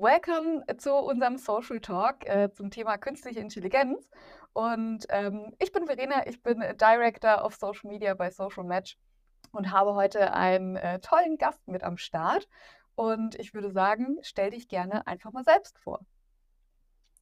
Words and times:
welcome 0.00 0.62
zu 0.78 0.94
unserem 0.94 1.38
Social 1.38 1.80
Talk 1.80 2.26
äh, 2.26 2.50
zum 2.52 2.70
Thema 2.70 2.98
künstliche 2.98 3.40
Intelligenz. 3.40 4.10
Und 4.52 5.06
ähm, 5.08 5.52
ich 5.58 5.72
bin 5.72 5.86
Verena, 5.86 6.26
ich 6.26 6.42
bin 6.42 6.60
Director 6.80 7.44
of 7.44 7.56
Social 7.56 7.90
Media 7.90 8.14
bei 8.14 8.30
Social 8.30 8.64
Match 8.64 8.96
und 9.52 9.72
habe 9.72 9.94
heute 9.94 10.32
einen 10.32 10.76
äh, 10.76 11.00
tollen 11.00 11.36
Gast 11.36 11.66
mit 11.66 11.82
am 11.82 11.96
Start. 11.96 12.48
Und 12.94 13.34
ich 13.36 13.54
würde 13.54 13.70
sagen, 13.70 14.18
stell 14.22 14.50
dich 14.50 14.68
gerne 14.68 15.06
einfach 15.06 15.32
mal 15.32 15.44
selbst 15.44 15.78
vor. 15.78 16.00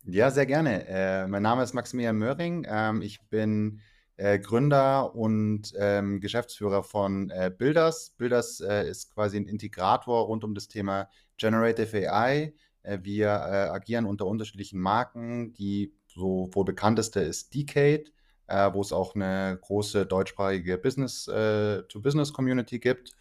Ja, 0.05 0.31
sehr 0.31 0.47
gerne. 0.47 0.87
Äh, 0.87 1.27
mein 1.27 1.43
Name 1.43 1.63
ist 1.63 1.73
Maximilian 1.73 2.17
Möhring. 2.17 2.67
Ähm, 2.69 3.01
ich 3.01 3.21
bin 3.29 3.81
äh, 4.17 4.39
Gründer 4.39 5.15
und 5.15 5.73
ähm, 5.79 6.21
Geschäftsführer 6.21 6.83
von 6.83 7.31
äh, 7.31 7.51
Builders. 7.57 8.15
Builders 8.17 8.61
äh, 8.61 8.89
ist 8.89 9.15
quasi 9.15 9.39
ein 9.39 9.47
Integrator 9.47 10.27
rund 10.27 10.45
um 10.45 10.55
das 10.55 10.69
Thema 10.69 11.09
Generative 11.39 12.13
AI. 12.13 12.55
Äh, 12.87 13.01
wir 13.03 13.27
äh, 13.27 13.69
agieren 13.71 14.07
unter 14.07 14.27
unterschiedlichen 14.27 14.81
Marken. 14.81 15.53
Die 15.55 15.93
so 16.07 16.49
wohl 16.53 16.65
bekannteste 16.65 17.21
ist 17.21 17.55
Decade, 17.55 18.05
äh, 18.47 18.73
wo 18.73 18.81
es 18.81 18.93
auch 18.93 19.15
eine 19.15 19.59
große 19.61 20.07
deutschsprachige 20.07 20.79
Business-to-Business-Community 20.79 22.79
gibt. 22.79 23.13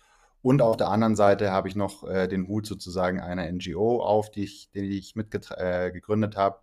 Und 0.41 0.61
auf 0.61 0.77
der 0.77 0.89
anderen 0.89 1.15
Seite 1.15 1.51
habe 1.51 1.67
ich 1.67 1.75
noch 1.75 2.03
den 2.03 2.47
Hut 2.47 2.67
sozusagen 2.67 3.19
einer 3.19 3.51
NGO 3.51 4.03
auf, 4.03 4.29
die 4.29 4.43
ich, 4.43 4.69
die 4.75 4.99
ich 4.99 5.15
mitgegründet 5.15 6.37
habe, 6.37 6.59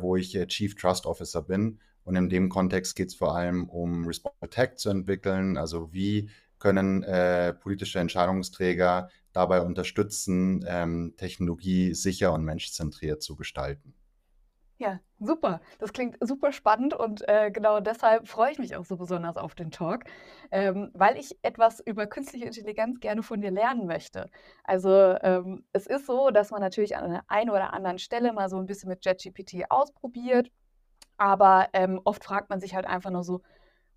wo 0.00 0.14
ich 0.14 0.38
Chief 0.46 0.76
Trust 0.76 1.04
Officer 1.04 1.42
bin. 1.42 1.80
Und 2.04 2.14
in 2.14 2.28
dem 2.28 2.48
Kontext 2.48 2.94
geht 2.94 3.08
es 3.08 3.16
vor 3.16 3.34
allem 3.34 3.68
um 3.68 4.06
Responsible 4.06 4.50
Tech 4.50 4.76
zu 4.76 4.90
entwickeln. 4.90 5.56
Also 5.56 5.92
wie 5.92 6.30
können 6.60 7.02
äh, 7.02 7.54
politische 7.54 7.98
Entscheidungsträger 7.98 9.08
dabei 9.38 9.62
unterstützen, 9.62 10.64
ähm, 10.68 11.14
Technologie 11.16 11.94
sicher 11.94 12.32
und 12.32 12.44
menschzentriert 12.44 13.22
zu 13.22 13.36
gestalten. 13.36 13.94
Ja, 14.80 15.00
super. 15.18 15.60
Das 15.80 15.92
klingt 15.92 16.16
super 16.20 16.52
spannend 16.52 16.94
und 16.94 17.28
äh, 17.28 17.50
genau 17.50 17.80
deshalb 17.80 18.28
freue 18.28 18.52
ich 18.52 18.58
mich 18.60 18.76
auch 18.76 18.84
so 18.84 18.96
besonders 18.96 19.36
auf 19.36 19.56
den 19.56 19.72
Talk, 19.72 20.04
ähm, 20.52 20.90
weil 20.94 21.16
ich 21.16 21.36
etwas 21.42 21.80
über 21.80 22.06
künstliche 22.06 22.46
Intelligenz 22.46 23.00
gerne 23.00 23.24
von 23.24 23.40
dir 23.40 23.50
lernen 23.50 23.86
möchte. 23.86 24.30
Also 24.62 24.90
ähm, 25.22 25.64
es 25.72 25.86
ist 25.88 26.06
so, 26.06 26.30
dass 26.30 26.52
man 26.52 26.60
natürlich 26.60 26.96
an 26.96 27.04
einer 27.04 27.24
einen 27.26 27.50
oder 27.50 27.72
anderen 27.72 27.98
Stelle 27.98 28.32
mal 28.32 28.48
so 28.48 28.56
ein 28.56 28.66
bisschen 28.66 28.88
mit 28.88 29.04
JetGPT 29.04 29.68
ausprobiert 29.68 30.50
aber 31.18 31.68
ähm, 31.72 32.00
oft 32.04 32.24
fragt 32.24 32.48
man 32.48 32.60
sich 32.60 32.74
halt 32.74 32.86
einfach 32.86 33.10
nur 33.10 33.24
so, 33.24 33.42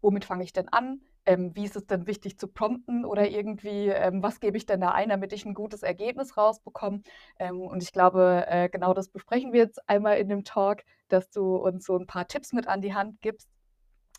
womit 0.01 0.25
fange 0.25 0.43
ich 0.43 0.51
denn 0.51 0.67
an? 0.69 1.01
Ähm, 1.25 1.55
wie 1.55 1.65
ist 1.65 1.75
es 1.75 1.85
denn 1.85 2.07
wichtig 2.07 2.37
zu 2.39 2.47
prompten 2.47 3.05
oder 3.05 3.29
irgendwie, 3.29 3.87
ähm, 3.87 4.23
was 4.23 4.39
gebe 4.39 4.57
ich 4.57 4.65
denn 4.65 4.81
da 4.81 4.89
ein, 4.91 5.09
damit 5.09 5.33
ich 5.33 5.45
ein 5.45 5.53
gutes 5.53 5.83
Ergebnis 5.83 6.35
rausbekomme? 6.37 7.01
Ähm, 7.39 7.61
und 7.61 7.83
ich 7.83 7.91
glaube, 7.91 8.45
äh, 8.47 8.69
genau 8.69 8.93
das 8.93 9.09
besprechen 9.09 9.53
wir 9.53 9.61
jetzt 9.61 9.87
einmal 9.87 10.17
in 10.17 10.29
dem 10.29 10.43
Talk, 10.43 10.83
dass 11.09 11.29
du 11.29 11.55
uns 11.57 11.85
so 11.85 11.97
ein 11.97 12.07
paar 12.07 12.27
Tipps 12.27 12.53
mit 12.53 12.67
an 12.67 12.81
die 12.81 12.93
Hand 12.93 13.21
gibst. 13.21 13.49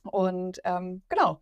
Und 0.04 0.60
ähm, 0.64 1.02
genau, 1.08 1.40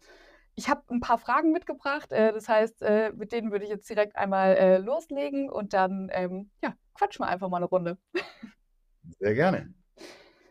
ich 0.54 0.68
habe 0.68 0.82
ein 0.90 1.00
paar 1.00 1.18
Fragen 1.18 1.52
mitgebracht. 1.52 2.12
Äh, 2.12 2.32
das 2.32 2.48
heißt, 2.48 2.82
äh, 2.82 3.12
mit 3.12 3.32
denen 3.32 3.50
würde 3.50 3.64
ich 3.64 3.70
jetzt 3.70 3.88
direkt 3.88 4.16
einmal 4.16 4.56
äh, 4.56 4.78
loslegen 4.78 5.50
und 5.50 5.72
dann 5.72 6.10
ähm, 6.12 6.50
ja, 6.62 6.74
quatschen 6.94 7.24
wir 7.24 7.28
einfach 7.28 7.48
mal 7.48 7.58
eine 7.58 7.66
Runde. 7.66 7.98
Sehr 9.18 9.34
gerne. 9.34 9.72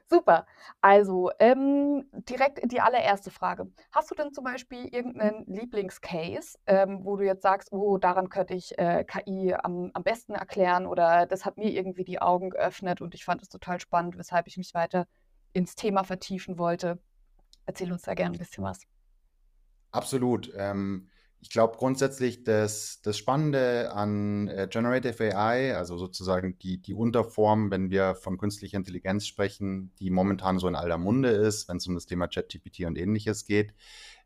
Super. 0.10 0.48
Also, 0.82 1.30
ähm, 1.38 2.10
direkt 2.12 2.72
die 2.72 2.82
allererste 2.82 3.30
Frage. 3.30 3.72
Hast 3.92 4.10
du 4.10 4.16
denn 4.16 4.34
zum 4.34 4.44
Beispiel 4.44 4.88
irgendeinen 4.88 5.46
Lieblingscase, 5.46 6.58
ähm, 6.66 7.02
wo 7.04 7.16
du 7.16 7.26
jetzt 7.26 7.44
sagst, 7.44 7.72
oh, 7.72 8.00
daran 8.00 8.30
könnte 8.30 8.56
ich 8.56 8.78
äh, 8.80 9.04
KI 9.04 9.54
am, 9.54 9.92
am 9.94 10.04
besten 10.04 10.34
erklären 10.34 10.88
oder 10.88 11.28
das 11.28 11.46
hat 11.46 11.58
mir 11.58 11.70
irgendwie 11.70 12.04
die 12.04 12.22
Augen 12.22 12.50
geöffnet 12.50 13.02
und 13.02 13.14
ich 13.14 13.24
fand 13.24 13.44
es 13.44 13.50
total 13.50 13.80
spannend, 13.80 14.18
weshalb 14.18 14.48
ich 14.48 14.58
mich 14.58 14.74
weiter 14.74 15.06
ins 15.54 15.76
Thema 15.76 16.04
vertiefen 16.04 16.58
wollte. 16.58 16.98
Erzähl 17.68 17.92
uns 17.92 18.02
da 18.02 18.16
gerne 18.16 18.36
ein 18.36 18.40
bisschen 18.40 18.64
was. 18.64 18.88
Absolut. 19.92 20.52
Ähm, 20.58 21.10
ich 21.42 21.50
glaube 21.50 21.78
grundsätzlich, 21.78 22.44
dass 22.44 23.02
das 23.02 23.18
Spannende 23.18 23.92
an 23.94 24.48
äh, 24.50 24.68
Generative 24.70 25.36
AI, 25.38 25.76
also 25.76 25.98
sozusagen 25.98 26.58
die, 26.60 26.82
die 26.82 26.94
Unterform, 26.94 27.72
wenn 27.72 27.90
wir 27.90 28.16
von 28.16 28.38
künstlicher 28.38 28.78
Intelligenz 28.78 29.26
sprechen, 29.26 29.92
die 30.00 30.10
momentan 30.10 30.60
so 30.60 30.68
in 30.68 30.76
aller 30.76 30.98
Munde 30.98 31.30
ist, 31.30 31.70
wenn 31.70 31.78
es 31.78 31.88
um 31.88 31.96
das 31.96 32.06
Thema 32.06 32.28
ChatGPT 32.28 32.86
und 32.86 32.98
ähnliches 32.98 33.46
geht, 33.46 33.74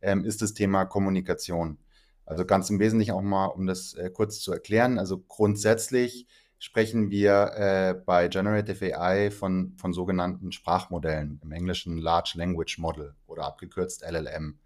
ähm, 0.02 0.26
ist 0.26 0.42
das 0.42 0.54
Thema 0.54 0.86
Kommunikation. 0.86 1.78
Also 2.26 2.46
ganz 2.46 2.70
im 2.70 2.80
Wesentlichen 2.80 3.12
auch 3.12 3.22
mal, 3.22 3.46
um 3.48 3.68
das 3.68 3.94
äh, 3.94 4.10
kurz 4.10 4.40
zu 4.40 4.52
erklären. 4.52 4.98
Also 4.98 5.20
grundsätzlich 5.20 6.28
sprechen 6.58 7.12
wir 7.12 7.52
äh, 7.56 7.94
bei 7.94 8.28
Generative 8.28 8.98
AI 8.98 9.30
von, 9.30 9.74
von 9.78 9.94
sogenannten 9.94 10.52
Sprachmodellen, 10.52 11.40
im 11.44 11.52
Englischen 11.52 11.98
Large 11.98 12.34
Language 12.36 12.80
Model 12.80 13.16
oder 13.28 13.44
abgekürzt 13.46 14.04
LLM. 14.04 14.58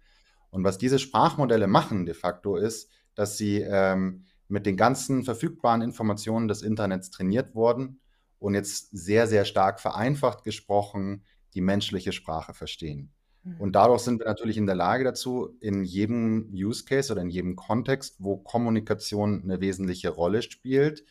Und 0.50 0.64
was 0.64 0.78
diese 0.78 0.98
Sprachmodelle 0.98 1.66
machen 1.66 2.06
de 2.06 2.14
facto 2.14 2.56
ist, 2.56 2.90
dass 3.14 3.36
sie 3.36 3.60
ähm, 3.60 4.24
mit 4.48 4.64
den 4.66 4.76
ganzen 4.76 5.24
verfügbaren 5.24 5.82
Informationen 5.82 6.48
des 6.48 6.62
Internets 6.62 7.10
trainiert 7.10 7.54
wurden 7.54 8.00
und 8.38 8.54
jetzt 8.54 8.90
sehr, 8.92 9.26
sehr 9.26 9.44
stark 9.44 9.80
vereinfacht 9.80 10.44
gesprochen 10.44 11.24
die 11.54 11.60
menschliche 11.60 12.12
Sprache 12.12 12.54
verstehen. 12.54 13.12
Mhm. 13.42 13.60
Und 13.60 13.72
dadurch 13.72 14.02
sind 14.02 14.20
wir 14.20 14.26
natürlich 14.26 14.56
in 14.56 14.66
der 14.66 14.74
Lage 14.74 15.04
dazu, 15.04 15.56
in 15.60 15.84
jedem 15.84 16.50
Use 16.52 16.84
Case 16.84 17.12
oder 17.12 17.22
in 17.22 17.30
jedem 17.30 17.56
Kontext, 17.56 18.16
wo 18.18 18.36
Kommunikation 18.36 19.42
eine 19.42 19.60
wesentliche 19.60 20.10
Rolle 20.10 20.42
spielt, 20.42 21.04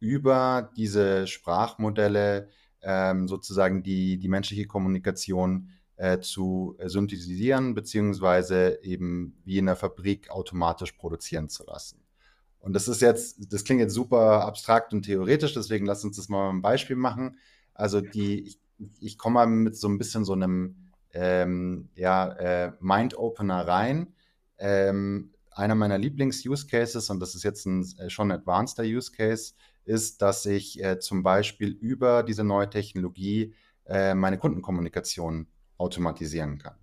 über 0.00 0.70
diese 0.76 1.26
Sprachmodelle 1.26 2.48
ähm, 2.82 3.26
sozusagen 3.28 3.82
die, 3.82 4.18
die 4.18 4.28
menschliche 4.28 4.66
Kommunikation 4.66 5.70
äh, 5.96 6.18
zu 6.20 6.76
äh, 6.78 6.88
synthetisieren, 6.88 7.74
beziehungsweise 7.74 8.78
eben 8.82 9.36
wie 9.44 9.58
in 9.58 9.66
der 9.66 9.76
Fabrik 9.76 10.30
automatisch 10.30 10.92
produzieren 10.92 11.48
zu 11.48 11.64
lassen. 11.64 12.00
Und 12.60 12.72
das 12.72 12.88
ist 12.88 13.02
jetzt, 13.02 13.52
das 13.52 13.64
klingt 13.64 13.80
jetzt 13.80 13.94
super 13.94 14.44
abstrakt 14.44 14.92
und 14.92 15.02
theoretisch, 15.02 15.54
deswegen 15.54 15.86
lass 15.86 16.04
uns 16.04 16.16
das 16.16 16.28
mal 16.28 16.48
ein 16.48 16.62
Beispiel 16.62 16.96
machen. 16.96 17.38
Also 17.74 18.00
die, 18.00 18.40
ich, 18.40 18.58
ich 19.00 19.18
komme 19.18 19.34
mal 19.34 19.46
mit 19.46 19.76
so 19.76 19.88
ein 19.88 19.98
bisschen 19.98 20.24
so 20.24 20.32
einem 20.32 20.76
ähm, 21.12 21.90
ja, 21.94 22.32
äh, 22.32 22.72
Mind-Opener 22.80 23.66
rein. 23.66 24.14
Ähm, 24.58 25.30
einer 25.50 25.74
meiner 25.74 25.98
Lieblings-Use-Cases, 25.98 27.10
und 27.10 27.20
das 27.20 27.34
ist 27.34 27.44
jetzt 27.44 27.66
ein 27.66 27.86
äh, 27.98 28.10
schon 28.10 28.32
advanceder 28.32 28.88
Use-Case, 28.88 29.54
ist, 29.84 30.22
dass 30.22 30.46
ich 30.46 30.82
äh, 30.82 30.98
zum 30.98 31.22
Beispiel 31.22 31.68
über 31.68 32.22
diese 32.22 32.44
neue 32.44 32.70
Technologie 32.70 33.54
äh, 33.86 34.14
meine 34.14 34.38
Kundenkommunikation 34.38 35.46
automatisieren 35.78 36.58
kann. 36.58 36.74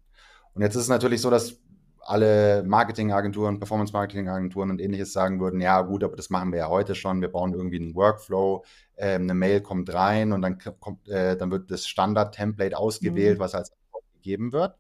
Und 0.53 0.62
jetzt 0.62 0.75
ist 0.75 0.84
es 0.84 0.90
natürlich 0.90 1.22
so, 1.22 1.29
dass 1.29 1.62
alle 2.02 2.63
Marketingagenturen, 2.63 3.59
Performance-Marketing-Agenturen 3.59 4.72
und 4.72 4.81
ähnliches 4.81 5.13
sagen 5.13 5.40
würden, 5.40 5.62
ja 5.62 5.81
gut, 5.81 6.03
aber 6.03 6.16
das 6.16 6.29
machen 6.29 6.52
wir 6.52 6.59
ja 6.59 6.69
heute 6.69 6.96
schon, 6.96 7.22
wir 7.22 7.30
bauen 7.30 7.53
irgendwie 7.53 7.80
einen 7.80 7.96
Workflow, 7.96 8.66
äh, 8.96 9.16
eine 9.16 9.34
Mail 9.34 9.62
kommt 9.62 9.94
rein 9.94 10.34
und 10.34 10.41
dann, 10.41 10.57
kommt, 10.57 11.07
äh, 11.07 11.38
dann 11.38 11.51
wird 11.51 11.69
das 11.69 11.88
Standard-Template 11.88 12.78
ausgewählt, 12.78 13.38
mhm. 13.38 13.41
was 13.41 13.56
als 13.56 13.72
Antwort 13.72 14.03
gegeben 14.13 14.51
wird. 14.51 14.75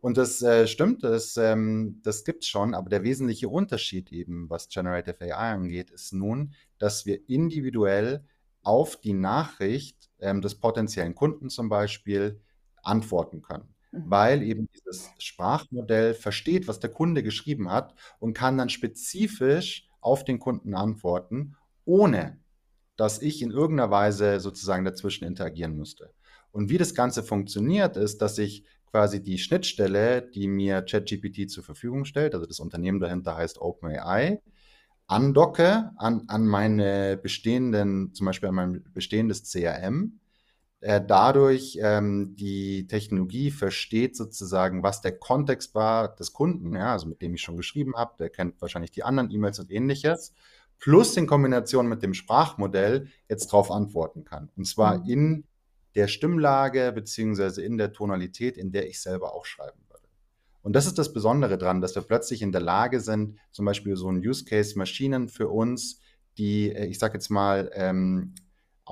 Und 0.00 0.16
das 0.16 0.42
äh, 0.42 0.66
stimmt, 0.66 1.04
das, 1.04 1.36
ähm, 1.36 2.00
das 2.02 2.24
gibt 2.24 2.42
es 2.42 2.48
schon, 2.48 2.74
aber 2.74 2.90
der 2.90 3.04
wesentliche 3.04 3.48
Unterschied 3.48 4.10
eben, 4.10 4.50
was 4.50 4.68
Generative 4.68 5.20
AI 5.20 5.52
angeht, 5.52 5.90
ist 5.90 6.12
nun, 6.12 6.54
dass 6.78 7.06
wir 7.06 7.28
individuell 7.28 8.24
auf 8.62 8.96
die 8.96 9.12
Nachricht 9.12 10.10
ähm, 10.20 10.42
des 10.42 10.56
potenziellen 10.56 11.14
Kunden 11.14 11.50
zum 11.50 11.68
Beispiel 11.68 12.40
antworten 12.82 13.42
können. 13.42 13.74
Mhm. 13.90 14.02
Weil 14.06 14.42
eben 14.42 14.68
dieses 14.74 15.10
Sprachmodell 15.18 16.14
versteht, 16.14 16.68
was 16.68 16.80
der 16.80 16.90
Kunde 16.90 17.22
geschrieben 17.22 17.70
hat 17.70 17.94
und 18.18 18.34
kann 18.34 18.58
dann 18.58 18.68
spezifisch 18.68 19.88
auf 20.00 20.24
den 20.24 20.38
Kunden 20.38 20.74
antworten, 20.74 21.56
ohne 21.84 22.38
dass 22.96 23.22
ich 23.22 23.42
in 23.42 23.50
irgendeiner 23.50 23.90
Weise 23.90 24.40
sozusagen 24.40 24.84
dazwischen 24.84 25.24
interagieren 25.24 25.76
müsste. 25.76 26.12
Und 26.50 26.68
wie 26.68 26.78
das 26.78 26.94
Ganze 26.94 27.22
funktioniert, 27.22 27.96
ist, 27.96 28.20
dass 28.20 28.38
ich 28.38 28.64
quasi 28.90 29.22
die 29.22 29.38
Schnittstelle, 29.38 30.22
die 30.22 30.46
mir 30.46 30.82
ChatGPT 30.82 31.50
zur 31.50 31.64
Verfügung 31.64 32.04
stellt, 32.04 32.34
also 32.34 32.46
das 32.46 32.60
Unternehmen 32.60 33.00
dahinter 33.00 33.36
heißt 33.36 33.58
OpenAI, 33.58 34.42
andocke 35.06 35.90
an, 35.96 36.24
an 36.28 36.46
meine 36.46 37.16
bestehenden, 37.16 38.12
zum 38.14 38.26
Beispiel 38.26 38.50
an 38.50 38.54
mein 38.54 38.84
bestehendes 38.92 39.50
CRM 39.50 40.20
äh, 40.82 41.00
dadurch 41.04 41.78
ähm, 41.80 42.34
die 42.34 42.88
Technologie 42.88 43.52
versteht 43.52 44.16
sozusagen, 44.16 44.82
was 44.82 45.00
der 45.00 45.16
Kontext 45.16 45.76
war 45.76 46.14
des 46.14 46.32
Kunden, 46.32 46.74
ja, 46.74 46.92
also 46.92 47.06
mit 47.06 47.22
dem 47.22 47.34
ich 47.34 47.40
schon 47.40 47.56
geschrieben 47.56 47.94
habe, 47.96 48.14
der 48.18 48.30
kennt 48.30 48.60
wahrscheinlich 48.60 48.90
die 48.90 49.04
anderen 49.04 49.30
E-Mails 49.30 49.60
und 49.60 49.70
ähnliches, 49.70 50.34
plus 50.80 51.16
in 51.16 51.28
Kombination 51.28 51.86
mit 51.86 52.02
dem 52.02 52.14
Sprachmodell 52.14 53.06
jetzt 53.28 53.46
darauf 53.46 53.70
antworten 53.70 54.24
kann. 54.24 54.50
Und 54.56 54.66
zwar 54.66 54.98
mhm. 54.98 55.08
in 55.08 55.44
der 55.94 56.08
Stimmlage 56.08 56.90
beziehungsweise 56.92 57.62
in 57.62 57.78
der 57.78 57.92
Tonalität, 57.92 58.58
in 58.58 58.72
der 58.72 58.88
ich 58.88 59.00
selber 59.00 59.34
auch 59.34 59.44
schreiben 59.44 59.78
würde. 59.88 60.08
Und 60.62 60.74
das 60.74 60.86
ist 60.86 60.98
das 60.98 61.12
Besondere 61.12 61.58
daran, 61.58 61.80
dass 61.80 61.94
wir 61.94 62.02
plötzlich 62.02 62.42
in 62.42 62.50
der 62.50 62.60
Lage 62.60 62.98
sind, 62.98 63.38
zum 63.52 63.66
Beispiel 63.66 63.94
so 63.94 64.10
ein 64.10 64.18
Use 64.18 64.44
Case 64.44 64.76
Maschinen 64.76 65.28
für 65.28 65.48
uns, 65.48 66.00
die, 66.38 66.72
äh, 66.72 66.86
ich 66.86 66.98
sage 66.98 67.14
jetzt 67.14 67.30
mal, 67.30 67.70
ähm, 67.74 68.34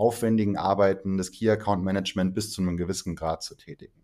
aufwendigen 0.01 0.57
Arbeiten 0.57 1.19
des 1.19 1.31
Key 1.31 1.51
Account 1.51 1.85
Management 1.85 2.35
bis 2.35 2.53
zu 2.53 2.63
einem 2.63 2.79
gewissen 2.79 3.15
Grad 3.15 3.43
zu 3.43 3.55
tätigen. 3.55 4.01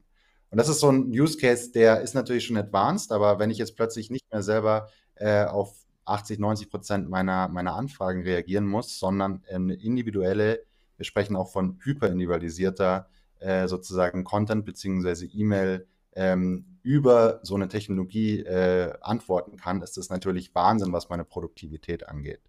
Und 0.50 0.58
das 0.58 0.68
ist 0.68 0.80
so 0.80 0.90
ein 0.90 1.06
Use 1.08 1.38
Case, 1.38 1.72
der 1.72 2.02
ist 2.02 2.14
natürlich 2.14 2.44
schon 2.44 2.58
advanced, 2.58 3.12
aber 3.12 3.38
wenn 3.38 3.50
ich 3.50 3.56
jetzt 3.56 3.76
plötzlich 3.76 4.10
nicht 4.10 4.30
mehr 4.30 4.42
selber 4.42 4.88
äh, 5.14 5.44
auf 5.44 5.74
80, 6.04 6.38
90 6.38 6.70
Prozent 6.70 7.08
meiner, 7.08 7.48
meiner 7.48 7.74
Anfragen 7.74 8.22
reagieren 8.22 8.66
muss, 8.66 8.98
sondern 8.98 9.42
eine 9.50 9.74
individuelle, 9.74 10.62
wir 10.98 11.04
sprechen 11.06 11.34
auch 11.34 11.50
von 11.50 11.78
hyperindividualisierter 11.82 13.08
äh, 13.40 13.66
sozusagen 13.66 14.22
Content 14.22 14.66
bzw. 14.66 15.26
E-Mail 15.32 15.86
ähm, 16.14 16.78
über 16.82 17.40
so 17.42 17.54
eine 17.54 17.68
Technologie 17.68 18.40
äh, 18.40 18.92
antworten 19.00 19.56
kann, 19.56 19.80
ist 19.80 19.96
das 19.96 20.10
natürlich 20.10 20.54
Wahnsinn, 20.54 20.92
was 20.92 21.08
meine 21.08 21.24
Produktivität 21.24 22.06
angeht. 22.06 22.42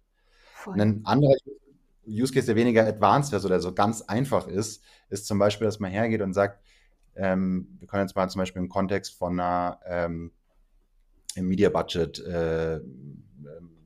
Voll. 0.54 0.80
Ein 0.80 1.00
anderer 1.04 1.36
Use 1.46 1.67
Case, 2.32 2.46
der 2.46 2.56
weniger 2.56 2.86
advanced 2.86 3.32
ist 3.32 3.44
oder 3.44 3.60
so 3.60 3.72
ganz 3.72 4.02
einfach 4.02 4.46
ist, 4.46 4.82
ist 5.10 5.26
zum 5.26 5.38
Beispiel, 5.38 5.66
dass 5.66 5.80
man 5.80 5.90
hergeht 5.90 6.22
und 6.22 6.34
sagt, 6.34 6.62
ähm, 7.16 7.76
wir 7.78 7.88
können 7.88 8.04
jetzt 8.04 8.14
mal 8.14 8.28
zum 8.28 8.40
Beispiel 8.40 8.62
im 8.62 8.68
Kontext 8.68 9.16
von 9.16 9.38
einer 9.38 9.80
ähm, 9.84 10.32
Media 11.36 11.68
Budget 11.68 12.18
äh, 12.20 12.80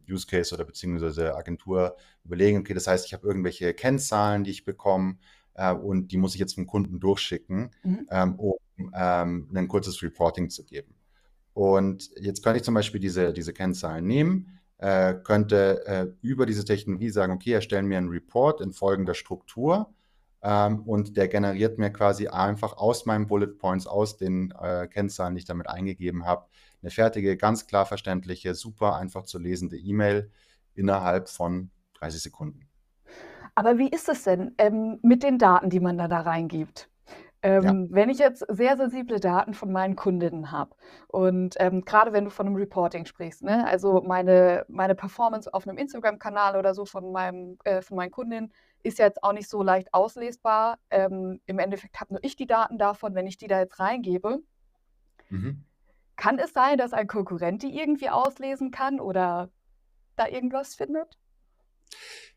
Use 0.08 0.26
Case 0.26 0.54
oder 0.54 0.64
beziehungsweise 0.64 1.34
Agentur 1.34 1.96
überlegen, 2.24 2.58
okay, 2.58 2.74
das 2.74 2.86
heißt, 2.86 3.06
ich 3.06 3.12
habe 3.12 3.26
irgendwelche 3.26 3.74
Kennzahlen, 3.74 4.44
die 4.44 4.50
ich 4.50 4.64
bekomme 4.64 5.16
äh, 5.54 5.72
und 5.72 6.12
die 6.12 6.18
muss 6.18 6.34
ich 6.34 6.40
jetzt 6.40 6.54
vom 6.54 6.66
Kunden 6.66 7.00
durchschicken, 7.00 7.70
mhm. 7.82 8.06
ähm, 8.10 8.34
um 8.38 8.54
ähm, 8.94 9.48
ein 9.54 9.68
kurzes 9.68 10.02
Reporting 10.02 10.50
zu 10.50 10.64
geben. 10.64 10.94
Und 11.54 12.10
jetzt 12.18 12.42
könnte 12.42 12.58
ich 12.58 12.64
zum 12.64 12.74
Beispiel 12.74 13.00
diese, 13.00 13.32
diese 13.32 13.52
Kennzahlen 13.52 14.06
nehmen, 14.06 14.58
äh, 14.82 15.14
könnte 15.22 15.86
äh, 15.86 16.06
über 16.22 16.44
diese 16.44 16.64
Technologie 16.64 17.10
sagen, 17.10 17.32
okay, 17.32 17.52
erstellen 17.52 17.86
mir 17.86 17.98
einen 17.98 18.08
Report 18.08 18.60
in 18.60 18.72
folgender 18.72 19.14
Struktur 19.14 19.94
ähm, 20.42 20.80
und 20.80 21.16
der 21.16 21.28
generiert 21.28 21.78
mir 21.78 21.90
quasi 21.90 22.26
einfach 22.26 22.76
aus 22.76 23.06
meinen 23.06 23.28
Bullet 23.28 23.58
Points, 23.58 23.86
aus 23.86 24.16
den 24.16 24.52
äh, 24.60 24.88
Kennzahlen, 24.88 25.36
die 25.36 25.38
ich 25.38 25.44
damit 25.44 25.68
eingegeben 25.68 26.26
habe, 26.26 26.46
eine 26.82 26.90
fertige, 26.90 27.36
ganz 27.36 27.68
klar 27.68 27.86
verständliche, 27.86 28.56
super 28.56 28.96
einfach 28.96 29.22
zu 29.22 29.38
lesende 29.38 29.76
E-Mail 29.76 30.32
innerhalb 30.74 31.28
von 31.28 31.70
30 32.00 32.20
Sekunden. 32.20 32.68
Aber 33.54 33.78
wie 33.78 33.88
ist 33.88 34.08
es 34.08 34.24
denn 34.24 34.52
ähm, 34.58 34.98
mit 35.02 35.22
den 35.22 35.38
Daten, 35.38 35.70
die 35.70 35.78
man 35.78 35.96
da, 35.96 36.08
da 36.08 36.22
reingibt? 36.22 36.88
Ähm, 37.42 37.64
ja. 37.64 37.86
Wenn 37.90 38.08
ich 38.08 38.18
jetzt 38.18 38.44
sehr 38.48 38.76
sensible 38.76 39.18
Daten 39.18 39.52
von 39.52 39.72
meinen 39.72 39.96
Kundinnen 39.96 40.52
habe 40.52 40.76
und 41.08 41.56
ähm, 41.58 41.84
gerade 41.84 42.12
wenn 42.12 42.24
du 42.24 42.30
von 42.30 42.46
einem 42.46 42.54
Reporting 42.54 43.04
sprichst, 43.04 43.42
ne? 43.42 43.66
also 43.66 44.00
meine, 44.02 44.64
meine 44.68 44.94
Performance 44.94 45.52
auf 45.52 45.66
einem 45.66 45.76
Instagram-Kanal 45.76 46.56
oder 46.56 46.72
so 46.72 46.84
von, 46.84 47.10
meinem, 47.10 47.58
äh, 47.64 47.82
von 47.82 47.96
meinen 47.96 48.12
Kundinnen 48.12 48.52
ist 48.84 48.98
jetzt 49.00 49.24
auch 49.24 49.32
nicht 49.32 49.48
so 49.48 49.62
leicht 49.62 49.92
auslesbar. 49.92 50.78
Ähm, 50.90 51.40
Im 51.46 51.58
Endeffekt 51.58 52.00
habe 52.00 52.14
nur 52.14 52.24
ich 52.24 52.36
die 52.36 52.46
Daten 52.46 52.78
davon, 52.78 53.14
wenn 53.14 53.26
ich 53.26 53.38
die 53.38 53.48
da 53.48 53.58
jetzt 53.58 53.80
reingebe. 53.80 54.38
Mhm. 55.28 55.64
Kann 56.14 56.38
es 56.38 56.52
sein, 56.52 56.78
dass 56.78 56.92
ein 56.92 57.08
Konkurrent 57.08 57.62
die 57.64 57.76
irgendwie 57.76 58.08
auslesen 58.10 58.70
kann 58.70 59.00
oder 59.00 59.50
da 60.14 60.28
irgendwas 60.28 60.76
findet? 60.76 61.18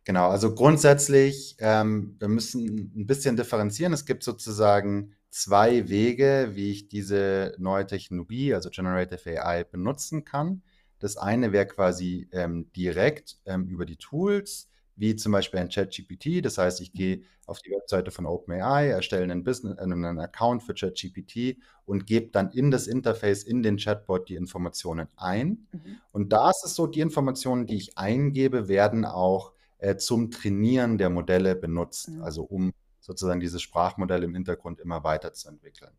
Genau, 0.03 0.29
also 0.29 0.53
grundsätzlich, 0.53 1.55
ähm, 1.59 2.15
wir 2.19 2.27
müssen 2.27 2.91
ein 2.95 3.07
bisschen 3.07 3.35
differenzieren. 3.35 3.93
Es 3.93 4.05
gibt 4.05 4.23
sozusagen 4.23 5.15
zwei 5.31 5.89
Wege, 5.89 6.51
wie 6.53 6.71
ich 6.71 6.87
diese 6.89 7.55
neue 7.57 7.87
Technologie, 7.87 8.53
also 8.53 8.69
Generative 8.69 9.43
AI, 9.43 9.63
benutzen 9.63 10.23
kann. 10.23 10.61
Das 10.99 11.17
eine 11.17 11.51
wäre 11.51 11.65
quasi 11.65 12.29
ähm, 12.31 12.71
direkt 12.75 13.37
ähm, 13.45 13.67
über 13.67 13.85
die 13.85 13.97
Tools, 13.97 14.69
wie 14.95 15.15
zum 15.15 15.31
Beispiel 15.31 15.59
ein 15.59 15.69
ChatGPT. 15.69 16.43
Das 16.43 16.57
heißt, 16.57 16.81
ich 16.81 16.93
gehe 16.93 17.21
auf 17.45 17.61
die 17.61 17.71
Webseite 17.71 18.11
von 18.11 18.25
OpenAI, 18.25 18.87
erstelle 18.87 19.23
einen, 19.23 19.43
Business, 19.43 19.77
äh, 19.77 19.81
einen 19.81 20.19
Account 20.19 20.63
für 20.63 20.73
ChatGPT 20.73 21.57
und 21.85 22.07
gebe 22.07 22.31
dann 22.31 22.51
in 22.51 22.71
das 22.71 22.87
Interface, 22.87 23.43
in 23.43 23.61
den 23.61 23.77
Chatbot 23.77 24.29
die 24.29 24.35
Informationen 24.35 25.07
ein. 25.15 25.67
Mhm. 25.71 25.97
Und 26.11 26.33
da 26.33 26.49
ist 26.49 26.63
es 26.65 26.75
so, 26.75 26.87
die 26.87 27.01
Informationen, 27.01 27.65
die 27.67 27.75
ich 27.77 27.97
eingebe, 27.97 28.67
werden 28.67 29.05
auch 29.05 29.53
äh, 29.77 29.97
zum 29.97 30.31
Trainieren 30.31 30.97
der 30.97 31.09
Modelle 31.09 31.55
benutzt, 31.55 32.09
mhm. 32.09 32.21
also 32.23 32.43
um 32.43 32.73
sozusagen 32.99 33.39
dieses 33.39 33.61
Sprachmodell 33.61 34.23
im 34.23 34.33
Hintergrund 34.33 34.79
immer 34.79 35.03
weiterzuentwickeln. 35.03 35.91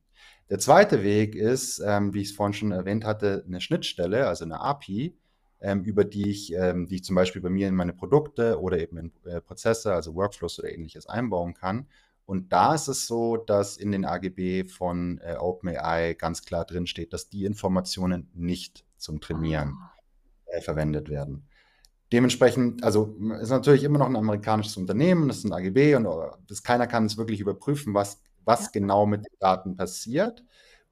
Der 0.50 0.58
zweite 0.58 1.02
Weg 1.04 1.34
ist, 1.36 1.80
ähm, 1.84 2.14
wie 2.14 2.22
ich 2.22 2.30
es 2.30 2.36
vorhin 2.36 2.54
schon 2.54 2.72
erwähnt 2.72 3.04
hatte, 3.04 3.44
eine 3.46 3.60
Schnittstelle, 3.60 4.26
also 4.26 4.44
eine 4.44 4.60
API, 4.60 5.16
ähm, 5.60 5.82
über 5.84 6.04
die 6.04 6.30
ich, 6.30 6.52
ähm, 6.52 6.86
die 6.86 6.96
ich 6.96 7.04
zum 7.04 7.16
Beispiel 7.16 7.42
bei 7.42 7.50
mir 7.50 7.68
in 7.68 7.74
meine 7.74 7.92
Produkte 7.92 8.60
oder 8.60 8.78
eben 8.78 8.98
in 8.98 9.12
äh, 9.24 9.40
Prozesse, 9.40 9.94
also 9.94 10.14
Workflows 10.14 10.58
oder 10.58 10.72
ähnliches 10.72 11.06
einbauen 11.06 11.54
kann. 11.54 11.86
Und 12.26 12.52
da 12.52 12.74
ist 12.74 12.88
es 12.88 13.06
so, 13.06 13.36
dass 13.36 13.76
in 13.76 13.92
den 13.92 14.04
AGB 14.04 14.64
von 14.64 15.18
äh, 15.18 15.36
OpenAI 15.36 16.14
ganz 16.14 16.44
klar 16.44 16.64
drin 16.64 16.86
steht, 16.86 17.12
dass 17.12 17.28
die 17.28 17.44
Informationen 17.44 18.28
nicht 18.34 18.84
zum 18.96 19.20
Trainieren 19.20 19.74
ah. 19.80 19.92
äh, 20.46 20.60
verwendet 20.60 21.08
werden. 21.08 21.46
Dementsprechend, 22.12 22.84
also 22.84 23.16
ist 23.40 23.50
natürlich 23.50 23.82
immer 23.82 23.98
noch 23.98 24.06
ein 24.06 24.16
amerikanisches 24.16 24.76
Unternehmen, 24.76 25.28
das 25.28 25.38
ist 25.38 25.44
ein 25.44 25.52
AGB 25.52 25.96
und 25.96 26.06
äh, 26.06 26.36
das, 26.46 26.62
keiner 26.62 26.86
kann 26.86 27.06
es 27.06 27.16
wirklich 27.16 27.40
überprüfen, 27.40 27.94
was, 27.94 28.22
was 28.44 28.66
ja. 28.66 28.70
genau 28.72 29.06
mit 29.06 29.24
den 29.24 29.38
Daten 29.40 29.76
passiert. 29.76 30.44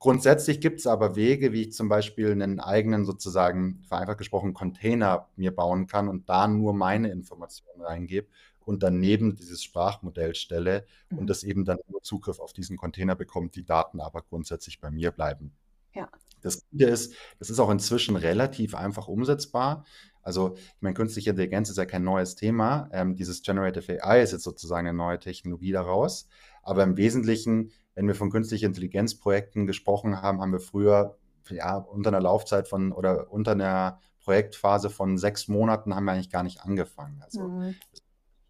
Grundsätzlich 0.04 0.60
gibt 0.60 0.80
es 0.80 0.86
aber 0.86 1.16
Wege, 1.16 1.54
wie 1.54 1.62
ich 1.62 1.72
zum 1.72 1.88
Beispiel 1.88 2.30
einen 2.30 2.60
eigenen, 2.60 3.06
sozusagen 3.06 3.82
vereinfacht 3.88 4.18
gesprochen, 4.18 4.52
Container 4.52 5.30
mir 5.34 5.50
bauen 5.50 5.86
kann 5.86 6.10
und 6.10 6.28
da 6.28 6.46
nur 6.46 6.74
meine 6.74 7.08
Informationen 7.08 7.80
reingebe 7.80 8.28
und 8.66 8.82
daneben 8.82 9.34
dieses 9.34 9.62
Sprachmodell 9.62 10.34
stelle 10.34 10.84
mhm. 11.08 11.20
und 11.20 11.30
das 11.30 11.42
eben 11.42 11.64
dann 11.64 11.78
nur 11.88 12.02
Zugriff 12.02 12.38
auf 12.38 12.52
diesen 12.52 12.76
Container 12.76 13.16
bekommt, 13.16 13.56
die 13.56 13.64
Daten 13.64 13.98
aber 13.98 14.20
grundsätzlich 14.20 14.78
bei 14.78 14.90
mir 14.90 15.10
bleiben. 15.10 15.54
Ja. 15.94 16.10
Das 16.42 16.66
Gute 16.70 16.84
ist, 16.84 17.14
das 17.38 17.48
ist 17.48 17.58
auch 17.58 17.70
inzwischen 17.70 18.16
relativ 18.16 18.74
einfach 18.74 19.08
umsetzbar. 19.08 19.86
Also, 20.20 20.56
ich 20.56 20.82
meine, 20.82 20.92
künstliche 20.92 21.30
Intelligenz 21.30 21.70
ist 21.70 21.78
ja 21.78 21.86
kein 21.86 22.04
neues 22.04 22.34
Thema. 22.34 22.90
Ähm, 22.92 23.16
dieses 23.16 23.40
Generative 23.40 24.04
AI 24.04 24.20
ist 24.20 24.32
jetzt 24.32 24.44
sozusagen 24.44 24.86
eine 24.86 24.98
neue 24.98 25.18
Technologie 25.18 25.72
daraus. 25.72 26.28
Aber 26.62 26.82
im 26.82 26.98
Wesentlichen, 26.98 27.72
wenn 27.94 28.06
wir 28.06 28.14
von 28.14 28.30
künstlicher 28.30 28.66
Intelligenzprojekten 28.66 29.66
gesprochen 29.66 30.20
haben, 30.20 30.40
haben 30.40 30.52
wir 30.52 30.60
früher 30.60 31.16
ja, 31.50 31.76
unter 31.76 32.08
einer 32.08 32.20
Laufzeit 32.20 32.68
von 32.68 32.92
oder 32.92 33.30
unter 33.30 33.52
einer 33.52 34.00
Projektphase 34.20 34.90
von 34.90 35.18
sechs 35.18 35.48
Monaten 35.48 35.94
haben 35.94 36.04
wir 36.04 36.12
eigentlich 36.12 36.30
gar 36.30 36.42
nicht 36.42 36.62
angefangen. 36.62 37.20
Also 37.22 37.42
mhm. 37.42 37.74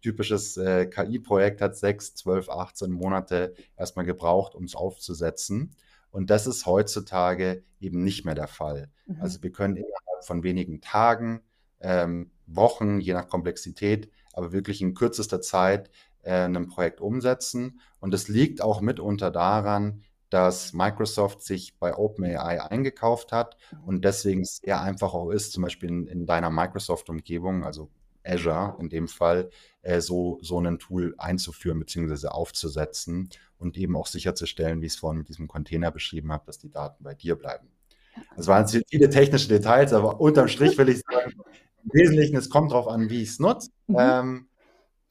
typisches 0.01 0.55
äh, 0.57 0.85
KI-Projekt 0.85 1.61
hat 1.61 1.75
sechs, 1.75 2.15
zwölf, 2.15 2.49
18 2.49 2.91
Monate 2.91 3.53
erstmal 3.75 4.05
gebraucht, 4.05 4.55
um 4.55 4.63
es 4.63 4.75
aufzusetzen. 4.75 5.75
Und 6.11 6.29
das 6.29 6.47
ist 6.47 6.65
heutzutage 6.65 7.63
eben 7.81 8.03
nicht 8.03 8.23
mehr 8.23 8.35
der 8.35 8.47
Fall. 8.47 8.89
Mhm. 9.05 9.17
Also 9.19 9.43
wir 9.43 9.51
können 9.51 9.75
innerhalb 9.75 10.23
von 10.23 10.43
wenigen 10.43 10.79
Tagen 10.79 11.41
ähm, 11.81 12.31
Wochen, 12.47 13.01
je 13.01 13.13
nach 13.13 13.27
Komplexität, 13.27 14.09
aber 14.31 14.53
wirklich 14.53 14.81
in 14.81 14.93
kürzester 14.93 15.41
Zeit 15.41 15.89
äh, 16.25 16.45
ein 16.45 16.67
Projekt 16.67 16.99
umsetzen. 16.99 17.79
Und 17.99 18.13
es 18.13 18.27
liegt 18.27 18.61
auch 18.61 18.81
mitunter 18.81 19.31
daran, 19.31 20.03
dass 20.29 20.73
Microsoft 20.73 21.43
sich 21.43 21.77
bei 21.79 21.95
OpenAI 21.95 22.61
eingekauft 22.61 23.31
hat 23.31 23.57
und 23.85 24.03
deswegen 24.03 24.41
es 24.41 24.57
sehr 24.57 24.81
einfach 24.81 25.13
auch 25.13 25.29
ist, 25.29 25.53
zum 25.53 25.63
Beispiel 25.63 25.89
in, 25.89 26.07
in 26.07 26.25
deiner 26.25 26.49
Microsoft-Umgebung, 26.49 27.63
also 27.63 27.89
Azure 28.23 28.75
in 28.79 28.89
dem 28.89 29.07
Fall, 29.07 29.49
äh, 29.83 30.01
so, 30.01 30.39
so 30.41 30.59
ein 30.59 30.79
Tool 30.79 31.13
einzuführen 31.19 31.79
bzw. 31.79 32.27
aufzusetzen 32.27 33.29
und 33.59 33.77
eben 33.77 33.95
auch 33.95 34.07
sicherzustellen, 34.07 34.81
wie 34.81 34.87
ich 34.87 34.93
es 34.93 34.99
vorhin 34.99 35.19
mit 35.19 35.29
diesem 35.29 35.47
Container 35.47 35.91
beschrieben 35.91 36.31
habe, 36.31 36.43
dass 36.47 36.57
die 36.57 36.71
Daten 36.71 37.03
bei 37.03 37.13
dir 37.13 37.35
bleiben. 37.35 37.69
Das 38.35 38.47
waren 38.47 38.67
viele 38.67 39.09
technische 39.09 39.47
Details, 39.47 39.93
aber 39.93 40.19
unterm 40.19 40.47
Strich 40.47 40.77
will 40.77 40.89
ich 40.89 41.01
sagen, 41.09 41.33
im 41.83 41.93
Wesentlichen, 41.93 42.35
es 42.35 42.49
kommt 42.49 42.71
darauf 42.71 42.87
an, 42.87 43.09
wie 43.09 43.21
ich 43.21 43.29
es 43.29 43.39
nutze. 43.39 43.69
Mhm. 43.87 43.95
Ähm, 43.99 44.47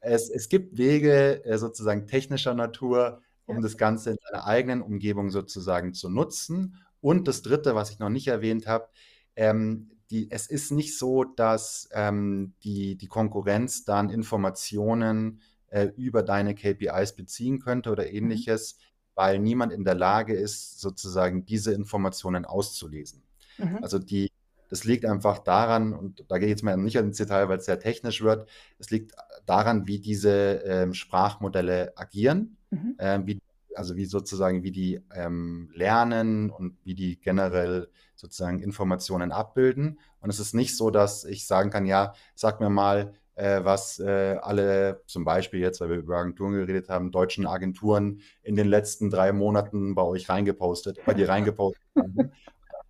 es, 0.05 0.29
es 0.29 0.49
gibt 0.49 0.77
Wege 0.77 1.43
äh, 1.45 1.57
sozusagen 1.57 2.07
technischer 2.07 2.53
Natur, 2.53 3.21
um 3.45 3.57
ja. 3.57 3.61
das 3.61 3.77
Ganze 3.77 4.11
in 4.11 4.17
seiner 4.21 4.45
eigenen 4.45 4.81
Umgebung 4.81 5.29
sozusagen 5.29 5.93
zu 5.93 6.09
nutzen. 6.09 6.77
Und 7.01 7.27
das 7.27 7.41
Dritte, 7.41 7.75
was 7.75 7.91
ich 7.91 7.99
noch 7.99 8.09
nicht 8.09 8.27
erwähnt 8.27 8.67
habe, 8.67 8.87
ähm, 9.35 9.89
die, 10.11 10.29
es 10.31 10.47
ist 10.47 10.71
nicht 10.71 10.97
so, 10.97 11.23
dass 11.23 11.89
ähm, 11.93 12.53
die, 12.63 12.95
die 12.95 13.07
Konkurrenz 13.07 13.85
dann 13.85 14.09
Informationen 14.09 15.41
äh, 15.67 15.85
über 15.97 16.23
deine 16.23 16.55
KPIs 16.55 17.13
beziehen 17.13 17.59
könnte 17.59 17.91
oder 17.91 18.03
mhm. 18.03 18.15
ähnliches, 18.15 18.77
mhm. 18.77 18.81
weil 19.15 19.39
niemand 19.39 19.73
in 19.73 19.83
der 19.83 19.95
Lage 19.95 20.35
ist, 20.35 20.79
sozusagen 20.79 21.45
diese 21.45 21.73
Informationen 21.73 22.45
auszulesen. 22.45 23.23
Mhm. 23.57 23.79
Also 23.81 23.99
die, 23.99 24.31
das 24.69 24.83
liegt 24.83 25.05
einfach 25.05 25.39
daran, 25.39 25.93
und 25.93 26.25
da 26.27 26.37
gehe 26.37 26.47
ich 26.47 26.51
jetzt 26.51 26.63
mal 26.63 26.77
nicht 26.77 26.95
ins 26.95 27.17
Detail, 27.17 27.49
weil 27.49 27.57
es 27.57 27.65
sehr 27.65 27.79
technisch 27.79 28.21
wird, 28.21 28.49
es 28.79 28.89
liegt 28.89 29.13
daran, 29.45 29.87
wie 29.87 29.99
diese 29.99 30.63
ähm, 30.65 30.93
Sprachmodelle 30.93 31.93
agieren, 31.95 32.57
mhm. 32.71 32.95
ähm, 32.99 33.27
wie, 33.27 33.41
also 33.75 33.95
wie 33.95 34.05
sozusagen, 34.05 34.63
wie 34.63 34.71
die 34.71 35.01
ähm, 35.13 35.69
lernen 35.73 36.49
und 36.49 36.77
wie 36.83 36.95
die 36.95 37.19
generell 37.19 37.89
sozusagen 38.15 38.59
Informationen 38.59 39.31
abbilden. 39.31 39.99
Und 40.19 40.29
es 40.29 40.39
ist 40.39 40.53
nicht 40.53 40.75
so, 40.75 40.89
dass 40.89 41.25
ich 41.25 41.45
sagen 41.45 41.69
kann, 41.69 41.85
ja, 41.85 42.13
sag 42.33 42.59
mir 42.59 42.69
mal, 42.69 43.13
äh, 43.35 43.63
was 43.63 43.99
äh, 43.99 44.37
alle, 44.41 45.01
zum 45.07 45.25
Beispiel 45.25 45.59
jetzt, 45.59 45.81
weil 45.81 45.89
wir 45.89 45.97
über 45.97 46.17
Agenturen 46.17 46.53
geredet 46.53 46.89
haben, 46.89 47.11
deutschen 47.11 47.45
Agenturen 47.45 48.21
in 48.43 48.55
den 48.55 48.67
letzten 48.67 49.09
drei 49.09 49.33
Monaten 49.33 49.93
bei 49.93 50.03
euch 50.03 50.29
reingepostet, 50.29 50.99
bei 51.05 51.13
dir 51.13 51.27
reingepostet 51.29 51.83
haben, 51.97 52.31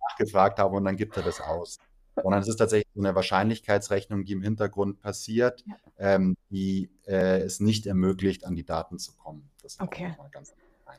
nachgefragt 0.08 0.58
haben 0.58 0.74
und 0.74 0.84
dann 0.84 0.96
gibt 0.96 1.16
er 1.16 1.24
das 1.24 1.40
aus. 1.40 1.78
Sondern 2.22 2.40
es 2.42 2.48
ist 2.48 2.56
tatsächlich 2.56 2.88
so 2.94 3.00
eine 3.02 3.14
Wahrscheinlichkeitsrechnung, 3.14 4.24
die 4.24 4.32
im 4.32 4.42
Hintergrund 4.42 5.00
passiert, 5.00 5.64
Ja. 5.66 5.74
ähm, 5.98 6.36
die 6.50 6.90
äh, 7.06 7.40
es 7.40 7.60
nicht 7.60 7.86
ermöglicht, 7.86 8.44
an 8.44 8.54
die 8.56 8.64
Daten 8.64 8.98
zu 8.98 9.14
kommen. 9.16 9.50
Das 9.62 9.74
ist 9.74 9.80
Okay. 9.80 10.08
nochmal 10.10 10.30
ganz 10.30 10.54
fein. 10.84 10.98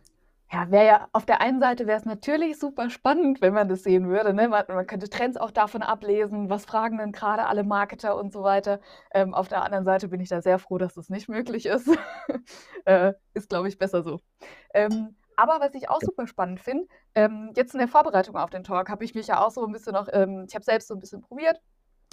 Ja, 0.52 0.72
wäre 0.72 0.86
ja 0.86 1.08
auf 1.12 1.26
der 1.26 1.42
einen 1.42 1.60
Seite 1.60 1.88
wäre 1.88 1.98
es 2.00 2.06
natürlich 2.06 2.58
super 2.58 2.90
spannend, 2.90 3.42
wenn 3.42 3.54
man 3.54 3.68
das 3.68 3.84
sehen 3.84 4.08
würde, 4.08 4.34
ne? 4.34 4.48
Man 4.48 4.64
man 4.70 4.88
könnte 4.88 5.10
Trends 5.10 5.36
auch 5.38 5.52
davon 5.52 5.82
ablesen, 5.82 6.50
was 6.50 6.64
fragen 6.66 6.98
denn 7.00 7.12
gerade 7.12 7.48
alle 7.48 7.64
Marketer 7.66 8.16
und 8.18 8.32
so 8.32 8.44
weiter. 8.44 8.80
Ähm, 9.14 9.34
auf 9.34 9.50
der 9.50 9.64
anderen 9.64 9.84
Seite 9.84 10.08
bin 10.08 10.22
ich 10.22 10.30
da 10.30 10.42
sehr 10.42 10.58
froh, 10.60 10.78
dass 10.78 10.94
das 10.94 11.10
nicht 11.10 11.28
möglich 11.30 11.66
ist. 11.66 11.88
Äh, 12.86 13.14
ist, 13.34 13.50
glaube 13.50 13.68
ich, 13.68 13.78
besser 13.78 14.02
so. 14.02 14.22
Ähm, 14.74 15.18
aber 15.38 15.60
was 15.62 15.74
ich 15.76 15.90
auch 15.90 16.02
super 16.02 16.28
spannend 16.28 16.60
finde, 16.60 16.88
ähm, 17.16 17.54
jetzt 17.56 17.74
in 17.74 17.80
der 17.80 17.88
Vorbereitung 17.88 18.36
auf 18.38 18.50
den 18.50 18.64
Talk 18.66 18.90
habe 18.90 19.06
ich 19.06 19.16
mich 19.16 19.28
ja 19.28 19.44
auch 19.46 19.52
so 19.52 19.66
ein 19.66 19.72
bisschen 19.72 19.94
noch 19.94 20.08
ähm, 20.12 20.46
ich 20.50 20.56
habe 20.56 20.66
selbst 20.66 20.88
so 20.90 20.96
ein 20.96 21.00
bisschen 21.00 21.22
probiert, 21.22 21.62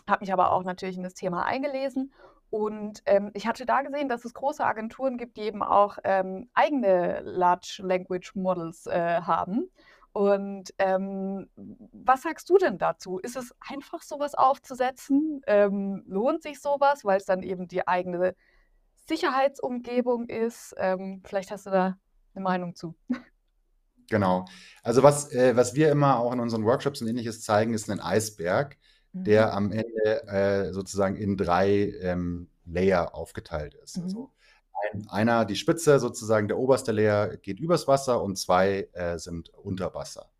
habe 0.09 0.21
mich 0.21 0.33
aber 0.33 0.53
auch 0.53 0.65
natürlich 0.65 0.97
in 0.97 1.03
das 1.03 1.15
Thema 1.15 1.45
eingelesen 1.45 2.13
und, 2.51 3.03
ähm, 3.07 3.33
ich 3.35 3.49
hatte 3.49 3.67
da 3.67 3.83
gesehen, 3.83 4.09
dass 4.09 4.25
es 4.25 4.33
große 4.33 4.65
Agenturen 4.65 5.19
gibt, 5.19 5.37
die 5.37 5.43
eben 5.43 5.61
auch, 5.63 5.99
ähm, 6.05 6.49
eigene 6.55 7.21
Large 7.23 7.81
Language 7.83 8.37
Models, 8.37 8.87
äh, 8.87 9.23
haben. 9.23 9.71
Und, 10.13 10.73
ähm, 10.79 11.49
was 11.57 12.23
sagst 12.23 12.49
du 12.49 12.57
denn 12.57 12.79
dazu? 12.79 13.19
Ist 13.19 13.35
es 13.37 13.53
einfach, 13.59 14.03
so 14.03 14.21
was 14.21 14.37
aufzusetzen? 14.37 15.41
Ähm, 15.49 16.05
lohnt 16.07 16.45
sich 16.45 16.61
so 16.61 16.77
was, 16.79 17.05
weil's 17.05 17.25
dann 17.25 17.43
eben 17.43 17.67
die 17.67 17.89
eigene 17.89 18.37
Sicherheitsumgebung 19.09 20.29
ist? 20.29 20.75
Vielleicht 21.25 21.51
hast 21.51 21.67
du 21.67 21.71
da 21.71 21.99
'ne 22.37 22.43
Meinung 22.43 22.75
zu. 22.75 22.95
Genau. 24.11 24.45
Also 24.83 25.03
was, 25.03 25.33
äh, 25.33 25.57
was 25.57 25.75
wir 25.75 25.91
immer 25.91 26.19
auch 26.19 26.33
in 26.33 26.41
unseren 26.41 26.65
Workshops 26.65 27.01
und 27.01 27.09
Ähnliches 27.09 27.43
zeigen, 27.43 27.75
ist 27.75 27.89
'nen 27.89 28.01
Eisberg, 28.01 28.77
Mhm. 29.15 29.25
der 29.27 29.55
am 29.55 29.73
Ende, 29.73 30.27
äh, 30.29 30.73
sozusagen 30.73 31.17
in 31.17 31.37
3, 31.37 31.93
ähm, 32.01 32.51
Layer 32.67 33.15
aufgeteilt 33.15 33.75
ist. 33.75 33.97
Mhm. 33.97 34.03
Also 34.03 34.31
ein 34.93 35.09
einer 35.09 35.45
die 35.47 35.57
Spitze 35.57 35.99
sozusagen, 36.01 36.49
der 36.49 36.59
oberste 36.59 36.93
Layer 36.93 37.37
geht 37.39 37.61
übers 37.61 37.89
Wasser 37.89 38.23
und 38.23 38.37
2, 38.39 38.89
äh, 38.93 39.19
sind 39.19 39.51
unter 39.51 39.95
Wasser. 39.95 40.31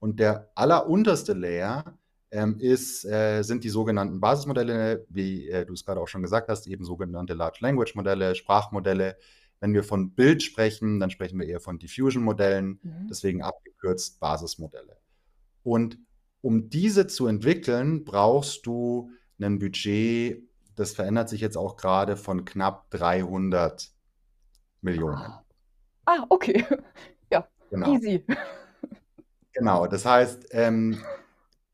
Und 0.00 0.20
der 0.20 0.50
allerunterste 0.54 1.32
Layer, 1.34 1.98
ähm, 2.30 2.58
ist 2.58 3.04
äh, 3.04 3.42
sind 3.42 3.64
die 3.64 3.68
sogenannten 3.70 4.20
Basismodelle, 4.20 5.06
wie, 5.08 5.48
äh, 5.48 5.64
du 5.66 5.72
es 5.74 5.84
grade 5.84 6.00
auch 6.00 6.08
schon 6.08 6.22
gesagt 6.22 6.48
hast, 6.48 6.66
eben 6.66 6.84
sogenannte 6.84 7.34
Large 7.34 7.58
Language 7.60 7.94
Modelle, 7.94 8.34
Sprachmodelle. 8.34 9.16
Wenn 9.64 9.72
wir 9.72 9.82
von 9.82 10.10
Bild 10.10 10.42
sprechen, 10.42 11.00
dann 11.00 11.08
sprechen 11.08 11.40
wir 11.40 11.46
eher 11.46 11.58
von 11.58 11.78
Diffusion-Modellen, 11.78 12.80
Mhm. 12.82 13.06
deswegen 13.08 13.40
abgekürzt 13.40 14.20
Basismodelle. 14.20 14.98
Und 15.62 15.96
um 16.42 16.68
diese 16.68 17.06
zu 17.06 17.26
entwickeln, 17.28 18.04
brauchst 18.04 18.66
du 18.66 19.10
'nen 19.38 19.58
Budget, 19.58 20.46
das 20.76 20.92
verändert 20.92 21.30
sich 21.30 21.40
jetzt 21.40 21.56
auch 21.56 21.78
grade 21.78 22.18
von 22.18 22.44
knapp 22.44 22.90
300.000.000. 22.90 25.16
Ah. 25.16 25.42
Ah, 26.04 26.26
okay. 26.28 26.62
Ja, 27.32 27.48
Genau. 27.70 27.94
easy. 27.94 28.22
Genau. 29.54 29.86
Das 29.86 30.04
heißt, 30.04 30.48
ähm, 30.50 30.98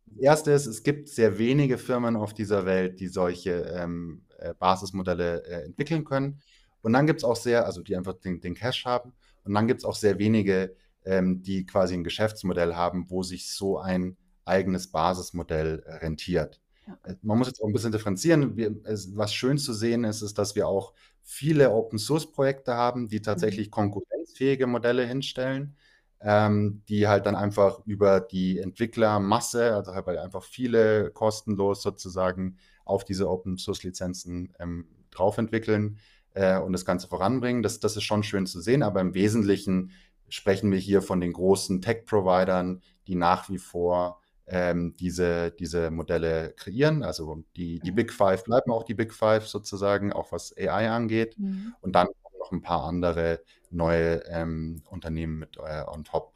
das 0.07 0.19
Erste 0.23 0.53
ist, 0.53 0.67
es 0.67 0.85
gibt 0.85 1.09
sehr 1.09 1.39
wenige 1.39 1.77
Firmen 1.77 2.15
auf 2.15 2.35
dieser 2.35 2.67
Welt, 2.67 3.01
die 3.01 3.09
solche, 3.09 3.63
ähm, 3.77 4.23
äh, 4.39 4.55
Basismodelle, 4.55 5.43
äh, 5.45 5.65
entwickeln 5.65 6.05
können. 6.05 6.41
Und 6.83 6.93
dann 6.95 7.07
gibt's 7.07 7.25
auch 7.25 7.37
sehr 7.37 7.67
also 7.67 7.83
die 7.83 7.97
einfach 7.97 8.15
den 8.15 8.41
den 8.41 8.55
Cash 8.55 8.85
haben. 8.87 9.15
Und 9.45 9.55
dann 9.55 9.67
gibt's 9.69 9.85
auch 9.85 9.97
sehr 9.97 10.19
wenige, 10.19 10.77
ähm, 11.05 11.43
die 11.43 11.67
quasi 11.67 11.95
'n 11.95 12.05
Geschäftsmodell 12.05 12.75
haben, 12.75 13.11
wo 13.11 13.23
sich 13.23 13.51
so 13.53 13.79
ein 13.79 14.17
eigenes 14.45 14.91
Basismodell, 14.91 15.83
äh, 15.87 15.95
rentiert. 15.97 16.61
Ja. 16.87 16.99
Äh, 17.05 17.17
man 17.23 17.39
muss 17.39 17.47
jetzt 17.49 17.61
auch 17.63 17.67
'n 17.69 17.73
bisschen 17.73 17.93
differenzieren. 17.93 18.57
Wir 18.57 18.75
es 18.85 19.17
was 19.17 19.33
schön 19.35 19.59
zu 19.59 19.73
sehen 19.75 20.05
ist, 20.05 20.23
ist, 20.23 20.39
dass 20.39 20.55
wir 20.57 20.69
auch 20.69 20.95
viele 21.23 21.71
Open-Source-Projekte 21.73 22.75
haben, 22.75 23.09
die 23.09 23.21
Mhm. 23.21 23.23
tatsächlich 23.23 23.71
konkurrenzfähige 23.71 24.67
Modelle 24.67 25.07
hinstellen, 25.07 25.77
ähm, 26.23 26.83
die 26.89 27.09
halt 27.09 27.27
dann 27.27 27.37
einfach 27.37 27.81
über 27.87 28.21
die 28.21 28.59
Entwicklermasse, 28.59 29.75
also 29.75 29.95
halt 29.95 30.09
einfach 30.19 30.43
viele 30.45 31.11
kostenlos 31.13 31.83
sozusagen 31.83 32.59
auf 32.85 33.05
diese 33.05 33.29
Open-Source-Lizenzen, 33.31 34.55
ähm, 34.59 34.87
drauf 35.11 35.39
entwickeln, 35.39 35.99
äh, 36.35 36.59
und 36.59 36.73
das 36.73 36.85
Ganze 36.85 37.09
voranbringen. 37.09 37.63
Das 37.63 37.81
das 37.81 37.97
ist 37.97 38.05
schon 38.05 38.23
schön 38.23 38.47
zu 38.47 38.61
sehen, 38.61 38.83
aber 38.83 39.01
im 39.01 39.15
Wesentlichen 39.15 39.93
sprechen 40.29 40.71
wir 40.71 40.79
hier 40.79 41.03
von 41.03 41.21
den 41.21 41.33
großen 41.33 41.83
Tech-Providern, 41.83 42.83
die 43.07 43.17
nach 43.17 43.49
wie 43.51 43.59
vor, 43.59 44.21
ähm, 44.47 44.95
diese 44.99 45.51
diese 45.53 45.91
Modelle 45.91 46.53
kreieren. 46.57 47.03
Also 47.03 47.45
die 47.57 47.81
die. 47.81 47.91
Big 47.93 48.13
Five 48.13 48.45
bleiben 48.45 48.71
auch 48.73 48.85
die 48.85 48.95
Big 48.95 49.13
Five 49.15 49.47
sozusagen, 49.49 50.13
auch 50.13 50.33
was 50.33 50.55
AI 50.57 50.91
angeht. 50.91 51.37
Mhm. 51.39 51.75
Und 51.81 51.95
dann 51.95 52.09
noch 52.39 52.53
'n 52.53 52.63
paar 52.63 52.85
andere 52.85 53.41
neue, 53.71 54.25
ähm, 54.29 54.83
Unternehmen 54.91 55.39
mit, 55.39 55.57
äh, 55.59 55.85
on 55.87 56.05
top. 56.05 56.33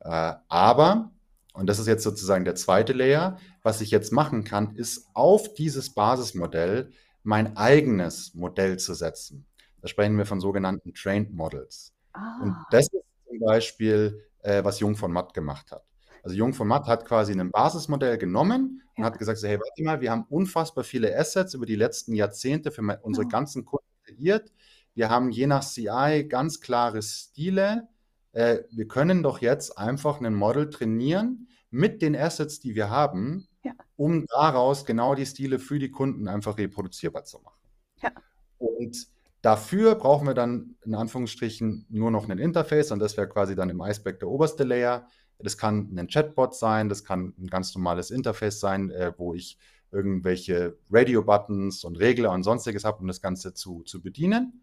Äh, 0.00 0.34
aber 0.48 1.10
und 1.54 1.66
das 1.66 1.78
ist 1.80 1.88
jetzt 1.88 2.04
sozusagen 2.04 2.44
der 2.44 2.54
2. 2.54 2.92
Layer, 2.92 3.38
was 3.62 3.80
ich 3.80 3.90
jetzt 3.90 4.12
machen 4.12 4.44
kann, 4.44 4.76
ist 4.76 5.08
auf 5.14 5.54
dieses 5.54 5.92
Basismodell 5.92 6.92
mein 7.28 7.56
eigenes 7.58 8.34
Modell 8.34 8.78
zu 8.78 8.94
setzen. 8.94 9.46
Da 9.82 9.88
sprechen 9.88 10.16
wir 10.18 10.26
von 10.26 10.40
sogenannten 10.40 10.94
Trained 10.94 11.32
Models. 11.34 11.92
Und 12.38 12.64
Ah. 12.64 12.64
das 12.70 12.86
ist 12.86 13.02
zum 13.28 13.38
Beispiel, 13.40 14.24
äh, 14.40 14.64
was 14.64 14.80
Jung 14.80 14.96
von 14.96 15.12
Matt 15.12 15.34
gemacht 15.34 15.70
hat. 15.72 15.84
Also 16.22 16.36
Jung 16.36 16.54
von 16.54 16.68
Matt 16.68 16.86
hat 16.88 17.04
quasi 17.06 17.34
'nen 17.34 17.50
Basismodell 17.52 18.18
genommen 18.18 18.82
und 18.96 19.04
Ja. 19.04 19.06
hat 19.06 19.18
gesagt 19.18 19.38
so: 19.40 19.46
„Hey, 19.48 19.58
warte 19.60 19.82
mal, 19.84 20.00
wir 20.00 20.10
haben 20.10 20.24
unfassbar 20.30 20.84
viele 20.84 21.14
Assets 21.18 21.54
über 21.54 21.66
die 21.66 21.76
letzten 21.76 22.14
Jahrzehnte 22.14 22.70
für 22.72 22.82
unsere 23.02 23.26
Genau. 23.26 23.28
ganzen 23.28 23.64
Kunden 23.66 23.86
kreiert. 24.04 24.52
Wir 24.94 25.10
haben 25.10 25.30
je 25.30 25.46
nach 25.46 25.62
CI 25.64 26.24
ganz 26.28 26.60
klare 26.62 27.02
Stile. 27.02 27.88
Äh, 28.32 28.60
wir 28.72 28.88
können 28.88 29.22
doch 29.22 29.40
jetzt 29.42 29.76
einfach 29.78 30.20
'nen 30.20 30.34
Model 30.34 30.70
trainieren 30.70 31.48
mit 31.70 32.02
den 32.02 32.16
Assets, 32.16 32.60
die 32.60 32.74
wir 32.74 32.90
haben, 32.90 33.48
Ja. 33.64 33.74
um 33.96 34.26
daraus 34.28 34.84
genau 34.86 35.14
die 35.14 35.26
Stile 35.26 35.58
für 35.58 35.78
die 35.78 35.90
Kunden 35.90 36.28
einfach 36.28 36.58
reproduzierbar 36.58 37.24
zu 37.24 37.38
machen.“ 37.40 37.58
Ja. 38.02 38.12
Und 38.60 39.06
dafür 39.42 39.94
brauchen 39.94 40.26
wir 40.26 40.34
dann 40.34 40.76
in 40.84 40.94
Anführungsstrichen 40.94 41.86
nur 41.88 42.10
noch 42.10 42.26
'nen 42.28 42.38
Interface 42.38 42.90
und 42.92 42.98
das 42.98 43.16
wäre 43.16 43.28
quasi 43.28 43.54
dann 43.54 43.70
im 43.70 43.80
Eisberg 43.80 44.18
der 44.20 44.28
oberste 44.28 44.64
Layer. 44.64 45.06
Das 45.38 45.56
kann 45.56 45.90
'nen 45.92 46.08
Chatbot 46.08 46.54
sein, 46.56 46.88
das 46.88 47.04
kann 47.04 47.34
'n 47.38 47.46
ganz 47.46 47.74
normales 47.74 48.10
Interface 48.10 48.58
sein, 48.60 48.90
äh, 48.90 49.12
wo 49.16 49.34
ich 49.34 49.58
irgendwelche 49.92 50.76
Radio-Buttons 50.90 51.84
und 51.84 51.96
Regler 51.98 52.32
und 52.32 52.42
Sonstiges 52.42 52.84
habe, 52.84 52.98
um 53.00 53.06
das 53.06 53.20
Ganze 53.22 53.54
zu 53.54 53.82
zu 53.84 54.02
bedienen. 54.02 54.62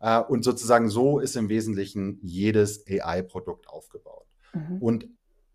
Äh, 0.00 0.20
und 0.20 0.42
sozusagen 0.44 0.90
so 0.90 1.18
ist 1.20 1.36
im 1.36 1.48
Wesentlichen 1.48 2.18
jedes 2.22 2.84
AI-Produkt 2.88 3.68
aufgebaut. 3.68 4.26
Mhm. 4.54 4.78
Und 4.78 5.08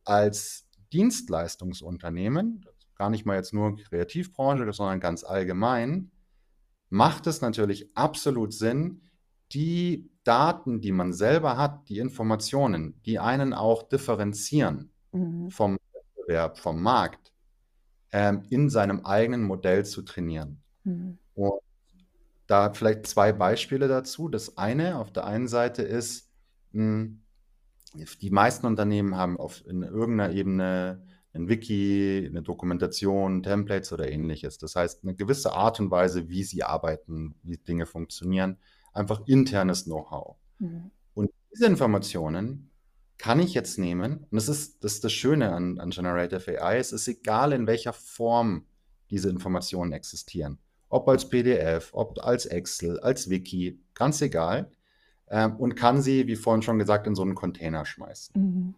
als 0.06 0.68
Dienstleistungsunternehmen, 0.94 2.66
gar 2.96 3.10
nicht 3.10 3.26
mal 3.26 3.36
jetzt 3.36 3.54
nur 3.54 3.76
Kreativbranche, 3.76 4.72
sondern 4.74 5.00
ganz 5.00 5.24
allgemein, 5.24 6.12
macht 6.90 7.28
es 7.28 7.42
natürlich 7.42 7.96
absolut 7.96 8.54
Sinn, 8.54 9.02
die 9.52 10.10
Daten, 10.24 10.82
die 10.82 10.92
man 10.92 11.14
selber 11.14 11.58
hat, 11.58 11.90
die 11.90 12.00
Informationen, 12.00 13.02
die 13.06 13.20
einen 13.20 13.54
auch 13.54 13.84
differenzieren 13.84 14.92
Mhm. 15.14 15.50
vom 15.50 15.78
Wettbewerb, 15.94 16.58
vom 16.58 16.82
Markt, 16.82 17.34
ähm, 18.12 18.44
in 18.50 18.70
seinem 18.70 19.06
eigenen 19.06 19.44
Modell 19.44 19.86
zu 19.86 20.04
trainieren. 20.04 20.62
Mhm. 20.84 21.18
Und 21.34 21.62
da 22.48 22.74
vielleicht 22.74 23.08
2 23.08 23.32
Beispiele 23.34 23.88
dazu. 23.88 24.30
Das 24.30 24.58
eine 24.58 24.98
auf 25.00 25.12
der 25.12 25.26
einen 25.26 25.48
Seite 25.48 25.84
ist, 25.84 26.30
hm, 26.74 27.24
die 27.94 28.30
meisten 28.32 28.66
Unternehmen 28.68 29.16
haben 29.16 29.38
auf 29.38 29.66
in 29.66 29.84
irgend 29.84 30.18
'ner 30.18 30.32
Ebene 30.32 31.04
'n 31.34 31.48
Wiki, 31.50 32.30
'ne 32.32 32.42
Dokumentation, 32.42 33.44
Templates 33.44 33.92
oder 33.94 34.10
Ähnliches. 34.10 34.58
Das 34.58 34.76
heißt, 34.76 35.04
'ne 35.04 35.16
gewisse 35.16 35.54
Art 35.54 35.80
und 35.80 35.92
Weise, 35.92 36.30
wie 36.30 36.44
sie 36.44 36.64
arbeiten, 36.64 37.36
wie 37.44 37.58
Dinge 37.58 37.86
funktionieren, 37.86 38.58
einfach 38.94 39.22
internes 39.28 39.86
Know-how. 39.86 40.38
Mhm. 40.60 40.92
Und 41.16 41.32
diese 41.54 41.68
Informationen 41.68 42.72
kann 43.20 43.40
ich 43.40 43.54
jetzt 43.56 43.80
nehmen 43.80 44.20
und 44.32 44.34
das 44.38 44.50
ist 44.50 44.84
das 44.84 44.94
ist 44.96 45.04
das 45.06 45.14
Schöne 45.14 45.54
an 45.54 45.80
an 45.80 45.92
Generative 45.92 46.62
AI. 46.62 46.78
Es 46.80 46.92
ist 46.94 47.08
egal, 47.08 47.54
in 47.54 47.68
welcher 47.68 47.94
Form 47.94 48.66
diese 49.12 49.30
Informationen 49.30 49.94
existieren. 49.94 50.60
Ob 50.90 51.08
als 51.10 51.30
PDF, 51.30 51.92
ob 51.94 52.20
als 52.26 52.46
Excel, 52.48 53.00
als 53.02 53.30
Wiki, 53.30 53.82
ganz 53.96 54.22
egal. 54.22 54.72
Ähm, 55.32 55.56
und 55.56 55.76
kann 55.76 56.02
sie, 56.02 56.28
wie 56.28 56.36
vorhin 56.36 56.62
schon 56.62 56.78
gesagt, 56.78 57.08
in 57.08 57.16
so 57.16 57.24
'nen 57.24 57.36
Container 57.36 57.86
schmeißen. 57.86 58.34
Mhm. 58.36 58.76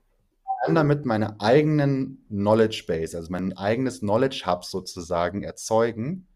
Kann 0.64 0.76
damit 0.76 1.06
meine 1.06 1.42
eigenen 1.42 2.24
Knowledge 2.30 2.86
Base, 2.88 3.18
also 3.18 3.30
mein 3.32 3.58
eigenes 3.58 4.00
Knowledge 4.00 4.44
Hub 4.46 4.64
sozusagen 4.64 5.44
erzeugen 5.44 6.28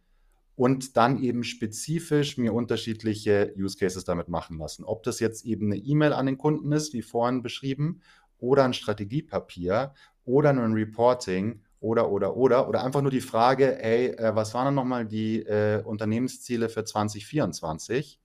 und 0.58 0.98
dann 0.98 1.22
eben 1.22 1.44
spezifisch 1.44 2.38
mir 2.38 2.54
unterschiedliche 2.54 3.54
Use 3.58 3.78
Cases 3.78 4.04
damit 4.04 4.28
machen 4.28 4.58
lassen. 4.58 4.84
Ob 4.84 5.04
das 5.04 5.20
jetzt 5.20 5.46
eben 5.46 5.68
eine 5.68 5.78
E-Mail 5.78 6.14
an 6.14 6.26
den 6.26 6.38
Kunden 6.38 6.72
ist, 6.72 6.94
wie 6.94 7.04
vorhin 7.04 7.44
beschrieben, 7.44 8.02
oder 8.40 8.66
ein 8.66 8.74
Strategiepapier 8.74 9.94
oder 10.26 10.50
ein 10.50 10.74
Reporting 10.74 11.62
oder, 11.80 12.10
oder, 12.10 12.36
oder, 12.36 12.68
oder 12.68 12.84
einfach 12.84 13.02
nur 13.02 13.12
die 13.12 13.22
Frage, 13.22 13.82
ey, 13.82 14.08
äh, 14.08 14.36
was 14.36 14.54
waren 14.54 14.66
dann 14.66 14.76
nochmal 14.76 15.06
die 15.06 15.44
äh, 15.44 15.82
Unternehmensziele 15.84 16.70
für 16.70 16.84
2024? 16.84 18.20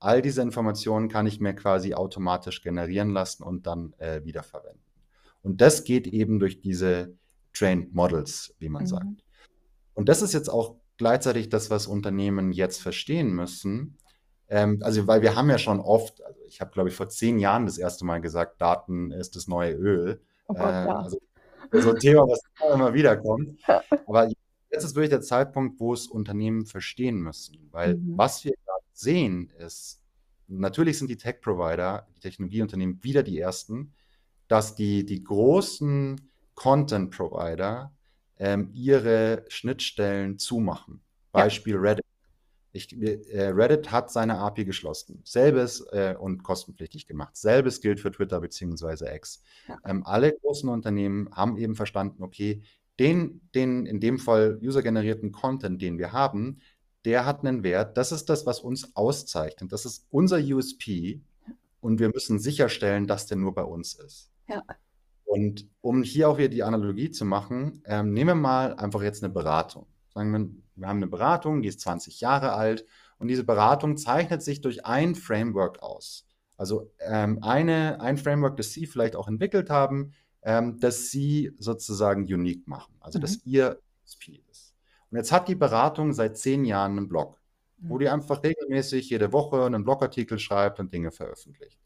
All 0.00 0.22
diese 0.22 0.40
Informationen 0.40 1.08
kann 1.08 1.26
ich 1.26 1.40
mir 1.40 1.54
quasi 1.54 1.94
automatisch 1.94 2.62
generieren 2.62 3.10
lassen 3.10 3.42
und 3.42 3.66
dann 3.66 3.92
äh, 3.98 4.24
wiederverwenden. 4.24 4.82
Und 5.42 5.60
das 5.60 5.84
geht 5.84 6.06
eben 6.06 6.38
durch 6.38 6.60
diese 6.60 7.14
Trained 7.52 7.94
Models, 7.94 8.54
wie 8.58 8.70
man 8.70 8.82
mhm. 8.82 8.88
sagt. 8.88 9.24
Und 9.94 10.08
das 10.08 10.22
ist 10.22 10.32
jetzt 10.32 10.48
auch 10.48 10.76
gleichzeitig 10.96 11.50
das, 11.50 11.70
was 11.70 11.86
Unternehmen 11.86 12.52
jetzt 12.52 12.80
verstehen 12.80 13.30
müssen. 13.32 13.98
Ähm, 14.48 14.80
also, 14.82 15.06
weil 15.06 15.22
wir 15.22 15.36
haben 15.36 15.50
ja 15.50 15.58
schon 15.58 15.80
oft, 15.80 16.24
also 16.24 16.40
ich 16.46 16.60
habe, 16.60 16.70
glaube 16.70 16.88
ich, 16.88 16.94
vor 16.94 17.08
zehn 17.08 17.38
Jahren 17.38 17.66
das 17.66 17.78
erste 17.78 18.04
Mal 18.04 18.20
gesagt, 18.20 18.60
Daten 18.60 19.10
ist 19.10 19.36
das 19.36 19.48
neue 19.48 19.74
Öl. 19.74 20.20
Oh 20.48 20.54
Gott, 20.54 20.66
äh, 20.66 20.86
ja. 20.86 20.96
also, 20.96 21.18
so 21.72 21.90
ein 21.90 21.98
Thema, 21.98 22.22
was 22.22 22.40
immer 22.74 22.94
wieder 22.94 23.16
kommt. 23.16 23.60
Aber 24.06 24.28
jetzt 24.70 24.84
ist 24.84 24.94
wirklich 24.94 25.10
der 25.10 25.20
Zeitpunkt, 25.20 25.78
wo 25.78 25.92
es 25.92 26.06
Unternehmen 26.06 26.66
verstehen 26.66 27.20
müssen. 27.20 27.68
Weil 27.70 27.96
mhm. 27.96 28.16
was 28.16 28.44
wir 28.44 28.54
sehen, 29.00 29.50
ist, 29.58 30.02
natürlich 30.48 30.98
sind 30.98 31.08
die 31.08 31.16
Tech-Provider, 31.16 32.06
die 32.16 32.20
Technologieunternehmen 32.20 33.02
wieder 33.02 33.22
die 33.22 33.38
ersten, 33.38 33.94
dass 34.48 34.74
die, 34.74 35.04
die 35.04 35.22
großen 35.22 36.20
Content-Provider 36.54 37.92
ähm, 38.38 38.70
ihre 38.72 39.44
Schnittstellen 39.48 40.38
zumachen. 40.38 41.00
Beispiel 41.32 41.74
ja. 41.74 41.80
Reddit. 41.80 42.04
Ich, 42.72 42.96
äh, 43.00 43.48
Reddit 43.48 43.90
hat 43.90 44.10
seine 44.10 44.38
API 44.38 44.64
geschlossen. 44.64 45.20
Selbes 45.24 45.80
äh, 45.92 46.14
und 46.18 46.42
kostenpflichtig 46.42 47.06
gemacht. 47.06 47.36
Selbes 47.36 47.80
gilt 47.80 48.00
für 48.00 48.12
Twitter 48.12 48.40
bzw. 48.40 49.14
X. 49.14 49.42
Ja. 49.68 49.78
Ähm, 49.84 50.06
alle 50.06 50.32
großen 50.32 50.68
Unternehmen 50.68 51.28
haben 51.32 51.56
eben 51.56 51.74
verstanden, 51.74 52.22
okay, 52.22 52.62
den, 52.98 53.40
den 53.54 53.86
in 53.86 53.98
dem 53.98 54.18
Fall 54.18 54.58
usergenerierten 54.62 55.32
Content, 55.32 55.80
den 55.80 55.98
wir 55.98 56.12
haben, 56.12 56.60
der 57.04 57.26
hat 57.26 57.44
einen 57.44 57.62
Wert. 57.62 57.96
Das 57.96 58.12
ist 58.12 58.28
das, 58.28 58.46
was 58.46 58.60
uns 58.60 58.94
auszeichnet. 58.94 59.72
Das 59.72 59.84
ist 59.84 60.06
unser 60.10 60.38
USP. 60.38 61.20
Und 61.80 61.98
wir 61.98 62.10
müssen 62.10 62.38
sicherstellen, 62.38 63.06
dass 63.06 63.26
der 63.26 63.38
nur 63.38 63.54
bei 63.54 63.62
uns 63.62 63.94
ist. 63.94 64.30
Ja. 64.48 64.62
Und 65.24 65.66
um 65.80 66.02
hier 66.02 66.28
auch 66.28 66.38
wieder 66.38 66.48
die 66.48 66.62
Analogie 66.62 67.10
zu 67.10 67.24
machen, 67.24 67.82
ähm, 67.86 68.12
nehmen 68.12 68.30
wir 68.30 68.34
mal 68.34 68.74
einfach 68.74 69.02
jetzt 69.02 69.22
eine 69.22 69.32
Beratung. 69.32 69.86
Sagen 70.12 70.32
wir, 70.32 70.50
wir 70.74 70.88
haben 70.88 70.96
eine 70.96 71.06
Beratung, 71.06 71.62
die 71.62 71.68
ist 71.68 71.80
20 71.80 72.20
Jahre 72.20 72.52
alt 72.52 72.84
und 73.18 73.28
diese 73.28 73.44
Beratung 73.44 73.96
zeichnet 73.96 74.42
sich 74.42 74.60
durch 74.60 74.84
ein 74.84 75.14
Framework 75.14 75.82
aus. 75.82 76.26
Also 76.56 76.90
ähm, 76.98 77.38
eine, 77.42 78.00
ein 78.00 78.18
Framework, 78.18 78.56
das 78.56 78.72
Sie 78.72 78.86
vielleicht 78.86 79.14
auch 79.14 79.28
entwickelt 79.28 79.70
haben, 79.70 80.12
ähm, 80.42 80.78
das 80.80 81.10
Sie 81.10 81.52
sozusagen 81.58 82.24
unique 82.24 82.66
machen. 82.66 82.94
Also 83.00 83.18
mhm. 83.18 83.22
dass 83.22 83.44
Ihr 83.44 83.80
USP 84.04 84.42
ist. 84.50 84.69
Und 85.10 85.16
jetzt 85.16 85.32
hat 85.32 85.48
die 85.48 85.54
Beratung 85.54 86.12
seit 86.12 86.36
zehn 86.36 86.64
Jahren 86.64 86.96
einen 86.96 87.08
Blog, 87.08 87.40
wo 87.78 87.98
die 87.98 88.08
einfach 88.08 88.42
regelmäßig 88.42 89.10
jede 89.10 89.32
Woche 89.32 89.64
einen 89.64 89.84
Blogartikel 89.84 90.38
schreibt 90.38 90.78
und 90.80 90.92
Dinge 90.92 91.10
veröffentlicht. 91.10 91.78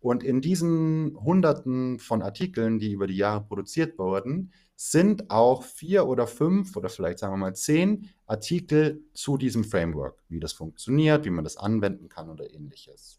Und 0.00 0.22
in 0.22 0.42
diesen 0.42 1.16
Hunderten 1.18 1.98
von 1.98 2.20
Artikeln, 2.20 2.78
die 2.78 2.92
über 2.92 3.06
die 3.06 3.16
Jahre 3.16 3.42
produziert 3.42 3.98
wurden, 3.98 4.52
sind 4.76 5.30
auch 5.30 5.62
vier 5.62 6.06
oder 6.06 6.26
fünf 6.26 6.76
oder 6.76 6.90
vielleicht 6.90 7.20
sagen 7.20 7.32
wir 7.32 7.38
mal 7.38 7.54
zehn 7.54 8.10
Artikel 8.26 9.02
zu 9.14 9.38
diesem 9.38 9.64
Framework, 9.64 10.22
wie 10.28 10.40
das 10.40 10.52
funktioniert, 10.52 11.24
wie 11.24 11.30
man 11.30 11.44
das 11.44 11.56
anwenden 11.56 12.10
kann 12.10 12.28
oder 12.28 12.52
ähnliches. 12.52 13.18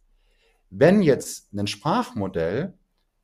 Wenn 0.70 1.02
jetzt 1.02 1.54
ein 1.54 1.66
Sprachmodell 1.66 2.78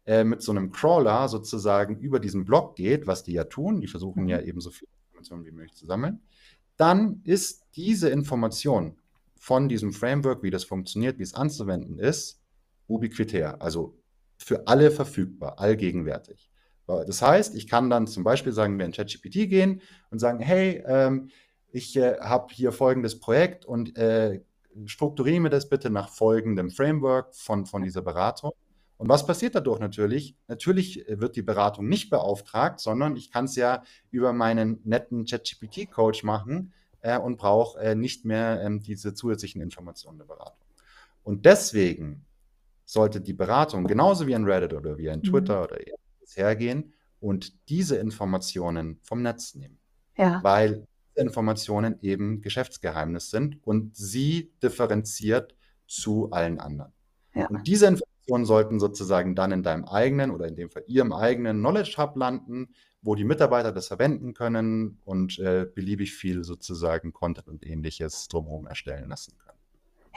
äh, 0.05 0.23
mit 0.23 0.41
so 0.41 0.51
einem 0.51 0.71
Crawler 0.71 1.27
sozusagen 1.27 1.99
über 1.99 2.19
diesen 2.19 2.45
Blog 2.45 2.75
geht, 2.75 3.05
was 3.05 3.23
die 3.23 3.33
ja 3.33 3.43
tun, 3.43 3.81
die 3.81 3.87
versuchen 3.87 4.27
ja 4.27 4.41
mhm. 4.41 4.47
eben 4.47 4.61
so 4.61 4.71
viele 4.71 4.89
Informationen 5.21 5.45
wie 5.45 5.51
möglich 5.51 5.75
zu 5.75 5.85
sammeln, 5.85 6.19
dann 6.77 7.21
ist 7.23 7.65
diese 7.75 8.09
Information 8.09 8.97
von 9.35 9.69
diesem 9.69 9.93
Framework, 9.93 10.43
wie 10.43 10.51
das 10.51 10.63
funktioniert, 10.63 11.19
wie 11.19 11.23
es 11.23 11.33
anzuwenden 11.33 11.99
ist, 11.99 12.41
ubiquitär, 12.87 13.61
also 13.61 13.97
für 14.37 14.67
alle 14.67 14.91
verfügbar, 14.91 15.59
allgegenwärtig. 15.59 16.49
Das 16.87 17.21
heißt, 17.21 17.55
ich 17.55 17.67
kann 17.67 17.89
dann 17.89 18.07
zum 18.07 18.23
Beispiel 18.23 18.51
sagen, 18.51 18.77
wir 18.77 18.85
in 18.85 18.91
ChatGPT 18.91 19.49
gehen 19.49 19.81
und 20.09 20.19
sagen, 20.19 20.39
hey, 20.39 20.83
ähm, 20.85 21.29
ich 21.71 21.95
äh, 21.95 22.17
habe 22.19 22.53
hier 22.53 22.73
folgendes 22.73 23.19
Projekt 23.19 23.65
und 23.65 23.97
äh, 23.97 24.41
strukturiere 24.85 25.39
mir 25.39 25.49
das 25.49 25.69
bitte 25.69 25.89
nach 25.89 26.09
folgendem 26.09 26.69
Framework 26.69 27.33
von, 27.33 27.65
von 27.65 27.83
dieser 27.83 28.01
Beratung. 28.01 28.51
Und 29.01 29.09
was 29.09 29.25
passiert 29.25 29.55
dadurch 29.55 29.79
natürlich? 29.79 30.35
Natürlich 30.47 31.03
wird 31.07 31.35
die 31.35 31.41
Beratung 31.41 31.89
nicht 31.89 32.11
beauftragt, 32.11 32.79
sondern 32.79 33.15
ich 33.15 33.31
kann 33.31 33.45
es 33.45 33.55
ja 33.55 33.81
über 34.11 34.31
meinen 34.31 34.79
netten 34.83 35.25
ChatGPT-Coach 35.25 36.23
machen 36.23 36.71
äh, 37.01 37.17
und 37.17 37.37
brauche 37.37 37.79
äh, 37.79 37.95
nicht 37.95 38.25
mehr 38.25 38.61
ähm, 38.61 38.83
diese 38.83 39.15
zusätzlichen 39.15 39.59
Informationen 39.59 40.19
der 40.19 40.25
Beratung. 40.25 40.67
Und 41.23 41.47
deswegen 41.47 42.27
sollte 42.85 43.21
die 43.21 43.33
Beratung 43.33 43.85
genauso 43.85 44.27
wie 44.27 44.35
ein 44.35 44.45
Reddit 44.45 44.71
oder 44.71 44.99
wie 44.99 45.09
ein 45.09 45.21
mhm. 45.21 45.23
Twitter 45.23 45.57
mhm. 45.57 45.63
oder 45.63 45.79
ähnliches 45.79 46.37
hergehen 46.37 46.93
und 47.19 47.69
diese 47.69 47.95
Informationen 47.95 48.99
vom 49.01 49.23
Netz 49.23 49.55
nehmen. 49.55 49.79
Ja. 50.15 50.41
Weil 50.43 50.85
diese 51.15 51.25
Informationen 51.25 51.97
eben 52.03 52.43
Geschäftsgeheimnis 52.43 53.31
sind 53.31 53.65
und 53.65 53.95
sie 53.95 54.53
differenziert 54.61 55.55
zu 55.87 56.29
allen 56.29 56.59
anderen. 56.59 56.93
Ja. 57.33 57.47
Und 57.47 57.65
diese 57.65 57.87
Informationen 57.87 58.10
sollten 58.27 58.79
sozusagen 58.79 59.35
dann 59.35 59.51
in 59.51 59.63
deinem 59.63 59.85
eigenen 59.85 60.31
oder 60.31 60.47
in 60.47 60.55
dem 60.55 60.69
Fall 60.69 60.83
ihrem 60.87 61.13
eigenen 61.13 61.59
Knowledge 61.59 61.95
Hub 61.97 62.15
landen, 62.15 62.73
wo 63.01 63.15
die 63.15 63.23
Mitarbeiter 63.23 63.71
das 63.71 63.87
verwenden 63.87 64.33
können 64.33 64.99
und 65.05 65.39
äh, 65.39 65.65
beliebig 65.65 66.13
viel 66.13 66.43
sozusagen 66.43 67.13
Content 67.13 67.47
und 67.47 67.65
ähnliches 67.65 68.27
drumherum 68.27 68.67
erstellen 68.67 69.09
lassen 69.09 69.37
können. 69.37 69.57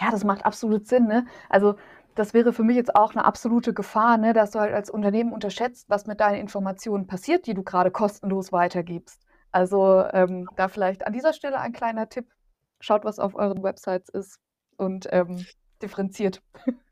Ja, 0.00 0.10
das 0.10 0.24
macht 0.24 0.44
absolut 0.44 0.86
Sinn. 0.86 1.06
Ne? 1.06 1.26
Also 1.48 1.76
das 2.14 2.34
wäre 2.34 2.52
für 2.52 2.62
mich 2.62 2.76
jetzt 2.76 2.94
auch 2.94 3.12
eine 3.12 3.24
absolute 3.24 3.74
Gefahr, 3.74 4.18
ne, 4.18 4.32
dass 4.32 4.52
du 4.52 4.60
halt 4.60 4.72
als 4.72 4.90
Unternehmen 4.90 5.32
unterschätzt, 5.32 5.88
was 5.88 6.06
mit 6.06 6.20
deinen 6.20 6.40
Informationen 6.40 7.06
passiert, 7.06 7.46
die 7.46 7.54
du 7.54 7.62
gerade 7.62 7.90
kostenlos 7.90 8.52
weitergibst. 8.52 9.20
Also 9.50 10.04
ähm, 10.12 10.48
da 10.56 10.68
vielleicht 10.68 11.06
an 11.06 11.12
dieser 11.12 11.32
Stelle 11.32 11.60
ein 11.60 11.72
kleiner 11.72 12.08
Tipp. 12.08 12.26
Schaut, 12.80 13.04
was 13.04 13.18
auf 13.18 13.34
euren 13.34 13.62
Websites 13.62 14.08
ist 14.10 14.38
und 14.76 15.08
ähm, 15.10 15.44
differenziert. 15.80 16.42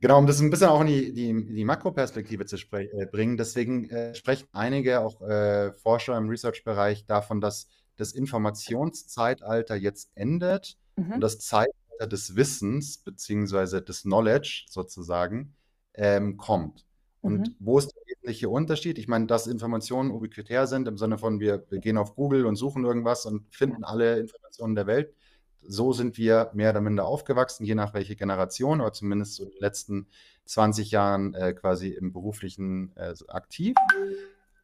Genau, 0.00 0.18
um 0.18 0.26
das 0.26 0.40
ein 0.40 0.50
bisschen 0.50 0.68
auch 0.68 0.80
in 0.80 0.86
die, 0.86 1.12
die, 1.12 1.54
die 1.54 1.64
Makroperspektive 1.64 2.46
zu 2.46 2.56
äh, 2.72 3.06
bringen. 3.06 3.36
Deswegen 3.36 3.88
äh, 3.90 4.14
sprechen 4.14 4.48
einige 4.52 5.00
auch 5.00 5.20
äh, 5.20 5.72
Forscher 5.72 6.16
im 6.16 6.28
Research-Bereich 6.28 7.04
davon, 7.06 7.40
dass 7.40 7.68
das 7.96 8.12
Informationszeitalter 8.12 9.76
jetzt 9.76 10.10
endet 10.14 10.78
mhm. 10.96 11.12
und 11.12 11.20
das 11.20 11.38
Zeitalter 11.38 12.06
des 12.08 12.34
Wissens 12.34 12.98
beziehungsweise 12.98 13.82
des 13.82 14.02
Knowledge 14.02 14.64
sozusagen 14.70 15.54
ähm, 15.94 16.38
kommt. 16.38 16.86
Und 17.20 17.48
mhm. 17.48 17.56
wo 17.58 17.78
ist 17.78 17.92
der 17.94 18.02
wesentliche 18.06 18.48
Unterschied? 18.48 18.98
Ich 18.98 19.06
meine, 19.06 19.26
dass 19.26 19.46
Informationen 19.46 20.10
ubiquitär 20.10 20.66
sind 20.66 20.88
im 20.88 20.96
Sinne 20.96 21.18
von, 21.18 21.40
wir, 21.40 21.66
wir 21.68 21.78
gehen 21.78 21.98
auf 21.98 22.14
Google 22.14 22.46
und 22.46 22.56
suchen 22.56 22.84
irgendwas 22.84 23.26
und 23.26 23.54
finden 23.54 23.84
alle 23.84 24.18
Informationen 24.18 24.74
der 24.74 24.86
Welt. 24.86 25.14
So 25.62 25.92
sind 25.92 26.18
wir 26.18 26.50
mehr 26.54 26.70
oder 26.70 26.80
minder 26.80 27.04
aufgewachsen, 27.06 27.64
je 27.64 27.74
nach 27.74 27.94
welche 27.94 28.16
Generation, 28.16 28.80
oder 28.80 28.92
zumindest 28.92 29.34
so 29.36 29.44
in 29.44 29.50
den 29.50 29.60
letzten 29.60 30.06
20 30.46 30.90
Jahren 30.90 31.34
äh, 31.34 31.52
quasi 31.52 31.88
im 31.88 32.12
beruflichen 32.12 32.96
äh, 32.96 33.14
aktiv. 33.28 33.76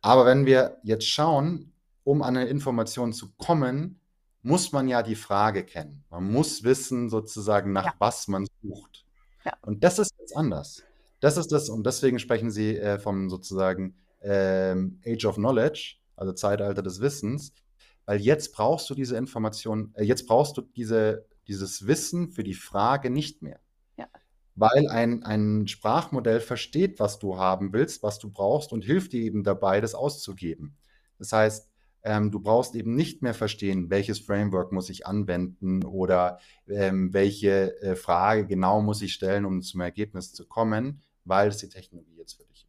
Aber 0.00 0.26
wenn 0.26 0.46
wir 0.46 0.78
jetzt 0.82 1.06
schauen, 1.06 1.72
um 2.04 2.22
an 2.22 2.36
eine 2.36 2.48
Information 2.48 3.12
zu 3.12 3.32
kommen, 3.36 4.00
muss 4.42 4.70
man 4.70 4.86
ja 4.86 5.02
die 5.02 5.16
Frage 5.16 5.64
kennen. 5.64 6.04
Man 6.08 6.30
muss 6.30 6.62
wissen 6.62 7.08
sozusagen, 7.10 7.72
nach 7.72 7.86
ja. 7.86 7.94
was 7.98 8.28
man 8.28 8.46
sucht. 8.62 9.04
Ja. 9.44 9.52
Und 9.62 9.82
das 9.82 9.98
ist 9.98 10.14
jetzt 10.20 10.36
anders. 10.36 10.84
Das 11.20 11.36
ist 11.36 11.50
das, 11.50 11.68
und 11.68 11.84
deswegen 11.84 12.18
sprechen 12.18 12.50
Sie 12.50 12.76
äh, 12.76 12.98
vom 12.98 13.28
sozusagen 13.28 13.96
ähm, 14.22 15.00
Age 15.04 15.24
of 15.24 15.34
Knowledge, 15.34 15.96
also 16.14 16.32
Zeitalter 16.32 16.82
des 16.82 17.00
Wissens, 17.00 17.52
weil 18.06 18.20
jetzt 18.20 18.54
brauchst 18.54 18.88
du 18.88 18.94
diese 18.94 19.16
Information, 19.16 19.92
äh, 19.94 20.04
jetzt 20.04 20.26
brauchst 20.26 20.56
du 20.56 20.62
diese, 20.62 21.26
dieses 21.48 21.86
Wissen 21.86 22.30
für 22.30 22.44
die 22.44 22.54
Frage 22.54 23.10
nicht 23.10 23.42
mehr. 23.42 23.60
Ja. 23.98 24.06
Weil 24.54 24.88
ein, 24.88 25.22
ein 25.24 25.66
Sprachmodell 25.66 26.40
versteht, 26.40 26.98
was 26.98 27.18
du 27.18 27.36
haben 27.36 27.72
willst, 27.72 28.02
was 28.02 28.18
du 28.18 28.30
brauchst 28.30 28.72
und 28.72 28.84
hilft 28.84 29.12
dir 29.12 29.20
eben 29.20 29.44
dabei, 29.44 29.80
das 29.80 29.94
auszugeben. 29.94 30.76
Das 31.18 31.32
heißt, 31.32 31.68
ähm, 32.04 32.30
du 32.30 32.38
brauchst 32.38 32.76
eben 32.76 32.94
nicht 32.94 33.22
mehr 33.22 33.34
verstehen, 33.34 33.90
welches 33.90 34.20
Framework 34.20 34.70
muss 34.70 34.88
ich 34.88 35.06
anwenden 35.06 35.84
oder 35.84 36.38
ähm, 36.68 37.12
welche 37.12 37.80
äh, 37.82 37.96
Frage 37.96 38.46
genau 38.46 38.80
muss 38.80 39.02
ich 39.02 39.12
stellen, 39.12 39.44
um 39.44 39.60
zum 39.60 39.80
Ergebnis 39.80 40.32
zu 40.32 40.46
kommen, 40.46 41.02
weil 41.24 41.48
es 41.48 41.56
die 41.56 41.68
Technologie 41.68 42.16
jetzt 42.16 42.34
für 42.34 42.44
dich. 42.44 42.65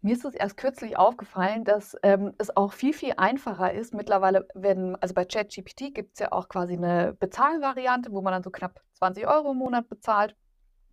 Mir 0.00 0.14
ist 0.14 0.24
es 0.24 0.34
erst 0.34 0.56
kürzlich 0.56 0.96
aufgefallen, 0.96 1.64
dass, 1.64 1.96
ähm, 2.04 2.32
es 2.38 2.56
auch 2.56 2.72
viel, 2.72 2.92
viel 2.92 3.14
einfacher 3.16 3.72
ist 3.72 3.94
mittlerweile, 3.94 4.46
wenn 4.54 4.94
also 4.96 5.12
bei 5.14 5.24
ChatGPT 5.24 5.92
gibt 5.92 6.12
es 6.14 6.20
ja 6.20 6.30
auch 6.32 6.48
quasi 6.48 6.74
eine 6.74 7.14
Bezahlvariante, 7.14 8.12
wo 8.12 8.22
man 8.22 8.32
dann 8.32 8.44
so 8.44 8.50
knapp 8.50 8.80
20 8.94 9.26
Euro 9.26 9.50
im 9.52 9.58
Monat 9.58 9.88
bezahlt. 9.88 10.36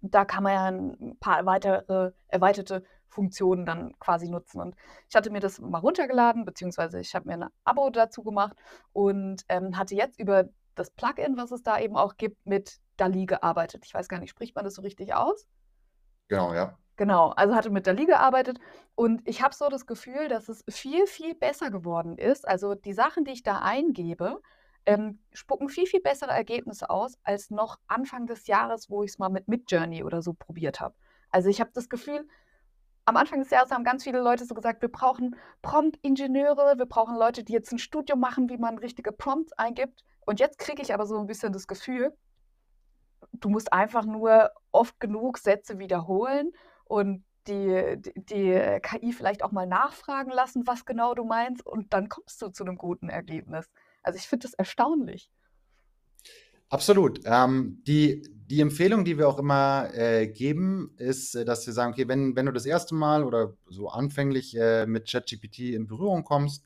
Da 0.01 0.25
kann 0.25 0.43
man 0.43 0.53
ja 0.53 0.65
ein 0.67 1.17
paar 1.19 1.45
weitere 1.45 2.11
erweiterte 2.27 2.83
Funktionen 3.09 3.65
dann 3.65 3.97
quasi 3.99 4.29
nutzen. 4.29 4.59
Und 4.61 4.75
ich 5.09 5.15
hatte 5.15 5.29
mir 5.31 5.39
das 5.39 5.59
mal 5.59 5.79
runtergeladen, 5.79 6.45
beziehungsweise 6.45 6.99
ich 6.99 7.13
habe 7.15 7.27
mir 7.27 7.35
ein 7.35 7.49
Abo 7.63 7.89
dazu 7.91 8.23
gemacht 8.23 8.57
und, 8.93 9.43
ähm, 9.49 9.77
hatte 9.77 9.95
jetzt 9.95 10.19
über 10.19 10.45
das 10.75 10.91
Plugin, 10.91 11.37
was 11.37 11.51
es 11.51 11.63
da 11.63 11.79
eben 11.79 11.95
auch 11.95 12.17
gibt, 12.17 12.45
mit 12.45 12.79
DALL-E 12.97 13.25
gearbeitet. 13.27 13.85
Ich 13.85 13.93
weiß 13.93 14.09
gar 14.09 14.19
nicht, 14.19 14.31
spricht 14.31 14.55
man 14.55 14.65
das 14.65 14.75
so 14.75 14.81
richtig 14.81 15.13
aus? 15.13 15.47
Genau, 16.27 16.53
ja. 16.53 16.77
Genau, 16.97 17.29
also 17.31 17.55
hatte 17.55 17.69
mit 17.69 17.87
DALL-E 17.87 18.05
gearbeitet 18.05 18.59
und 18.95 19.21
ich 19.27 19.41
habe 19.41 19.53
so 19.53 19.67
das 19.67 19.85
Gefühl, 19.85 20.29
dass 20.29 20.47
es 20.47 20.63
viel, 20.69 21.07
viel 21.07 21.35
besser 21.35 21.69
geworden 21.69 22.17
ist. 22.17 22.47
Also 22.47 22.73
die 22.73 22.93
Sachen, 22.93 23.25
die 23.25 23.31
ich 23.31 23.43
da 23.43 23.59
eingebe, 23.59 24.41
ähm, 24.85 25.19
spucken 25.33 25.67
viel, 25.67 25.87
viel 25.87 25.99
bessere 25.99 26.31
Ergebnisse 26.31 26.89
aus 26.89 27.17
als 27.23 27.49
noch 27.49 27.79
Anfang 27.87 28.27
des 28.27 28.47
Jahres, 28.47 28.89
wo 28.89 29.03
ich 29.03 29.11
es 29.11 29.19
mal 29.19 29.29
mit 29.29 29.47
Midjourney 29.49 30.03
oder 30.03 30.21
so 30.21 30.33
probiert 30.33 30.79
habe. 30.79 30.95
Also 31.31 31.49
ich 31.49 31.59
habe 31.59 31.71
das 31.73 31.89
Gefühl, 31.89 32.25
am 33.03 33.17
Anfang 33.17 33.39
des 33.39 33.49
Jahres 33.49 33.71
haben 33.71 33.83
ganz 33.83 34.03
viele 34.03 34.21
Leute 34.21 34.45
so 34.45 34.55
gesagt, 34.55 34.81
wir 34.81 34.89
brauchen 34.89 35.35
Prompt-Ingenieure, 35.63 36.77
wir 36.77 36.85
brauchen 36.85 37.17
Leute, 37.17 37.43
die 37.43 37.53
jetzt 37.53 37.71
ein 37.73 37.77
Studium 37.77 38.19
machen, 38.19 38.49
wie 38.49 38.57
man 38.57 38.77
richtige 38.77 39.11
Prompts 39.11 39.53
eingibt. 39.53 40.03
Und 40.25 40.39
jetzt 40.39 40.57
kriege 40.59 40.81
ich 40.81 40.93
aber 40.93 41.05
so 41.05 41.19
ein 41.19 41.27
bisschen 41.27 41.51
das 41.51 41.67
Gefühl, 41.67 42.15
du 43.33 43.49
musst 43.49 43.73
einfach 43.73 44.05
nur 44.05 44.51
oft 44.71 44.99
genug 44.99 45.37
Sätze 45.37 45.77
wiederholen 45.77 46.51
und 46.85 47.23
die, 47.47 47.97
die, 47.97 48.13
die, 48.15 48.79
KI 48.81 49.13
vielleicht 49.13 49.43
auch 49.43 49.51
mal 49.51 49.67
nachfragen 49.67 50.31
lassen, 50.31 50.65
was 50.65 50.85
genau 50.85 51.13
du 51.13 51.23
meinst, 51.25 51.65
und 51.65 51.93
dann 51.93 52.09
kommst 52.09 52.41
du 52.41 52.49
zu 52.49 52.63
einem 52.63 52.77
guten 52.77 53.09
Ergebnis. 53.09 53.69
Also 54.01 54.17
ich 54.17 54.27
finde 54.27 54.47
das 54.47 54.53
erstaunlich. 54.53 55.29
Absolut. 56.69 57.21
Ähm, 57.25 57.81
die, 57.85 58.27
die 58.33 58.61
Empfehlung, 58.61 59.05
die 59.05 59.17
wir 59.17 59.27
auch 59.27 59.37
immer 59.37 59.89
äh, 59.93 60.27
geben, 60.27 60.93
ist, 60.97 61.35
äh, 61.35 61.45
dass 61.45 61.65
wir 61.65 61.73
sagen, 61.73 61.93
okay, 61.93 62.07
wenn, 62.07 62.35
wenn 62.35 62.47
du 62.47 62.51
das 62.51 62.65
erste 62.65 62.95
Mal 62.95 63.23
oder 63.23 63.53
so 63.67 63.89
anfänglich 63.89 64.55
äh, 64.57 64.85
mit 64.85 65.09
ChatGPT 65.09 65.59
in 65.59 65.87
Berührung 65.87 66.23
kommst, 66.23 66.65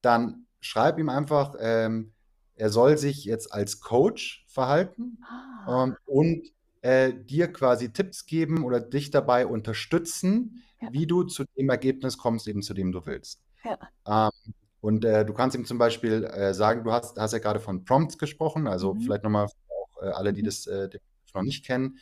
dann 0.00 0.46
schreib 0.60 0.98
ihm 0.98 1.08
einfach, 1.08 1.54
ähm, 1.58 2.12
er 2.54 2.70
soll 2.70 2.98
sich 2.98 3.24
jetzt 3.24 3.52
als 3.52 3.80
Coach 3.80 4.44
verhalten 4.46 5.18
ah. 5.24 5.84
ähm, 5.84 5.96
und 6.06 6.52
äh, 6.82 7.12
dir 7.14 7.52
quasi 7.52 7.92
Tipps 7.92 8.26
geben 8.26 8.64
oder 8.64 8.80
dich 8.80 9.10
dabei 9.10 9.46
unterstützen, 9.46 10.62
ja. 10.80 10.88
wie 10.92 11.06
du 11.06 11.22
zu 11.24 11.44
dem 11.56 11.70
Ergebnis 11.70 12.18
kommst, 12.18 12.46
eben 12.48 12.62
zu 12.62 12.74
dem 12.74 12.92
du 12.92 13.06
willst. 13.06 13.40
Ja. 13.64 13.78
Ähm, 14.06 14.54
und 14.80 15.04
äh, 15.04 15.24
du 15.24 15.32
kannst 15.32 15.56
ihm 15.56 15.64
zum 15.64 15.78
Beispiel 15.78 16.24
äh, 16.24 16.52
sagen, 16.52 16.82
du 16.82 16.92
hast, 16.92 17.18
hast 17.18 17.32
ja 17.32 17.38
gerade 17.38 17.60
von 17.60 17.84
Prompts 17.84 18.18
gesprochen, 18.18 18.66
also 18.66 18.94
mhm. 18.94 19.00
vielleicht 19.02 19.22
nochmal 19.22 19.46
auch 19.46 20.02
äh, 20.02 20.06
alle, 20.06 20.32
die 20.32 20.42
mhm. 20.42 20.46
das 20.46 20.66
äh, 20.66 20.90
noch 21.34 21.42
nicht 21.42 21.64
kennen. 21.64 21.98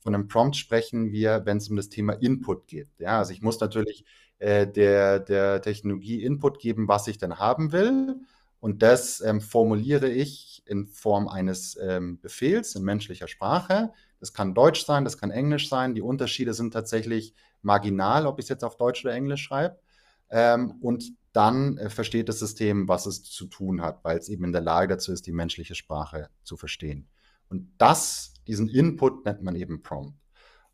Von 0.00 0.14
einem 0.14 0.28
Prompt 0.28 0.56
sprechen 0.56 1.12
wir, 1.12 1.42
wenn 1.44 1.58
es 1.58 1.68
um 1.68 1.76
das 1.76 1.90
Thema 1.90 2.14
Input 2.14 2.66
geht. 2.66 2.88
Ja, 2.98 3.18
also 3.18 3.32
ich 3.32 3.42
muss 3.42 3.60
natürlich 3.60 4.04
äh, 4.38 4.66
der, 4.66 5.20
der 5.20 5.60
Technologie 5.60 6.24
Input 6.24 6.58
geben, 6.58 6.88
was 6.88 7.06
ich 7.06 7.18
denn 7.18 7.38
haben 7.38 7.70
will. 7.72 8.16
Und 8.60 8.82
das 8.82 9.20
ähm, 9.20 9.40
formuliere 9.40 10.08
ich 10.08 10.62
in 10.66 10.86
Form 10.86 11.28
eines 11.28 11.76
ähm, 11.80 12.18
Befehls 12.20 12.74
in 12.74 12.82
menschlicher 12.82 13.28
Sprache. 13.28 13.92
Das 14.22 14.32
kann 14.32 14.54
Deutsch 14.54 14.86
sein, 14.86 15.02
das 15.02 15.18
kann 15.18 15.32
Englisch 15.32 15.68
sein. 15.68 15.96
Die 15.96 16.00
Unterschiede 16.00 16.54
sind 16.54 16.72
tatsächlich 16.72 17.34
marginal, 17.60 18.24
ob 18.24 18.38
ich 18.38 18.44
es 18.44 18.50
jetzt 18.50 18.62
auf 18.62 18.76
Deutsch 18.76 19.04
oder 19.04 19.14
Englisch 19.14 19.42
schreibe. 19.42 19.80
Ähm, 20.30 20.74
und 20.80 21.16
dann 21.32 21.76
äh, 21.76 21.90
versteht 21.90 22.28
das 22.28 22.38
System, 22.38 22.86
was 22.86 23.06
es 23.06 23.24
zu 23.24 23.46
tun 23.46 23.82
hat, 23.82 24.04
weil 24.04 24.16
es 24.16 24.28
eben 24.28 24.44
in 24.44 24.52
der 24.52 24.60
Lage 24.60 24.94
dazu 24.94 25.10
ist, 25.10 25.26
die 25.26 25.32
menschliche 25.32 25.74
Sprache 25.74 26.28
zu 26.44 26.56
verstehen. 26.56 27.08
Und 27.48 27.72
das, 27.78 28.34
diesen 28.46 28.68
Input 28.68 29.24
nennt 29.24 29.42
man 29.42 29.56
eben 29.56 29.82
Prompt. 29.82 30.16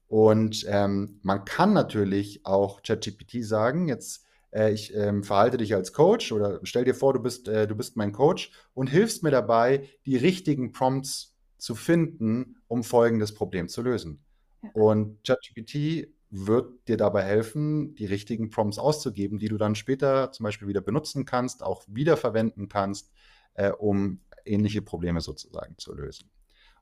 Und 0.08 0.66
ähm, 0.68 1.18
man 1.22 1.46
kann 1.46 1.72
natürlich 1.72 2.44
auch 2.44 2.82
ChatGPT 2.82 3.42
sagen, 3.44 3.88
jetzt 3.88 4.26
äh, 4.52 4.72
ich 4.74 4.94
ähm, 4.94 5.24
verhalte 5.24 5.56
dich 5.56 5.74
als 5.74 5.94
Coach 5.94 6.32
oder 6.32 6.60
stell 6.64 6.84
dir 6.84 6.94
vor, 6.94 7.14
du 7.14 7.20
bist, 7.20 7.48
äh, 7.48 7.66
du 7.66 7.74
bist 7.74 7.96
mein 7.96 8.12
Coach 8.12 8.52
und 8.74 8.88
hilfst 8.88 9.22
mir 9.22 9.30
dabei, 9.30 9.88
die 10.04 10.18
richtigen 10.18 10.72
Prompts 10.72 11.37
zu 11.58 11.74
finden, 11.74 12.56
um 12.68 12.84
folgendes 12.84 13.34
Problem 13.34 13.68
zu 13.68 13.82
lösen. 13.82 14.24
Ja. 14.62 14.70
Und 14.72 15.24
ChatGPT 15.24 16.08
wird 16.30 16.88
dir 16.88 16.96
dabei 16.96 17.22
helfen, 17.22 17.94
die 17.94 18.06
richtigen 18.06 18.50
Prompts 18.50 18.78
auszugeben, 18.78 19.38
die 19.38 19.48
du 19.48 19.56
dann 19.56 19.74
später 19.74 20.30
zum 20.32 20.44
Beispiel 20.44 20.68
wieder 20.68 20.80
benutzen 20.80 21.24
kannst, 21.24 21.62
auch 21.62 21.84
wiederverwenden 21.88 22.68
kannst, 22.68 23.10
äh, 23.54 23.70
um 23.70 24.20
ähnliche 24.44 24.82
Probleme 24.82 25.20
sozusagen 25.20 25.76
zu 25.78 25.94
lösen. 25.94 26.30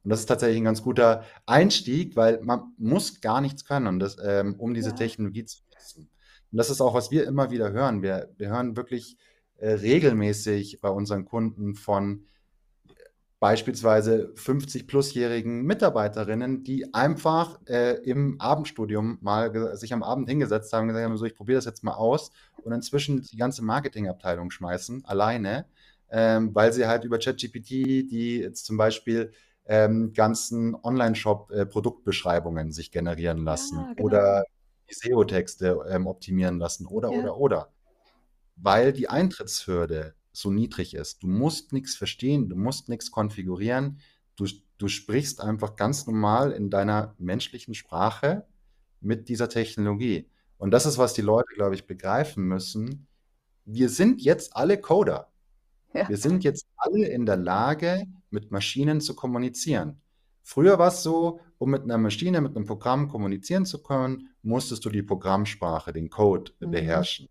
Und 0.02 0.10
das 0.10 0.20
ist 0.20 0.26
tatsächlich 0.26 0.58
ein 0.58 0.64
ganz 0.64 0.82
guter 0.82 1.24
Einstieg, 1.46 2.16
weil 2.16 2.40
man 2.42 2.72
muss 2.78 3.20
gar 3.20 3.40
nichts 3.40 3.64
können, 3.64 3.98
das, 3.98 4.16
ähm, 4.22 4.54
um 4.58 4.74
diese 4.74 4.90
ja. 4.90 4.96
Technologie 4.96 5.44
zu 5.44 5.62
nutzen. 5.72 6.08
Und 6.52 6.58
das 6.58 6.70
ist 6.70 6.80
auch, 6.80 6.94
was 6.94 7.10
wir 7.10 7.26
immer 7.26 7.50
wieder 7.50 7.72
hören. 7.72 8.02
Wir, 8.02 8.30
wir 8.36 8.48
hören 8.48 8.76
wirklich 8.76 9.16
äh, 9.56 9.70
regelmäßig 9.70 10.80
bei 10.80 10.88
unseren 10.88 11.24
Kunden 11.24 11.74
von 11.74 12.24
beispielsweise 13.38 14.33
50-plusjährigen 14.35 15.62
Mitarbeiterinnen, 15.62 16.64
die 16.64 16.94
einfach 16.94 17.61
äh, 17.66 17.94
im 18.03 18.40
Abendstudium 18.40 19.18
mal 19.20 19.77
sich 19.77 19.92
am 19.92 20.03
Abend 20.03 20.29
hingesetzt 20.29 20.72
haben 20.72 20.83
und 20.83 20.88
gesagt 20.88 21.05
haben, 21.05 21.16
so, 21.16 21.27
ich 21.27 21.35
probiere 21.35 21.59
das 21.59 21.66
jetzt 21.66 21.85
mal 21.85 21.94
aus 21.94 22.31
und 22.62 22.72
inzwischen 22.72 23.22
die 23.22 23.37
ganze 23.37 23.62
Marketingabteilung 23.62 24.51
schmeißen, 24.51 25.05
alleine, 25.05 25.66
ähm, 26.11 26.55
weil 26.55 26.72
sie 26.72 26.87
halt 26.87 27.05
über 27.05 27.18
ChatGPT, 27.18 27.70
die 28.11 28.38
jetzt 28.38 28.64
zum 28.64 28.79
Beispiel 28.79 29.33
ähm, 29.66 30.12
ganzen 30.14 30.75
Online-Shop-Produktbeschreibungen 30.75 32.68
äh, 32.68 32.72
sich 32.72 32.90
generieren 32.90 33.44
lassen 33.44 33.79
ja, 33.79 33.92
genau. 33.94 34.07
oder 34.07 34.44
die 34.88 34.94
SEO-Texte 34.94 35.85
ähm, 35.90 36.07
optimieren 36.07 36.59
lassen 36.59 36.87
oder, 36.87 37.11
ja. 37.11 37.18
oder, 37.18 37.37
oder. 37.37 37.68
Weil 38.57 38.92
die 38.92 39.09
Eintrittshürde 39.09 40.14
so 40.37 40.51
niedrig 40.51 40.94
ist. 40.94 41.22
Du 41.22 41.27
musst 41.27 41.72
nichts 41.72 41.94
verstehen, 41.94 42.49
du 42.49 42.57
musst 42.57 42.88
nichts 42.88 43.11
konfigurieren. 43.11 44.01
Du, 44.37 44.46
du 44.79 44.88
sprichst 44.88 45.40
einfach 45.40 45.77
ganz 45.77 46.07
normal 46.07 46.53
in 46.53 46.70
deiner 46.70 47.14
menschlichen 47.18 47.75
Sprache 47.75 48.46
mit 49.01 49.29
dieser 49.29 49.49
Technologie. 49.49 50.29
Und 50.59 50.70
das 50.70 50.87
ist, 50.87 50.99
was 50.99 51.14
die 51.14 51.22
Leute, 51.22 51.55
glaube 51.55 51.75
ich, 51.75 51.87
begreifen 51.87 52.44
müssen. 52.44 53.07
Wir 53.64 53.88
sind 53.88 54.22
jetzt 54.22 54.57
alle 54.57 54.81
Coder. 54.81 55.31
Ja. 55.94 56.09
Wir 56.09 56.16
sind 56.16 56.44
jetzt 56.44 56.66
alle 56.77 57.07
in 57.07 57.27
der 57.27 57.37
Lage, 57.37 58.07
mit 58.31 58.51
Maschinen 58.51 59.01
zu 59.01 59.14
kommunizieren. 59.14 60.01
Früher 60.42 60.79
war 60.79 60.88
es 60.88 61.03
so, 61.03 61.40
um 61.59 61.70
mit 61.70 61.83
einer 61.83 61.99
Maschine, 61.99 62.40
mit 62.40 62.55
einem 62.55 62.66
Programm 62.66 63.09
kommunizieren 63.09 63.64
zu 63.64 63.83
können, 63.83 64.29
musstest 64.42 64.85
du 64.85 64.90
die 64.90 65.03
Programmsprache, 65.03 65.92
den 65.92 66.11
Code 66.11 66.53
mhm. 66.61 66.70
beherrschen. 66.70 67.29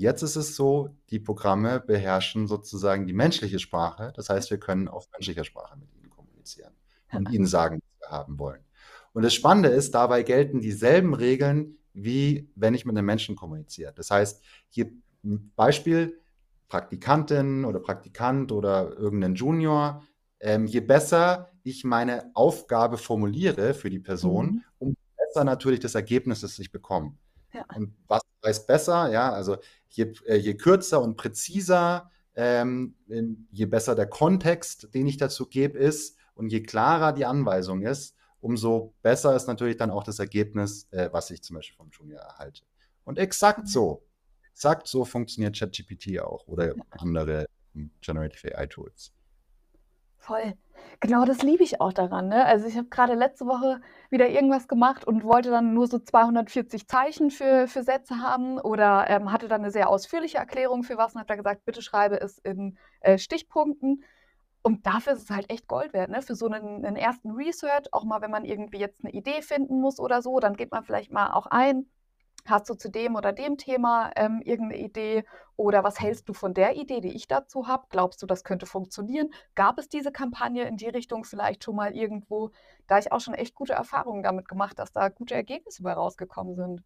Jetzt 0.00 0.22
ist 0.22 0.36
es 0.36 0.56
so, 0.56 0.96
die 1.10 1.18
Programme 1.18 1.78
beherrschen 1.78 2.46
sozusagen 2.46 3.06
die 3.06 3.12
menschliche 3.12 3.58
Sprache. 3.58 4.14
Das 4.16 4.30
heißt, 4.30 4.50
wir 4.50 4.58
können 4.58 4.88
auf 4.88 5.10
menschlicher 5.12 5.44
Sprache 5.44 5.76
mit 5.76 5.92
ihnen 5.94 6.08
kommunizieren 6.08 6.72
und 7.12 7.30
ihnen 7.30 7.44
sagen, 7.44 7.80
was 7.82 8.08
wir 8.08 8.16
haben 8.16 8.38
wollen. 8.38 8.64
Und 9.12 9.24
das 9.24 9.34
Spannende 9.34 9.68
ist, 9.68 9.94
dabei 9.94 10.22
gelten 10.22 10.62
dieselben 10.62 11.12
Regeln, 11.12 11.76
wie 11.92 12.48
wenn 12.54 12.72
ich 12.72 12.86
mit 12.86 12.96
einem 12.96 13.04
Menschen 13.04 13.36
kommuniziere. 13.36 13.92
Das 13.92 14.10
heißt, 14.10 14.42
hier 14.70 14.90
Beispiel, 15.54 16.18
Praktikantin 16.68 17.66
oder 17.66 17.80
Praktikant 17.80 18.52
oder 18.52 18.96
irgendein 18.96 19.34
Junior, 19.34 20.02
ähm, 20.38 20.64
je 20.64 20.80
besser 20.80 21.50
ich 21.62 21.84
meine 21.84 22.30
Aufgabe 22.32 22.96
formuliere 22.96 23.74
für 23.74 23.90
die 23.90 23.98
Person, 23.98 24.46
mhm. 24.46 24.62
umso 24.78 24.96
besser 25.18 25.44
natürlich 25.44 25.80
das 25.80 25.94
Ergebnis, 25.94 26.40
das 26.40 26.58
ich 26.58 26.72
bekomme. 26.72 27.18
Ja. 27.52 27.64
Und 27.74 27.94
was 28.06 28.22
heißt 28.44 28.66
besser? 28.66 29.10
Ja, 29.10 29.32
also 29.32 29.58
je, 29.88 30.12
äh, 30.26 30.36
je 30.36 30.54
kürzer 30.54 31.00
und 31.02 31.16
präziser, 31.16 32.10
ähm, 32.34 32.94
je 33.50 33.66
besser 33.66 33.94
der 33.94 34.06
Kontext, 34.06 34.94
den 34.94 35.06
ich 35.06 35.16
dazu 35.16 35.46
gebe, 35.46 35.78
ist 35.78 36.16
und 36.34 36.50
je 36.50 36.62
klarer 36.62 37.12
die 37.12 37.26
Anweisung 37.26 37.82
ist, 37.82 38.16
umso 38.40 38.94
besser 39.02 39.34
ist 39.36 39.46
natürlich 39.46 39.76
dann 39.76 39.90
auch 39.90 40.04
das 40.04 40.18
Ergebnis, 40.18 40.88
äh, 40.92 41.10
was 41.12 41.30
ich 41.30 41.42
zum 41.42 41.56
Beispiel 41.56 41.76
vom 41.76 41.90
Junior 41.90 42.20
erhalte. 42.20 42.62
Und 43.04 43.18
exakt 43.18 43.68
so, 43.68 44.06
exakt 44.52 44.86
so 44.86 45.04
funktioniert 45.04 45.58
ChatGPT 45.58 46.20
auch 46.20 46.46
oder 46.46 46.74
andere 46.90 47.46
hm, 47.74 47.90
Generative 48.00 48.56
AI 48.56 48.66
Tools. 48.66 49.12
Voll. 50.22 50.52
Genau, 51.00 51.24
das 51.24 51.42
liebe 51.42 51.62
ich 51.64 51.80
auch 51.80 51.92
daran, 51.94 52.28
ne? 52.28 52.44
Also, 52.44 52.66
ich 52.68 52.76
habe 52.76 52.88
gerade 52.88 53.14
letzte 53.14 53.46
Woche 53.46 53.80
wieder 54.10 54.28
irgendwas 54.28 54.68
gemacht 54.68 55.04
und 55.06 55.24
wollte 55.24 55.50
dann 55.50 55.72
nur 55.72 55.86
so 55.86 55.98
240 55.98 56.86
Zeichen 56.88 57.30
für 57.30 57.66
für 57.68 57.82
Sätze 57.82 58.18
haben 58.18 58.58
oder, 58.58 59.08
ähm, 59.08 59.32
hatte 59.32 59.48
dann 59.48 59.62
eine 59.62 59.70
sehr 59.70 59.88
ausführliche 59.88 60.36
Erklärung 60.38 60.82
für 60.82 60.98
was 60.98 61.14
und 61.14 61.20
habe 61.20 61.28
da 61.28 61.36
gesagt: 61.36 61.64
„Bitte 61.64 61.80
schreibe 61.82 62.20
es 62.20 62.36
in, 62.38 62.76
äh, 63.00 63.16
Stichpunkten.“ 63.18 64.04
Und 64.62 64.86
dafür 64.86 65.14
ist 65.14 65.22
es 65.24 65.30
halt 65.30 65.50
echt 65.50 65.68
Gold 65.68 65.92
wert, 65.94 66.10
ne? 66.10 66.20
Für 66.22 66.34
so 66.34 66.46
einen 66.48 66.82
'nen 66.82 66.96
ersten 66.96 67.30
Research, 67.32 67.86
auch 67.92 68.04
mal, 68.04 68.20
wenn 68.22 68.30
man 68.30 68.44
irgendwie 68.44 68.78
jetzt 68.78 69.02
eine 69.04 69.12
Idee 69.14 69.40
finden 69.42 69.80
muss 69.80 69.98
oder 70.00 70.20
so, 70.22 70.38
dann 70.40 70.56
geht 70.56 70.70
man 70.72 70.84
vielleicht 70.84 71.12
mal 71.12 71.32
auch 71.32 71.46
ein 71.46 71.86
Hast 72.46 72.68
du 72.70 72.74
zu 72.74 72.90
dem 72.90 73.14
oder 73.16 73.32
dem 73.32 73.56
Thema 73.56 74.10
ähm, 74.16 74.40
irgendeine 74.44 74.82
Idee? 74.82 75.24
Oder 75.56 75.84
was 75.84 76.00
hältst 76.00 76.28
du 76.28 76.32
von 76.32 76.54
der 76.54 76.76
Idee, 76.76 77.00
die 77.00 77.14
ich 77.14 77.28
dazu 77.28 77.66
habe? 77.66 77.86
Glaubst 77.90 78.22
du, 78.22 78.26
das 78.26 78.44
könnte 78.44 78.66
funktionieren? 78.66 79.30
Gab 79.54 79.78
es 79.78 79.88
diese 79.88 80.12
Kampagne 80.12 80.66
in 80.66 80.76
die 80.76 80.88
Richtung 80.88 81.24
vielleicht 81.24 81.64
schon 81.64 81.76
mal 81.76 81.94
irgendwo? 81.94 82.50
Da 82.86 82.98
ich 82.98 83.12
auch 83.12 83.20
schon 83.20 83.34
echt 83.34 83.54
gute 83.54 83.74
Erfahrungen 83.74 84.22
damit 84.22 84.48
gemacht, 84.48 84.78
dass 84.78 84.92
da 84.92 85.08
gute 85.08 85.34
Ergebnisse 85.34 85.82
bei 85.82 85.92
rausgekommen 85.92 86.56
sind. 86.56 86.82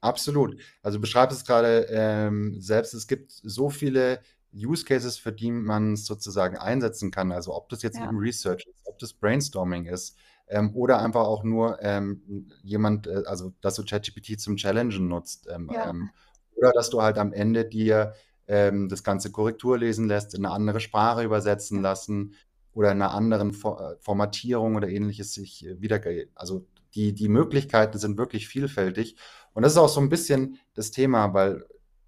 Absolut. 0.00 0.60
Also 0.82 0.98
du 0.98 1.02
beschreibst 1.02 1.36
es 1.38 1.44
gerade 1.44 1.86
ähm, 1.90 2.60
selbst, 2.60 2.94
es 2.94 3.06
gibt 3.06 3.32
so 3.32 3.68
viele 3.68 4.20
Use 4.52 4.84
Cases, 4.84 5.18
für 5.18 5.32
die 5.32 5.50
man 5.50 5.92
es 5.92 6.06
sozusagen 6.06 6.56
einsetzen 6.56 7.10
kann. 7.10 7.32
Also 7.32 7.54
ob 7.54 7.68
das 7.68 7.82
jetzt 7.82 7.98
Ja, 7.98 8.02
eben 8.02 8.16
Research 8.18 8.66
ist, 8.66 8.80
ob 8.86 8.98
das 8.98 9.12
Brainstorming 9.12 9.84
ist 9.86 10.16
ähm, 10.50 10.74
oder 10.74 11.00
einfach 11.00 11.22
auch 11.22 11.44
nur 11.44 11.78
ähm, 11.82 12.50
jemand, 12.62 13.06
äh, 13.06 13.22
also 13.26 13.52
dass 13.60 13.76
du 13.76 13.84
ChatGPT 13.84 14.38
zum 14.38 14.56
Challengen 14.56 15.08
nutzt 15.08 15.48
ähm, 15.50 15.70
ja, 15.72 15.90
ähm, 15.90 16.10
oder 16.56 16.72
dass 16.72 16.90
du 16.90 17.00
halt 17.00 17.18
am 17.18 17.32
Ende 17.32 17.64
dir 17.64 18.12
ähm, 18.46 18.88
das 18.88 19.04
ganze 19.04 19.30
Korrektur 19.30 19.78
lesen 19.78 20.08
lässt, 20.08 20.34
in 20.34 20.44
eine 20.44 20.54
andere 20.54 20.80
Sprache 20.80 21.22
übersetzen 21.22 21.80
lassen 21.80 22.34
oder 22.72 22.92
in 22.92 23.00
einer 23.00 23.14
anderen 23.14 23.52
For 23.52 23.80
äh, 23.80 23.96
Formatierung 24.00 24.76
oder 24.76 24.88
ähnliches 24.88 25.34
sich 25.34 25.66
äh, 25.66 25.80
wiederge 25.80 26.28
Also 26.34 26.66
die, 26.94 27.14
die 27.14 27.28
Möglichkeiten 27.28 27.98
sind 27.98 28.18
wirklich 28.18 28.48
vielfältig. 28.48 29.16
Und 29.52 29.62
das 29.62 29.72
ist 29.72 29.78
auch 29.78 29.88
so 29.88 30.00
ein 30.00 30.08
bisschen 30.08 30.58
das 30.74 30.90
Thema, 30.90 31.32
weil 31.32 31.64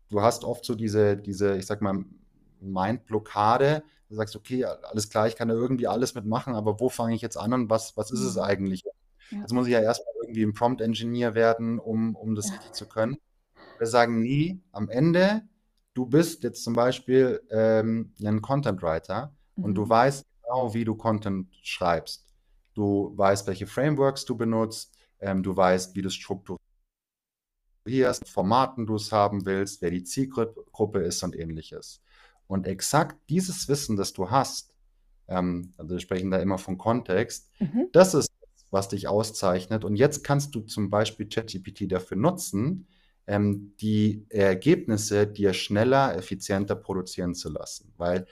du 0.08 0.20
hast 0.20 0.44
oft 0.44 0.64
so 0.64 0.74
diese, 0.74 1.16
diese, 1.16 1.56
ich 1.56 1.66
sag 1.66 1.80
mal, 1.80 2.04
Mind-Blockade. 2.60 3.82
Du 4.12 4.16
sagst, 4.16 4.36
okay, 4.36 4.64
alles 4.66 5.08
klar, 5.08 5.26
ich 5.26 5.36
kann 5.36 5.48
da 5.48 5.54
irgendwie 5.54 5.88
alles 5.88 6.14
mitmachen, 6.14 6.54
aber 6.54 6.80
wo 6.80 6.90
fange 6.90 7.14
ich 7.14 7.22
jetzt 7.22 7.38
an 7.38 7.54
und 7.54 7.70
was, 7.70 7.96
was 7.96 8.10
ist 8.10 8.20
es 8.20 8.36
mhm, 8.36 8.38
eigentlich? 8.38 8.84
ja, 9.30 9.40
Jetzt 9.42 9.52
muss 9.54 9.66
ich 9.66 9.72
ja 9.72 9.80
erstmal 9.80 10.14
irgendwie 10.22 10.44
ein 10.44 10.54
Prompt-Engineer 10.54 11.34
werden, 11.34 11.78
um, 11.78 12.14
um 12.16 12.34
das 12.34 12.52
richtig 12.52 12.72
ja, 12.72 12.74
zu 12.74 12.88
können. 12.88 13.16
Wir 13.78 13.86
sagen 13.88 14.20
nie, 14.20 14.62
am 14.72 14.88
Ende, 14.90 15.42
du 15.94 16.06
bist 16.06 16.44
jetzt 16.44 16.64
zum 16.64 16.74
Beispiel 16.74 17.42
ähm, 17.50 18.14
ein 18.24 18.42
Content 18.42 18.82
Writer 18.82 19.34
und 19.60 19.76
du 19.76 19.88
mhm, 19.88 19.88
weißt 19.88 20.24
genau, 20.42 20.74
wie 20.74 20.84
du 20.84 20.94
Content 20.96 21.48
schreibst. 21.62 22.26
Du 22.74 23.12
weißt, 23.16 23.46
welche 23.46 23.66
Frameworks 23.66 24.24
du 24.26 24.36
benutzt, 24.36 24.94
ähm, 25.20 25.42
du 25.42 25.56
weißt, 25.56 25.96
wie 25.96 26.02
du 26.02 26.10
strukturierst 26.10 26.62
strukturierst, 27.84 28.28
Formaten 28.28 28.86
du 28.86 28.96
es 28.96 29.12
haben 29.12 29.44
willst, 29.46 29.82
wer 29.82 29.90
die 29.90 30.04
Zielgruppe 30.04 31.00
ist 31.00 31.22
und 31.22 31.36
ähnliches. 31.36 32.00
Und 32.52 32.66
exakt 32.66 33.16
dieses 33.30 33.66
Wissen, 33.68 33.96
das 33.96 34.12
du 34.12 34.30
hast, 34.30 34.74
ähm, 35.26 35.72
also 35.78 35.94
wir 35.94 36.00
sprechen 36.00 36.30
da 36.30 36.38
immer 36.38 36.58
von 36.58 36.76
Kontext, 36.76 37.50
mhm, 37.58 37.88
das 37.92 38.12
ist, 38.12 38.30
was 38.70 38.88
dich 38.88 39.08
auszeichnet. 39.08 39.84
Und 39.84 39.96
jetzt 39.96 40.22
kannst 40.22 40.54
du 40.54 40.60
zum 40.60 40.90
Beispiel 40.90 41.30
ChatGPT 41.30 41.90
dafür 41.90 42.18
nutzen, 42.18 42.86
ähm, 43.26 43.72
die 43.80 44.26
Ergebnisse 44.28 45.26
dir 45.26 45.54
schneller, 45.54 46.14
effizienter 46.14 46.74
produzieren 46.74 47.34
zu 47.34 47.48
lassen. 47.48 47.94
Weil 47.96 48.26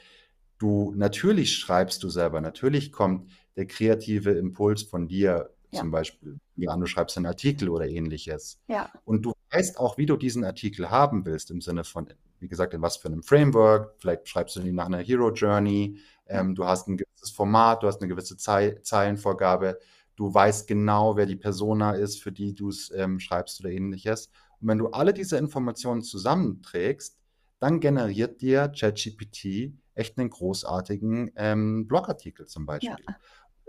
du 0.58 0.92
natürlich 0.94 1.56
schreibst 1.56 2.02
du 2.02 2.10
selber, 2.10 2.42
natürlich 2.42 2.92
kommt 2.92 3.30
der 3.56 3.66
kreative 3.66 4.32
Impuls 4.32 4.82
von 4.82 5.08
dir, 5.08 5.48
ja, 5.72 5.80
zum 5.80 5.90
Beispiel, 5.90 6.38
ja, 6.56 6.76
du 6.76 6.86
schreibst 6.86 7.16
einen 7.16 7.26
Artikel 7.26 7.68
oder 7.68 7.86
ähnliches. 7.88 8.58
ja, 8.68 8.90
Und 9.04 9.22
du 9.24 9.32
weißt 9.52 9.78
auch, 9.78 9.98
wie 9.98 10.06
du 10.06 10.16
diesen 10.16 10.44
Artikel 10.44 10.90
haben 10.90 11.24
willst, 11.24 11.50
im 11.50 11.60
Sinne 11.60 11.84
von, 11.84 12.08
wie 12.38 12.48
gesagt, 12.48 12.74
in 12.74 12.82
was 12.82 12.96
für 12.96 13.08
einem 13.08 13.22
Framework. 13.22 13.94
Vielleicht 13.98 14.28
schreibst 14.28 14.56
du 14.56 14.60
ihn 14.60 14.74
nach 14.74 14.86
einer 14.86 14.98
Hero 14.98 15.30
Journey. 15.32 15.98
ja, 16.28 16.40
Ähm, 16.40 16.54
du 16.54 16.64
hast 16.64 16.88
ein 16.88 16.96
gewisses 16.96 17.30
Format, 17.30 17.82
du 17.82 17.86
hast 17.86 18.00
eine 18.00 18.08
gewisse 18.08 18.36
Zei 18.36 18.78
Zeilenvorgabe. 18.82 19.78
Du 20.16 20.32
weißt 20.32 20.66
genau, 20.66 21.16
wer 21.16 21.26
die 21.26 21.36
Persona 21.36 21.92
ist, 21.92 22.22
für 22.22 22.32
die 22.32 22.54
du 22.54 22.68
es 22.68 22.90
ähm, 22.94 23.20
schreibst 23.20 23.60
oder 23.60 23.70
ähnliches. 23.70 24.30
Und 24.60 24.68
wenn 24.68 24.78
du 24.78 24.88
alle 24.88 25.14
diese 25.14 25.38
Informationen 25.38 26.02
zusammenträgst, 26.02 27.18
dann 27.58 27.80
generiert 27.80 28.40
dir 28.40 28.68
ChatGPT 28.68 29.72
echt 29.94 30.18
einen 30.18 30.30
großartigen 30.30 31.30
ähm, 31.36 31.86
Blogartikel 31.86 32.46
zum 32.46 32.62
ja, 32.62 32.66
Beispiel. 32.66 33.06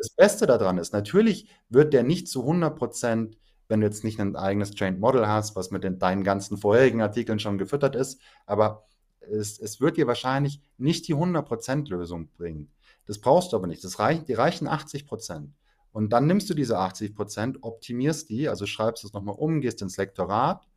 Das 0.02 0.10
Beste 0.16 0.48
daran 0.48 0.80
ist, 0.80 0.94
natürlich 0.94 1.50
wird 1.70 1.94
der 1.94 2.02
nicht 2.02 2.28
zu 2.28 2.42
100 2.42 2.76
Prozent 2.76 3.38
wenn 3.72 3.80
du 3.80 3.88
jetzt 3.88 4.04
nicht 4.04 4.20
ein 4.20 4.36
eigenes 4.36 4.72
Trained 4.72 5.00
Model 5.00 5.30
hast, 5.30 5.56
was 5.56 5.72
mit 5.72 5.86
den, 5.86 5.98
deinen 5.98 6.26
ganzen 6.26 6.58
vorherigen 6.58 7.02
Artikeln 7.02 7.40
schon 7.40 7.58
gefüttert 7.58 7.96
ist, 7.96 8.20
aber 8.46 8.86
es, 9.22 9.60
es 9.60 9.80
wird 9.80 9.96
dir 9.96 10.08
wahrscheinlich 10.08 10.60
nicht 10.78 11.08
die 11.08 11.16
100% 11.16 11.90
Lösung 11.90 12.28
bringen. 12.34 12.70
Das 13.06 13.20
brauchst 13.20 13.54
du 13.54 13.56
aber 13.56 13.68
nicht. 13.68 13.82
Das 13.86 13.98
reicht, 13.98 14.28
die 14.28 14.34
reichen 14.34 14.68
80%. 14.68 15.52
Und 15.94 16.12
dann 16.12 16.28
nimmst 16.28 16.50
du 16.50 16.54
diese 16.54 16.80
80%, 16.80 17.60
optimierst 17.62 18.30
die, 18.30 18.50
also 18.50 18.66
schreibst 18.66 19.06
es 19.06 19.14
nochmal 19.14 19.36
um, 19.38 19.62
gehst 19.62 19.82
ins 19.82 19.96
Lektorat 19.96 20.68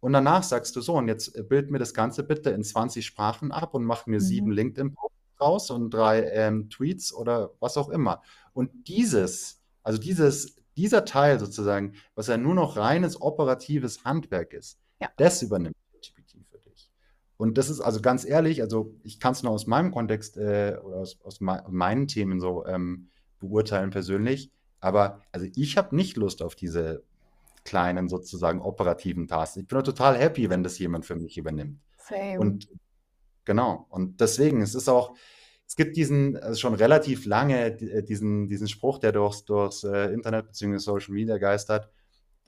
und 0.00 0.14
danach 0.14 0.42
sagst 0.42 0.74
du 0.74 0.80
so, 0.80 0.94
und 0.94 1.08
jetzt 1.08 1.36
äh, 1.36 1.42
bild 1.42 1.70
mir 1.70 1.78
das 1.78 1.92
Ganze 1.92 2.22
bitte 2.22 2.48
in 2.48 2.64
20 2.64 3.04
Sprachen 3.04 3.52
ab 3.52 3.74
und 3.74 3.84
mach 3.84 4.06
mir 4.06 4.22
sieben 4.22 4.48
mhm, 4.48 4.52
LinkedIn-Posts 4.52 5.18
raus 5.40 5.70
und 5.70 5.90
drei 5.90 6.22
ähm, 6.30 6.70
Tweets 6.70 7.12
oder 7.12 7.50
was 7.60 7.76
auch 7.76 7.88
immer. 7.88 8.22
Und 8.58 8.88
dieses, 8.88 9.60
also 9.84 9.98
dieses 10.00 10.56
dieser 10.76 11.04
Teil 11.04 11.38
sozusagen, 11.38 11.94
was 12.16 12.26
ja 12.26 12.36
nur 12.36 12.54
noch 12.54 12.76
reines 12.76 13.20
operatives 13.20 14.04
Handwerk 14.04 14.52
ist, 14.52 14.78
ja, 15.00 15.08
das 15.16 15.42
übernimmt 15.42 15.76
ChatGPT 15.92 16.44
für 16.50 16.58
dich. 16.58 16.90
Und 17.36 17.56
das 17.56 17.68
ist 17.70 17.80
also 17.80 18.00
ganz 18.00 18.24
ehrlich, 18.24 18.62
also 18.62 18.94
ich 19.04 19.20
kann 19.20 19.32
es 19.32 19.42
nur 19.42 19.52
aus 19.52 19.66
meinem 19.66 19.92
Kontext 19.92 20.36
äh, 20.36 20.76
oder 20.82 20.96
aus, 20.98 21.18
aus 21.22 21.40
mei- 21.40 21.62
meinen 21.68 22.06
Themen 22.08 22.40
so 22.40 22.66
ähm, 22.66 23.08
beurteilen 23.38 23.90
persönlich, 23.90 24.50
aber 24.80 25.22
also 25.32 25.46
ich 25.54 25.76
habe 25.76 25.94
nicht 25.94 26.16
Lust 26.16 26.42
auf 26.42 26.54
diese 26.54 27.02
kleinen 27.64 28.08
sozusagen 28.08 28.60
operativen 28.60 29.28
Tasks. 29.28 29.56
Ich 29.56 29.68
bin 29.68 29.84
total 29.84 30.16
happy, 30.16 30.50
wenn 30.50 30.62
das 30.64 30.78
jemand 30.78 31.06
für 31.06 31.16
mich 31.16 31.38
übernimmt. 31.38 31.78
same. 31.98 32.40
Und 32.40 32.68
Genau. 33.44 33.86
Und 33.88 34.20
deswegen, 34.20 34.60
es 34.60 34.74
ist 34.74 34.88
auch, 34.88 35.14
es 35.68 35.76
gibt 35.76 35.96
diesen, 35.98 36.36
also 36.38 36.58
schon 36.58 36.74
relativ 36.74 37.26
lange, 37.26 37.66
äh, 37.66 38.02
diesen, 38.02 38.48
diesen 38.48 38.68
Spruch, 38.68 38.98
der 38.98 39.12
durchs, 39.12 39.44
durchs 39.44 39.84
äh, 39.84 40.12
Internet 40.12 40.46
bzw. 40.46 40.78
Social 40.78 41.12
Media 41.14 41.36
geistert, 41.36 41.90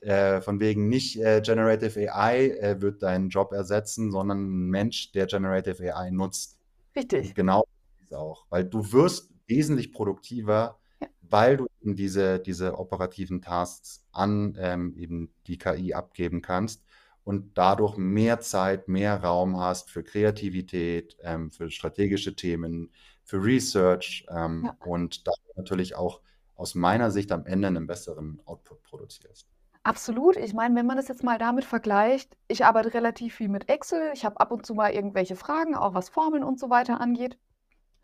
äh, 0.01 0.41
von 0.41 0.59
wegen 0.59 0.89
nicht 0.89 1.17
äh, 1.21 1.41
Generative 1.41 2.11
AI 2.11 2.47
äh, 2.49 2.81
wird 2.81 3.03
deinen 3.03 3.29
Job 3.29 3.53
ersetzen, 3.53 4.11
sondern 4.11 4.39
ein 4.65 4.69
Mensch, 4.69 5.11
der 5.11 5.27
Generative 5.27 5.95
AI 5.95 6.09
nutzt. 6.09 6.57
Und 6.95 6.99
Richtig. 7.03 7.35
genau 7.35 7.63
ist 7.99 8.11
es 8.11 8.13
auch, 8.13 8.47
weil 8.49 8.65
du 8.65 8.91
wirst 8.91 9.29
wesentlich 9.47 9.93
produktiver, 9.93 10.79
Ja, 10.99 11.07
weil 11.21 11.57
du 11.57 11.67
eben 11.81 11.95
diese, 11.95 12.39
diese 12.39 12.79
operativen 12.79 13.41
Tasks 13.41 14.03
an 14.11 14.57
ähm, 14.59 14.95
eben 14.97 15.31
die 15.47 15.59
KI 15.59 15.93
abgeben 15.93 16.41
kannst 16.41 16.83
und 17.23 17.57
dadurch 17.57 17.97
mehr 17.97 18.39
Zeit, 18.39 18.87
mehr 18.87 19.21
Raum 19.23 19.59
hast 19.59 19.91
für 19.91 20.03
Kreativität, 20.03 21.17
ähm, 21.21 21.51
für 21.51 21.69
strategische 21.69 22.35
Themen, 22.35 22.91
für 23.23 23.43
Research 23.43 24.25
ähm, 24.29 24.63
ja. 24.65 24.75
und 24.85 25.27
dadurch 25.27 25.55
natürlich 25.55 25.95
auch 25.95 26.21
aus 26.55 26.75
meiner 26.75 27.11
Sicht 27.11 27.31
am 27.31 27.45
Ende 27.45 27.67
einen 27.67 27.87
besseren 27.87 28.41
Output 28.45 28.83
produzierst. 28.83 29.47
Absolut. 29.83 30.37
Ich 30.37 30.53
meine, 30.53 30.75
wenn 30.75 30.85
man 30.85 30.97
das 30.97 31.07
jetzt 31.07 31.23
mal 31.23 31.39
damit 31.39 31.65
vergleicht, 31.65 32.37
ich 32.47 32.65
arbeite 32.65 32.93
relativ 32.93 33.35
viel 33.35 33.49
mit 33.49 33.67
Excel. 33.67 34.11
Ich 34.13 34.25
habe 34.25 34.39
ab 34.39 34.51
und 34.51 34.65
zu 34.65 34.75
mal 34.75 34.91
irgendwelche 34.91 35.35
Fragen, 35.35 35.75
auch 35.75 35.95
was 35.95 36.09
Formeln 36.09 36.43
und 36.43 36.59
so 36.59 36.69
weiter 36.69 37.01
angeht. 37.01 37.37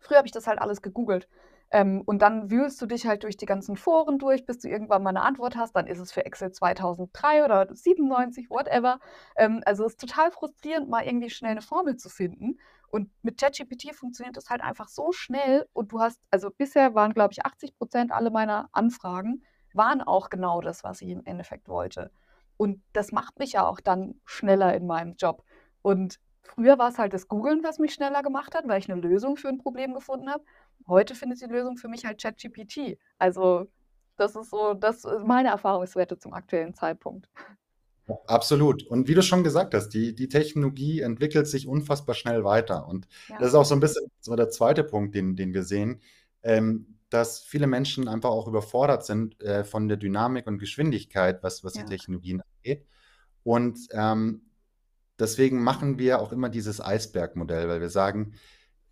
Früher 0.00 0.18
habe 0.18 0.26
ich 0.26 0.32
das 0.32 0.48
halt 0.48 0.60
alles 0.60 0.82
gegoogelt. 0.82 1.28
Ähm, 1.70 2.02
und 2.06 2.22
dann 2.22 2.50
wühlst 2.50 2.80
du 2.80 2.86
dich 2.86 3.06
halt 3.06 3.22
durch 3.24 3.36
die 3.36 3.46
ganzen 3.46 3.76
Foren 3.76 4.18
durch, 4.18 4.46
bis 4.46 4.58
du 4.58 4.68
irgendwann 4.68 5.02
mal 5.02 5.10
eine 5.10 5.22
Antwort 5.22 5.54
hast. 5.56 5.76
Dann 5.76 5.86
ist 5.86 5.98
es 5.98 6.12
für 6.12 6.24
Excel 6.24 6.50
2003 6.50 7.44
oder 7.44 7.68
97, 7.70 8.48
whatever. 8.50 8.98
Ähm, 9.36 9.62
also 9.66 9.84
es 9.84 9.92
ist 9.92 10.00
total 10.00 10.30
frustrierend, 10.30 10.88
mal 10.88 11.04
irgendwie 11.04 11.30
schnell 11.30 11.52
eine 11.52 11.62
Formel 11.62 11.96
zu 11.96 12.08
finden. 12.08 12.58
Und 12.90 13.10
mit 13.22 13.38
ChatGPT 13.38 13.94
funktioniert 13.94 14.36
das 14.36 14.48
halt 14.50 14.62
einfach 14.62 14.88
so 14.88 15.12
schnell. 15.12 15.66
Und 15.72 15.92
du 15.92 16.00
hast, 16.00 16.20
also 16.30 16.50
bisher 16.50 16.94
waren, 16.94 17.12
glaube 17.12 17.32
ich, 17.32 17.44
80 17.44 17.76
Prozent 17.76 18.12
aller 18.12 18.30
meiner 18.30 18.68
Anfragen 18.72 19.42
waren 19.74 20.02
auch 20.02 20.30
genau 20.30 20.60
das, 20.60 20.84
was 20.84 21.02
ich 21.02 21.10
im 21.10 21.24
Endeffekt 21.24 21.68
wollte. 21.68 22.10
Und 22.56 22.82
das 22.92 23.12
macht 23.12 23.38
mich 23.38 23.52
ja 23.52 23.66
auch 23.66 23.80
dann 23.80 24.20
schneller 24.24 24.74
in 24.74 24.86
meinem 24.86 25.14
Job. 25.16 25.44
Und 25.82 26.18
früher 26.42 26.78
war 26.78 26.88
es 26.88 26.98
halt 26.98 27.12
das 27.12 27.28
Googeln, 27.28 27.62
was 27.62 27.78
mich 27.78 27.94
schneller 27.94 28.22
gemacht 28.22 28.54
hat, 28.54 28.66
weil 28.66 28.80
ich 28.80 28.90
eine 28.90 29.00
Lösung 29.00 29.36
für 29.36 29.48
ein 29.48 29.58
Problem 29.58 29.94
gefunden 29.94 30.30
habe. 30.30 30.44
Heute 30.86 31.14
findet 31.14 31.40
die 31.40 31.46
Lösung 31.46 31.76
für 31.76 31.88
mich 31.88 32.04
halt 32.04 32.20
ChatGPT. 32.20 32.98
Also, 33.18 33.66
das 34.16 34.34
ist 34.34 34.50
so 34.50 34.74
das 34.74 35.04
ist 35.04 35.24
meine 35.24 35.50
Erfahrungswerte 35.50 36.18
zum 36.18 36.32
aktuellen 36.32 36.74
Zeitpunkt. 36.74 37.28
Absolut. 38.26 38.82
Und 38.84 39.08
wie 39.08 39.14
du 39.14 39.22
schon 39.22 39.44
gesagt 39.44 39.74
hast, 39.74 39.90
die, 39.90 40.14
die 40.14 40.28
Technologie 40.28 41.00
entwickelt 41.00 41.46
sich 41.46 41.66
unfassbar 41.66 42.14
schnell 42.14 42.44
weiter. 42.44 42.86
Und 42.88 43.06
das 43.38 43.40
Ja, 43.40 43.48
ist 43.48 43.54
auch 43.54 43.64
so 43.64 43.74
ein 43.74 43.80
bisschen 43.80 44.10
so 44.20 44.34
der 44.36 44.50
zweite 44.50 44.84
Punkt, 44.84 45.14
den, 45.14 45.36
den 45.36 45.52
wir 45.54 45.62
sehen, 45.62 46.00
ähm, 46.42 46.98
dass 47.10 47.40
viele 47.40 47.66
Menschen 47.66 48.08
einfach 48.08 48.30
auch 48.30 48.48
überfordert 48.48 49.04
sind 49.04 49.40
äh, 49.42 49.64
von 49.64 49.88
der 49.88 49.96
Dynamik 49.96 50.46
und 50.46 50.58
Geschwindigkeit, 50.58 51.42
was, 51.42 51.64
was 51.64 51.76
die 51.76 51.82
ja, 51.82 51.86
Technologien 51.86 52.42
angeht. 52.42 52.86
Und 53.42 53.78
ähm, 53.92 54.42
deswegen 55.18 55.62
machen 55.62 55.98
wir 55.98 56.20
auch 56.20 56.32
immer 56.32 56.48
dieses 56.48 56.80
Eisbergmodell, 56.80 57.68
weil 57.68 57.80
wir 57.80 57.90
sagen, 57.90 58.34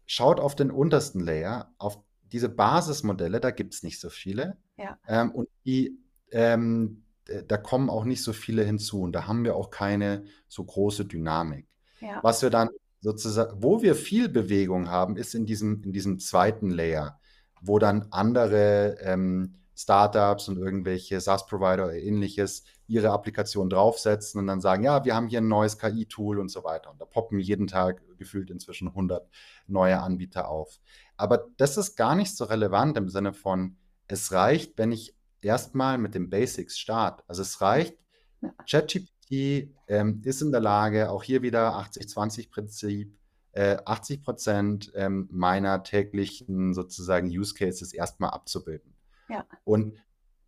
schaut 0.07 0.41
auf 0.41 0.55
den 0.55 0.71
untersten 0.71 1.21
Layer, 1.21 1.75
auf 1.79 1.99
diese 2.33 2.49
Basismodelle, 2.49 3.41
da 3.41 3.51
gibt 3.51 3.75
es 3.75 3.83
nicht 3.83 4.01
so 4.01 4.11
viele. 4.11 4.57
ja, 4.77 4.99
Ähm, 5.07 5.31
und 5.33 5.49
die, 5.65 5.99
ähm, 6.33 7.03
äh, 7.05 7.06
da 7.47 7.57
kommen 7.57 7.91
auch 7.91 8.05
nicht 8.05 8.23
so 8.23 8.33
viele 8.33 8.65
hinzu 8.65 9.03
und 9.03 9.13
da 9.13 9.27
haben 9.27 9.45
wir 9.45 9.57
auch 9.57 9.71
keine 9.71 10.25
so 10.49 10.65
große 10.65 11.05
Dynamik. 11.05 11.67
Ja. 12.01 12.21
Was 12.23 12.43
wir 12.43 12.51
dann 12.51 12.71
sozusagen, 13.01 13.63
wo 13.63 13.83
wir 13.83 13.95
viel 13.95 14.29
Bewegung 14.29 14.91
haben, 14.91 15.17
ist 15.17 15.35
in 15.35 15.47
diesem, 15.47 15.83
in 15.83 15.93
diesem 15.93 16.19
zweiten 16.19 16.71
Layer, 16.71 17.19
wo 17.61 17.79
dann 17.79 18.07
andere 18.11 18.99
ähm, 19.01 19.55
Startups 19.77 20.49
und 20.49 20.57
irgendwelche 20.57 21.21
SaaS-Provider 21.21 21.85
oder 21.85 21.95
ähnliches 21.95 22.65
ihre 22.87 23.11
Applikation 23.11 23.69
draufsetzen 23.69 24.41
und 24.41 24.47
dann 24.47 24.61
sagen, 24.61 24.85
ja, 24.85 25.05
wir 25.05 25.15
haben 25.15 25.29
hier 25.29 25.41
ein 25.41 25.49
neues 25.49 25.79
KI-Tool 25.79 26.39
und 26.39 26.49
so 26.49 26.65
weiter. 26.65 26.91
Und 26.91 27.01
da 27.01 27.05
poppen 27.05 27.41
jeden 27.41 27.67
Tag 27.67 28.03
gefühlt 28.17 28.51
inzwischen 28.51 28.89
100 28.89 29.29
neue 29.67 30.01
Anbieter 30.01 30.49
auf. 30.49 30.79
Aber 31.17 31.47
das 31.57 31.77
ist 31.77 31.97
gar 31.97 32.15
nicht 32.15 32.37
so 32.37 32.45
relevant 32.45 32.97
im 32.97 33.09
Sinne 33.09 33.33
von, 33.33 33.77
es 34.09 34.33
reicht, 34.33 34.79
wenn 34.79 34.93
ich 34.93 35.16
erstmal 35.47 35.99
mit 35.99 36.15
den 36.15 36.29
Basics 36.29 36.79
starte. 36.79 37.25
Also 37.27 37.43
es 37.43 37.61
reicht, 37.61 37.97
ja. 38.43 38.53
ChatGPT 38.69 39.75
ähm, 39.89 40.21
ist 40.25 40.43
in 40.43 40.53
der 40.53 40.61
Lage, 40.61 41.11
auch 41.11 41.23
hier 41.23 41.43
wieder 41.43 41.77
80-20-Prinzip, 41.77 43.17
äh, 43.53 43.79
80 43.85 44.23
Prozent 44.23 44.93
ähm, 44.95 45.29
meiner 45.31 45.83
täglichen 45.83 46.75
sozusagen 46.75 47.29
Use 47.29 47.55
Cases 47.55 47.93
erstmal 47.93 48.31
abzubilden. 48.31 48.95
Ja. 49.29 49.47
Und 49.65 49.95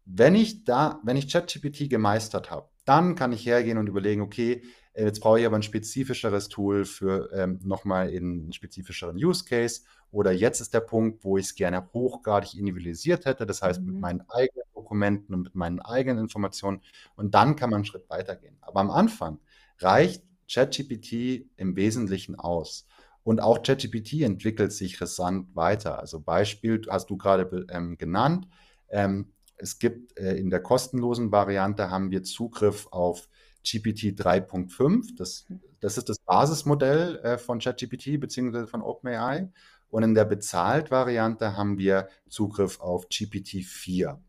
wenn 0.05 0.35
ich 0.35 0.65
da, 0.65 1.01
wenn 1.05 1.17
ich 1.17 1.33
ChatGPT 1.33 1.89
gemeistert 1.91 2.51
habe, 2.51 2.69
dann 2.85 3.15
kann 3.15 3.33
ich 3.33 3.45
hergehen 3.45 3.79
und 3.79 3.89
überlegen, 3.89 4.23
okay, 4.23 4.63
jetzt 5.05 5.21
brauche 5.21 5.41
ich 5.41 5.47
aber 5.47 5.57
ein 5.57 5.63
spezifischeres 5.63 6.49
Tool 6.49 6.85
für 6.85 7.31
ähm, 7.33 7.61
nochmal 7.63 8.11
in 8.11 8.43
einen 8.43 8.53
spezifischeren 8.53 9.17
Use 9.17 9.45
Case. 9.45 9.83
Oder 10.11 10.33
jetzt 10.33 10.61
ist 10.61 10.73
der 10.73 10.81
Punkt, 10.81 11.23
wo 11.25 11.37
ich 11.37 11.47
es 11.47 11.55
gerne 11.55 11.89
hochgradig 11.93 12.55
individualisiert 12.55 13.27
hätte, 13.27 13.45
das 13.45 13.63
heißt 13.63 13.81
mhm. 13.81 13.87
mit 13.87 14.01
meinen 14.01 14.23
eigenen 14.29 14.65
Dokumenten 14.75 15.35
und 15.35 15.43
mit 15.43 15.55
meinen 15.55 15.81
eigenen 15.81 16.19
Informationen. 16.25 16.81
Und 17.17 17.35
dann 17.35 17.57
kann 17.57 17.71
man 17.71 17.79
einen 17.79 17.85
Schritt 17.85 18.09
weitergehen. 18.09 18.57
Aber 18.61 18.81
am 18.81 18.91
Anfang 18.91 19.39
reicht 19.79 20.23
ChatGPT 20.51 21.47
im 21.57 21.77
Wesentlichen 21.77 22.37
aus. 22.37 22.87
Und 23.23 23.41
auch 23.41 23.63
ChatGPT 23.63 24.23
entwickelt 24.23 24.73
sich 24.73 25.01
rasant 25.01 25.55
weiter. 25.55 25.99
Also 25.99 26.21
Beispiel 26.21 26.81
hast 26.89 27.11
du 27.11 27.19
gerade 27.19 27.67
ähm, 27.71 27.99
genannt. 27.99 28.49
Ähm, 28.89 29.33
es 29.59 29.79
gibt 29.79 30.19
äh, 30.19 30.37
in 30.37 30.49
der 30.49 30.61
kostenlosen 30.61 31.31
Variante 31.31 31.91
haben 31.91 32.11
wir 32.11 32.23
Zugriff 32.23 32.87
auf 32.91 33.29
GPT 33.65 34.19
3.5. 34.19 35.17
Das, 35.17 35.47
das 35.81 35.99
ist 35.99 36.09
das 36.09 36.19
Basismodell 36.21 37.17
äh, 37.19 37.39
von 37.39 37.59
ChatGPT 37.59 38.21
bzw. 38.21 38.67
von 38.67 38.83
OpenAI. 38.83 39.51
Und 39.91 40.03
in 40.03 40.15
der 40.15 40.25
bezahlt-Variante 40.25 41.57
haben 41.57 41.79
wir 41.79 42.09
Zugriff 42.29 42.81
auf 42.81 43.09
GPT 43.09 43.65
4. 43.65 44.21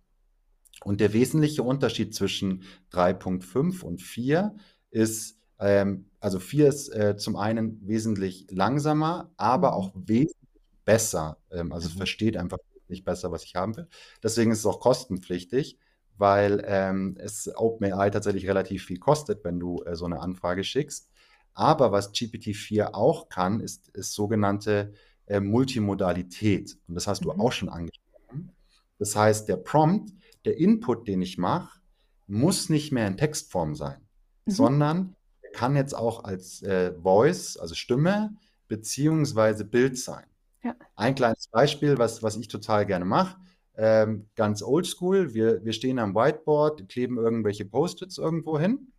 Und 0.84 1.02
der 1.02 1.14
wesentliche 1.14 1.64
Unterschied 1.64 2.16
zwischen 2.16 2.64
3.5 2.94 3.84
und 3.84 4.02
4 4.02 4.56
ist, 4.92 5.38
ähm, 5.60 6.10
also 6.20 6.40
4 6.40 6.68
ist 6.68 6.90
äh, 6.90 7.18
zum 7.18 7.36
einen 7.36 7.86
wesentlich 7.86 8.48
langsamer, 8.50 9.32
aber 9.36 9.72
mhm. 9.72 9.74
auch 9.74 9.92
wesentlich 9.96 10.38
besser. 10.86 11.38
Ähm, 11.52 11.74
also 11.74 11.90
mhm. 11.90 11.98
versteht 11.98 12.38
einfach 12.38 12.60
nicht 12.88 13.04
besser, 13.04 13.32
was 13.32 13.44
ich 13.44 13.56
haben 13.56 13.76
will. 13.76 13.88
Deswegen 14.24 14.52
ist 14.52 14.60
es 14.60 14.66
auch 14.66 14.80
kostenpflichtig, 14.80 15.78
weil 16.20 16.64
ähm, 16.68 17.16
es 17.18 17.50
OpenAI 17.56 18.10
tatsächlich 18.10 18.48
relativ 18.48 18.86
viel 18.86 19.00
kostet, 19.00 19.44
wenn 19.46 19.60
du 19.60 19.82
äh, 19.84 19.96
so 19.96 20.06
eine 20.06 20.20
Anfrage 20.20 20.64
schickst. 20.64 21.10
Aber 21.54 21.92
was 21.92 22.14
GPT-4 22.14 22.94
auch 22.94 23.30
kann, 23.30 23.62
ist, 23.62 23.88
ist 23.90 24.14
sogenannte 24.14 24.94
äh, 25.28 25.40
Multimodalität. 25.40 26.78
Und 26.88 26.96
das 26.96 27.08
hast 27.08 27.24
du 27.24 27.32
mhm. 27.32 27.40
auch 27.40 27.52
schon 27.54 27.70
angesprochen. 27.70 28.52
Das 28.98 29.16
heißt, 29.16 29.48
der 29.48 29.58
Prompt, 29.58 30.12
der 30.46 30.58
Input, 30.58 31.08
den 31.08 31.22
ich 31.22 31.38
mache, 31.38 31.80
muss 32.28 32.70
nicht 32.70 32.92
mehr 32.92 33.08
in 33.08 33.18
Textform 33.18 33.74
sein, 33.76 34.02
mhm. 34.46 34.52
sondern 34.52 35.16
kann 35.54 35.76
jetzt 35.76 35.96
auch 35.96 36.26
als 36.26 36.62
äh, 36.64 36.94
Voice, 37.02 37.58
also 37.58 37.76
Stimme, 37.76 38.36
beziehungsweise 38.68 39.64
Bild 39.64 39.98
sein. 39.98 40.26
Ja. 40.64 40.76
Ein 40.96 41.16
kleines 41.16 41.48
Beispiel, 41.48 41.98
was, 41.98 42.22
was 42.22 42.36
ich 42.36 42.50
total 42.50 42.86
gerne 42.86 43.06
mache, 43.06 43.38
ähm, 43.80 44.28
ganz 44.36 44.62
oldschool. 44.62 45.34
Wir, 45.34 45.64
wir 45.64 45.74
stehen 45.74 46.00
am 46.00 46.14
Whiteboard, 46.14 46.90
kleben 46.90 47.18
irgendwelche 47.18 47.66
Post-its 47.66 48.18
irgendwo 48.18 48.60
hin, 48.60 48.92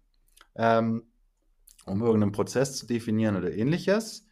ähm, 0.57 1.05
um 1.85 2.03
irgendeinen 2.03 2.33
Prozess 2.33 2.77
zu 2.77 2.87
definieren 2.87 3.37
oder 3.37 3.53
ähnliches. 3.53 4.27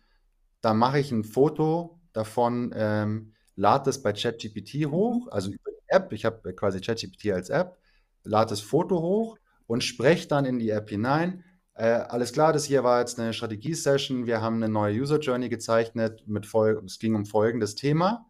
Dann 0.63 0.79
mache 0.79 0.99
ich 0.99 1.13
ein 1.13 1.25
Foto 1.25 2.01
davon, 2.13 2.73
ähm, 2.75 3.35
lade 3.57 3.85
das 3.85 4.03
bei 4.03 4.13
ChatGPT 4.13 4.87
hoch, 4.87 5.29
also 5.31 5.51
über 5.51 5.71
die 5.71 5.89
App. 5.89 6.13
Ich 6.13 6.25
habe 6.25 6.55
quasi 6.55 6.81
ChatGPT 6.81 7.33
als 7.33 7.51
App, 7.51 7.77
lade 8.25 8.51
das 8.51 8.61
Foto 8.61 9.03
hoch 9.03 9.39
und 9.67 9.85
spreche 9.85 10.29
dann 10.29 10.47
in 10.47 10.59
die 10.59 10.71
App 10.71 10.89
hinein 10.89 11.45
äh, 11.79 12.05
alles 12.09 12.33
klar, 12.33 12.53
das 12.53 12.65
hier 12.65 12.83
war 12.83 12.99
jetzt 12.99 13.21
eine 13.21 13.33
Strategie-Session. 13.33 14.27
Wir 14.27 14.41
haben 14.41 14.57
eine 14.57 14.69
neue 14.69 15.01
User 15.01 15.21
Journey 15.21 15.49
gezeichnet. 15.49 16.27
Mit 16.27 16.53
es 16.85 16.99
ging 16.99 17.15
um 17.15 17.25
folgendes 17.25 17.77
Thema. 17.77 18.27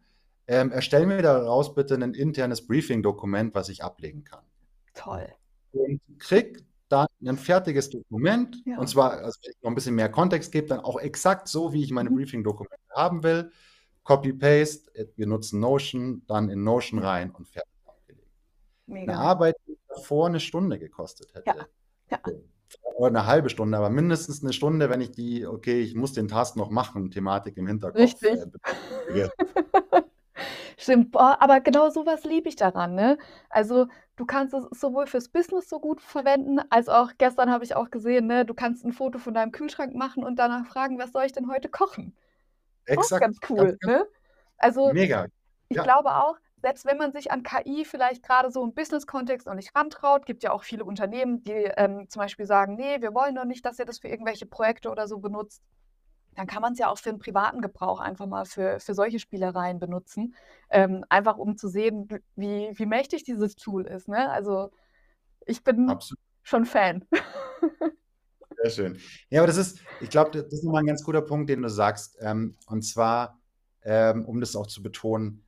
Ähm, 0.51 0.71
erstell 0.71 1.05
mir 1.05 1.21
daraus 1.21 1.75
bitte 1.75 1.93
ein 1.93 2.15
internes 2.15 2.65
Briefing-Dokument, 2.65 3.53
was 3.53 3.69
ich 3.69 3.83
ablegen 3.83 4.23
kann. 4.23 4.43
Toll. 4.95 5.27
Und 5.73 6.01
krieg 6.17 6.65
dann 6.89 7.05
ein 7.23 7.37
fertiges 7.37 7.91
Dokument. 7.91 8.57
Ja. 8.65 8.79
Und 8.79 8.89
zwar, 8.89 9.11
also 9.11 9.37
wenn 9.43 9.51
ich 9.51 9.61
noch 9.61 9.69
ein 9.69 9.75
bisschen 9.75 9.93
mehr 9.93 10.09
Kontext 10.09 10.51
gebe, 10.51 10.65
dann 10.65 10.79
auch 10.79 10.99
exakt 10.99 11.47
so, 11.47 11.71
wie 11.71 11.83
ich 11.83 11.91
meine 11.91 12.09
mhm. 12.09 12.15
Briefing-Dokumente 12.15 12.83
haben 12.95 13.21
will. 13.21 13.51
Copy-Paste, 14.05 15.11
wir 15.15 15.27
nutzen 15.27 15.59
Notion, 15.59 16.23
dann 16.25 16.49
in 16.49 16.63
Notion 16.63 16.97
rein 16.99 17.29
und 17.29 17.47
fertig 17.47 17.71
abgelegt. 17.85 18.27
Mega. 18.87 19.13
Eine 19.13 19.21
Arbeit, 19.21 19.55
die 19.67 19.77
davor 19.87 20.25
eine 20.25 20.39
Stunde 20.39 20.79
gekostet 20.79 21.31
hätte. 21.35 21.45
Ja. 21.45 21.67
Ja 22.09 22.19
oder 22.95 23.19
eine 23.19 23.25
halbe 23.27 23.49
Stunde, 23.49 23.77
aber 23.77 23.89
mindestens 23.89 24.43
eine 24.43 24.51
Stunde, 24.51 24.89
wenn 24.89 24.99
ich 24.99 25.11
die, 25.11 25.45
okay, 25.45 25.79
ich 25.79 25.95
muss 25.95 26.11
den 26.11 26.27
Task 26.27 26.57
noch 26.57 26.69
machen, 26.69 27.11
Thematik 27.11 27.55
im 27.55 27.65
Hinterkopf. 27.65 27.97
Richtig. 27.97 28.39
Äh, 29.13 29.29
Stimmt, 30.77 31.11
boah, 31.11 31.37
aber 31.41 31.59
genau 31.61 31.89
sowas 31.89 32.23
liebe 32.23 32.49
ich 32.49 32.55
daran, 32.55 32.95
ne? 32.95 33.17
Also, 33.49 33.87
du 34.15 34.25
kannst 34.25 34.53
es 34.53 34.65
sowohl 34.79 35.07
fürs 35.07 35.29
Business 35.29 35.69
so 35.69 35.79
gut 35.79 36.01
verwenden, 36.01 36.59
als 36.69 36.89
auch 36.89 37.11
gestern 37.17 37.51
habe 37.51 37.63
ich 37.63 37.75
auch 37.75 37.89
gesehen, 37.89 38.27
ne, 38.27 38.45
du 38.45 38.53
kannst 38.53 38.85
ein 38.85 38.93
Foto 38.93 39.19
von 39.19 39.33
deinem 39.33 39.51
Kühlschrank 39.51 39.93
machen 39.95 40.23
und 40.23 40.37
danach 40.39 40.65
fragen: 40.65 40.97
„Was 40.99 41.11
soll 41.11 41.25
ich 41.25 41.31
denn 41.33 41.49
heute 41.49 41.69
kochen?“ 41.69 42.15
Auch 42.95 43.05
Exakt, 43.05 43.25
ganz 43.25 43.39
cool, 43.49 43.77
ganz 43.79 43.79
ne? 43.83 44.07
Also, 44.57 44.95
Mega, 44.95 45.27
ich 45.69 45.81
ja. 45.81 45.83
glaube 45.83 46.15
auch 46.15 46.37
selbst 46.61 46.85
wenn 46.85 46.97
man 46.97 47.11
sich 47.13 47.31
an 47.31 47.43
KI 47.43 47.85
vielleicht 47.85 48.23
gerade 48.23 48.51
so 48.51 48.63
im 48.63 48.73
Business-Kontext 48.73 49.47
noch 49.47 49.55
nicht 49.55 49.75
rantraut, 49.75 50.25
gibt 50.25 50.43
ja 50.43 50.51
auch 50.51 50.63
viele 50.63 50.85
Unternehmen, 50.85 51.43
die 51.43 51.51
ähm, 51.77 52.09
zum 52.09 52.21
Beispiel 52.21 52.45
sagen, 52.47 52.75
nee, 52.75 53.01
wir 53.01 53.13
wollen 53.13 53.35
doch 53.35 53.45
nicht, 53.45 53.65
dass 53.65 53.79
ihr 53.79 53.85
das 53.85 53.99
für 53.99 54.09
irgendwelche 54.09 54.45
Projekte 54.45 54.89
oder 54.91 55.07
so 55.07 55.19
benutzt. 55.19 55.63
Dann 56.39 56.47
kann 56.47 56.61
man 56.61 56.71
es 56.71 56.79
ja 56.79 56.87
auch 56.87 56.97
für 56.97 57.09
einen 57.09 57.19
privaten 57.19 57.59
Gebrauch 57.59 57.99
einfach 57.99 58.25
mal 58.25 58.45
für, 58.45 58.79
für 58.79 58.93
solche 58.93 59.19
Spielereien 59.19 59.77
benutzen. 59.77 60.35
Ähm, 60.69 61.03
einfach 61.09 61.37
um 61.37 61.57
zu 61.57 61.67
sehen, 61.67 62.07
wie, 62.37 62.71
wie 62.73 62.85
mächtig 62.85 63.25
dieses 63.25 63.57
Tool 63.57 63.85
ist. 63.85 64.07
Ne? 64.07 64.29
Also 64.29 64.71
ich 65.45 65.65
bin 65.65 65.89
Absolut. 65.89 66.17
schon 66.43 66.63
Fan. 66.63 67.05
Sehr 68.63 68.69
schön. 68.69 68.99
Ja, 69.29 69.41
aber 69.41 69.47
das 69.47 69.57
ist, 69.57 69.81
ich 69.99 70.09
glaube, 70.09 70.31
das 70.31 70.45
ist 70.53 70.63
nochmal 70.63 70.83
ein 70.83 70.87
ganz 70.87 71.03
guter 71.03 71.21
Punkt, 71.21 71.49
den 71.49 71.61
du 71.61 71.69
sagst. 71.69 72.15
Ähm, 72.21 72.55
und 72.67 72.83
zwar, 72.83 73.41
ähm, 73.83 74.23
um 74.23 74.39
das 74.39 74.55
auch 74.55 74.67
zu 74.67 74.81
betonen, 74.81 75.43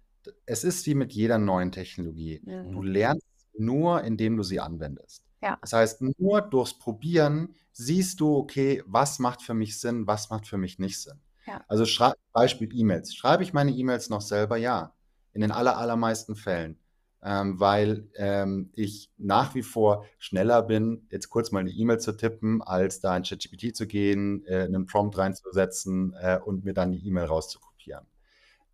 es 0.45 0.65
ist 0.65 0.85
wie 0.87 0.95
mit 0.95 1.13
jeder 1.13 1.37
neuen 1.37 1.71
Technologie. 1.71 2.41
Mhm. 2.43 2.73
Du 2.73 2.81
lernst 2.81 3.25
nur, 3.57 4.03
indem 4.03 4.35
du 4.35 4.43
sie 4.43 4.59
anwendest. 4.59 5.23
Ja. 5.41 5.57
Das 5.61 5.73
heißt, 5.73 6.01
nur 6.19 6.41
durchs 6.41 6.77
Probieren 6.77 7.55
siehst 7.71 8.19
du, 8.19 8.37
okay, 8.37 8.83
was 8.85 9.19
macht 9.19 9.41
für 9.41 9.53
mich 9.53 9.79
Sinn, 9.79 10.07
was 10.07 10.29
macht 10.29 10.47
für 10.47 10.57
mich 10.57 10.79
nicht 10.79 11.01
Sinn. 11.01 11.19
Ja. 11.47 11.63
Also 11.67 11.85
Beispiel 12.33 12.69
E-Mails. 12.73 13.15
Schreibe 13.15 13.43
ich 13.43 13.53
meine 13.53 13.71
E-Mails 13.71 14.09
noch 14.09 14.21
selber? 14.21 14.57
Ja, 14.57 14.93
in 15.33 15.41
den 15.41 15.51
aller, 15.51 15.77
allermeisten 15.77 16.35
Fällen. 16.35 16.77
Ähm, 17.23 17.59
weil 17.59 18.07
ähm, 18.15 18.71
ich 18.73 19.11
nach 19.17 19.53
wie 19.53 19.61
vor 19.61 20.05
schneller 20.17 20.63
bin, 20.63 21.05
jetzt 21.11 21.29
kurz 21.29 21.51
mal 21.51 21.59
eine 21.59 21.69
E-Mail 21.69 21.99
zu 21.99 22.13
tippen, 22.13 22.63
als 22.63 22.99
da 22.99 23.15
in 23.15 23.21
ChatGPT 23.21 23.75
zu 23.75 23.85
gehen, 23.85 24.43
äh, 24.47 24.63
einen 24.63 24.87
Prompt 24.87 25.19
reinzusetzen 25.19 26.15
äh, 26.19 26.39
und 26.43 26.65
mir 26.65 26.73
dann 26.73 26.91
die 26.91 27.07
E-Mail 27.07 27.25
rauszukopieren. 27.25 28.07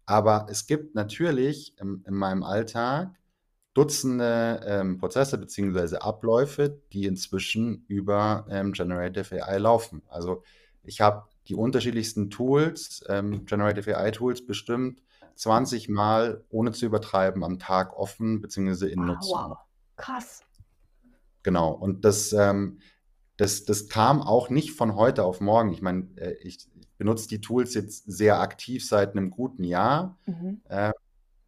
Aber 0.06 0.48
es 0.50 0.66
gibt 0.66 0.96
natürlich 0.96 1.78
in, 1.78 2.06
in 2.08 2.14
meinem 2.14 2.44
Alltag 2.44 3.10
Dutzende 3.78 4.62
ähm, 4.66 4.98
Prozesse 4.98 5.38
bzw. 5.38 5.98
Abläufe, 5.98 6.82
die 6.94 7.06
inzwischen 7.06 7.86
über 7.88 8.46
ähm, 8.50 8.74
Generative 8.74 9.46
AI 9.46 9.60
laufen. 9.60 10.02
Also 10.10 10.44
ich 10.84 11.02
habe 11.02 11.28
die 11.48 11.56
unterschiedlichsten 11.56 12.30
Tools, 12.30 13.04
ähm, 13.08 13.46
Generative 13.46 13.98
AI 13.98 14.12
Tools 14.12 14.46
bestimmt 14.46 15.04
20 15.36 15.90
Mal, 15.90 16.44
ohne 16.50 16.72
zu 16.72 16.88
übertreiben, 16.88 17.44
am 17.44 17.60
Tag 17.60 17.96
offen 17.96 18.42
bzw. 18.42 18.88
in 18.88 19.00
wow, 19.00 19.06
Nutzung. 19.06 19.40
Wow, 19.52 19.58
krass. 19.96 20.42
Genau, 21.44 21.72
und 21.72 22.04
das, 22.04 22.34
ähm, 22.34 22.80
das, 23.38 23.66
das 23.66 23.90
kam 23.90 24.24
auch 24.24 24.50
nicht 24.50 24.72
von 24.72 24.96
heute 24.96 25.24
auf 25.24 25.40
morgen. 25.40 25.72
Ich 25.72 25.84
meine, 25.84 26.08
äh, 26.16 26.34
ich, 26.42 26.68
benutze 26.98 27.28
die 27.28 27.42
Tools 27.42 27.74
jetzt 27.74 28.06
sehr 28.08 28.40
aktiv 28.40 28.86
seit 28.86 29.12
einem 29.12 29.30
guten 29.30 29.64
Jahr 29.64 30.18
mhm. 30.26 30.62
äh, 30.68 30.92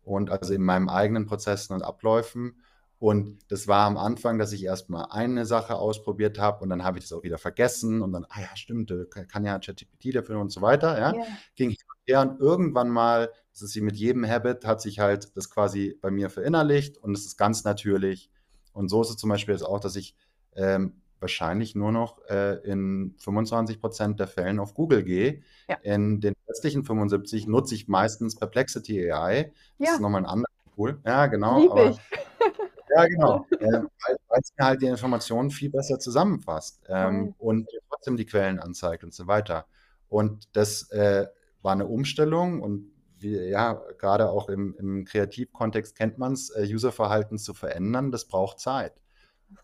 und 0.09 0.29
also 0.29 0.53
in 0.53 0.63
meinen 0.63 0.89
eigenen 0.89 1.25
Prozessen 1.25 1.73
und 1.73 1.83
Abläufen. 1.83 2.61
Und 2.97 3.39
das 3.47 3.67
war 3.67 3.85
am 3.85 3.95
Anfang, 3.95 4.39
dass 4.39 4.51
ich 4.51 4.63
erst 4.63 4.89
mal 4.89 5.05
eine 5.05 5.45
Sache 5.45 5.75
ausprobiert 5.75 6.37
habe 6.37 6.63
und 6.63 6.69
dann 6.69 6.83
habe 6.83 6.97
ich 6.97 7.05
das 7.05 7.13
auch 7.13 7.23
wieder 7.23 7.37
vergessen 7.37 8.01
und 8.01 8.11
dann, 8.11 8.25
ah 8.27 8.41
ja, 8.41 8.55
stimmt, 8.55 8.91
äh, 8.91 9.05
kann 9.05 9.45
ja 9.45 9.57
ChatGPT 9.57 10.15
dafür 10.15 10.39
und 10.39 10.51
so 10.51 10.61
weiter, 10.61 10.99
ja. 10.99 11.15
Ja. 11.15 11.23
Ging 11.55 11.69
hin 11.69 11.77
und 11.87 12.11
her 12.11 12.21
und 12.21 12.41
irgendwann 12.41 12.89
mal, 12.89 13.31
das 13.53 13.61
ist 13.61 13.75
wie 13.75 13.81
mit 13.81 13.95
jedem 13.95 14.27
Habit, 14.27 14.65
hat 14.65 14.81
sich 14.81 14.99
halt 14.99 15.35
das 15.37 15.49
quasi 15.49 15.97
bei 16.01 16.11
mir 16.11 16.29
verinnerlicht 16.29 16.97
und 16.97 17.15
es 17.15 17.25
ist 17.25 17.37
ganz 17.37 17.63
natürlich. 17.63 18.29
Und 18.73 18.89
so 18.89 19.01
ist 19.01 19.11
es 19.11 19.17
zum 19.17 19.29
Beispiel 19.29 19.53
jetzt 19.53 19.63
auch, 19.63 19.79
dass 19.79 19.95
ich 19.95 20.15
ähm, 20.55 21.01
wahrscheinlich 21.21 21.75
nur 21.75 21.91
noch 21.91 22.19
äh, 22.29 22.55
in 22.69 23.15
25 23.19 23.79
Prozent 23.79 24.19
der 24.19 24.27
Fällen 24.27 24.59
auf 24.59 24.73
Google 24.73 25.03
gehe. 25.03 25.41
Ja. 25.67 25.75
In 25.83 26.19
den 26.21 26.35
restlichen 26.47 26.83
75 26.83 27.47
nutze 27.47 27.75
ich 27.75 27.87
meistens 27.87 28.35
Perplexity 28.35 29.11
AI. 29.11 29.51
Das 29.77 29.87
Ja. 29.87 29.93
ist 29.95 30.01
nochmal 30.01 30.21
ein 30.21 30.25
anderes 30.29 30.53
Tool. 30.75 30.99
Ja, 31.05 31.27
genau. 31.27 31.71
Aber 31.71 31.97
ja, 32.95 33.05
genau. 33.07 33.45
Ähm, 33.61 33.89
weil 34.29 34.39
es 34.41 34.53
mir 34.57 34.65
halt 34.65 34.81
die 34.81 34.87
Informationen 34.87 35.51
viel 35.51 35.69
besser 35.69 35.99
zusammenfasst 35.99 36.81
ähm, 36.87 37.35
Voll. 37.37 37.49
und 37.49 37.69
trotzdem 37.89 38.15
die 38.15 38.25
Quellen 38.25 38.57
anzeigt 38.59 39.03
und 39.03 39.13
so 39.13 39.27
weiter. 39.27 39.65
Und 40.07 40.47
das 40.55 40.89
äh, 40.91 41.27
war 41.61 41.73
eine 41.73 41.87
Umstellung 41.87 42.61
und 42.61 42.89
wir, 43.19 43.49
ja, 43.49 43.73
gerade 43.97 44.29
auch 44.29 44.47
im, 44.47 44.75
im 44.79 45.03
Kreativkontext 45.03 45.93
kennt 45.97 46.17
man 46.17 46.31
es, 46.31 46.51
äh, 46.51 46.65
Userverhalten 46.73 47.37
zu 47.37 47.53
verändern, 47.53 48.11
das 48.13 48.25
braucht 48.29 48.59
Zeit. 48.61 48.93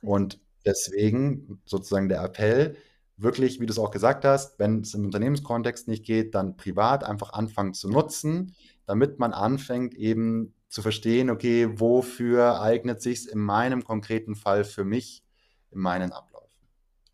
Und 0.02 0.42
deswegen 0.66 1.62
sozusagen 1.66 2.10
der 2.10 2.24
Appell, 2.24 2.76
wirklich, 3.18 3.60
wie 3.60 3.66
du 3.66 3.72
es 3.72 3.80
auch 3.80 3.92
gesagt 3.92 4.26
hast, 4.26 4.60
wenn 4.60 4.82
es 4.82 4.94
im 4.94 5.06
Unternehmenskontext 5.06 5.88
nicht 5.88 6.06
geht, 6.06 6.36
dann 6.36 6.58
privat 6.58 7.04
einfach 7.04 7.34
anfangen 7.34 7.74
zu 7.74 7.90
nutzen, 7.90 8.56
damit 8.86 9.20
man 9.20 9.34
anfängt 9.34 9.94
eben 9.96 10.54
zu 10.68 10.82
verstehen, 10.82 11.30
okay, 11.30 11.80
wofür 11.80 12.62
eignet 12.62 13.02
sich 13.02 13.30
in 13.32 13.40
meinem 13.40 13.84
konkreten 13.84 14.36
Fall 14.36 14.64
für 14.64 14.84
mich 14.84 15.24
in 15.72 15.80
meinen 15.80 16.12
Abläufen. 16.12 16.50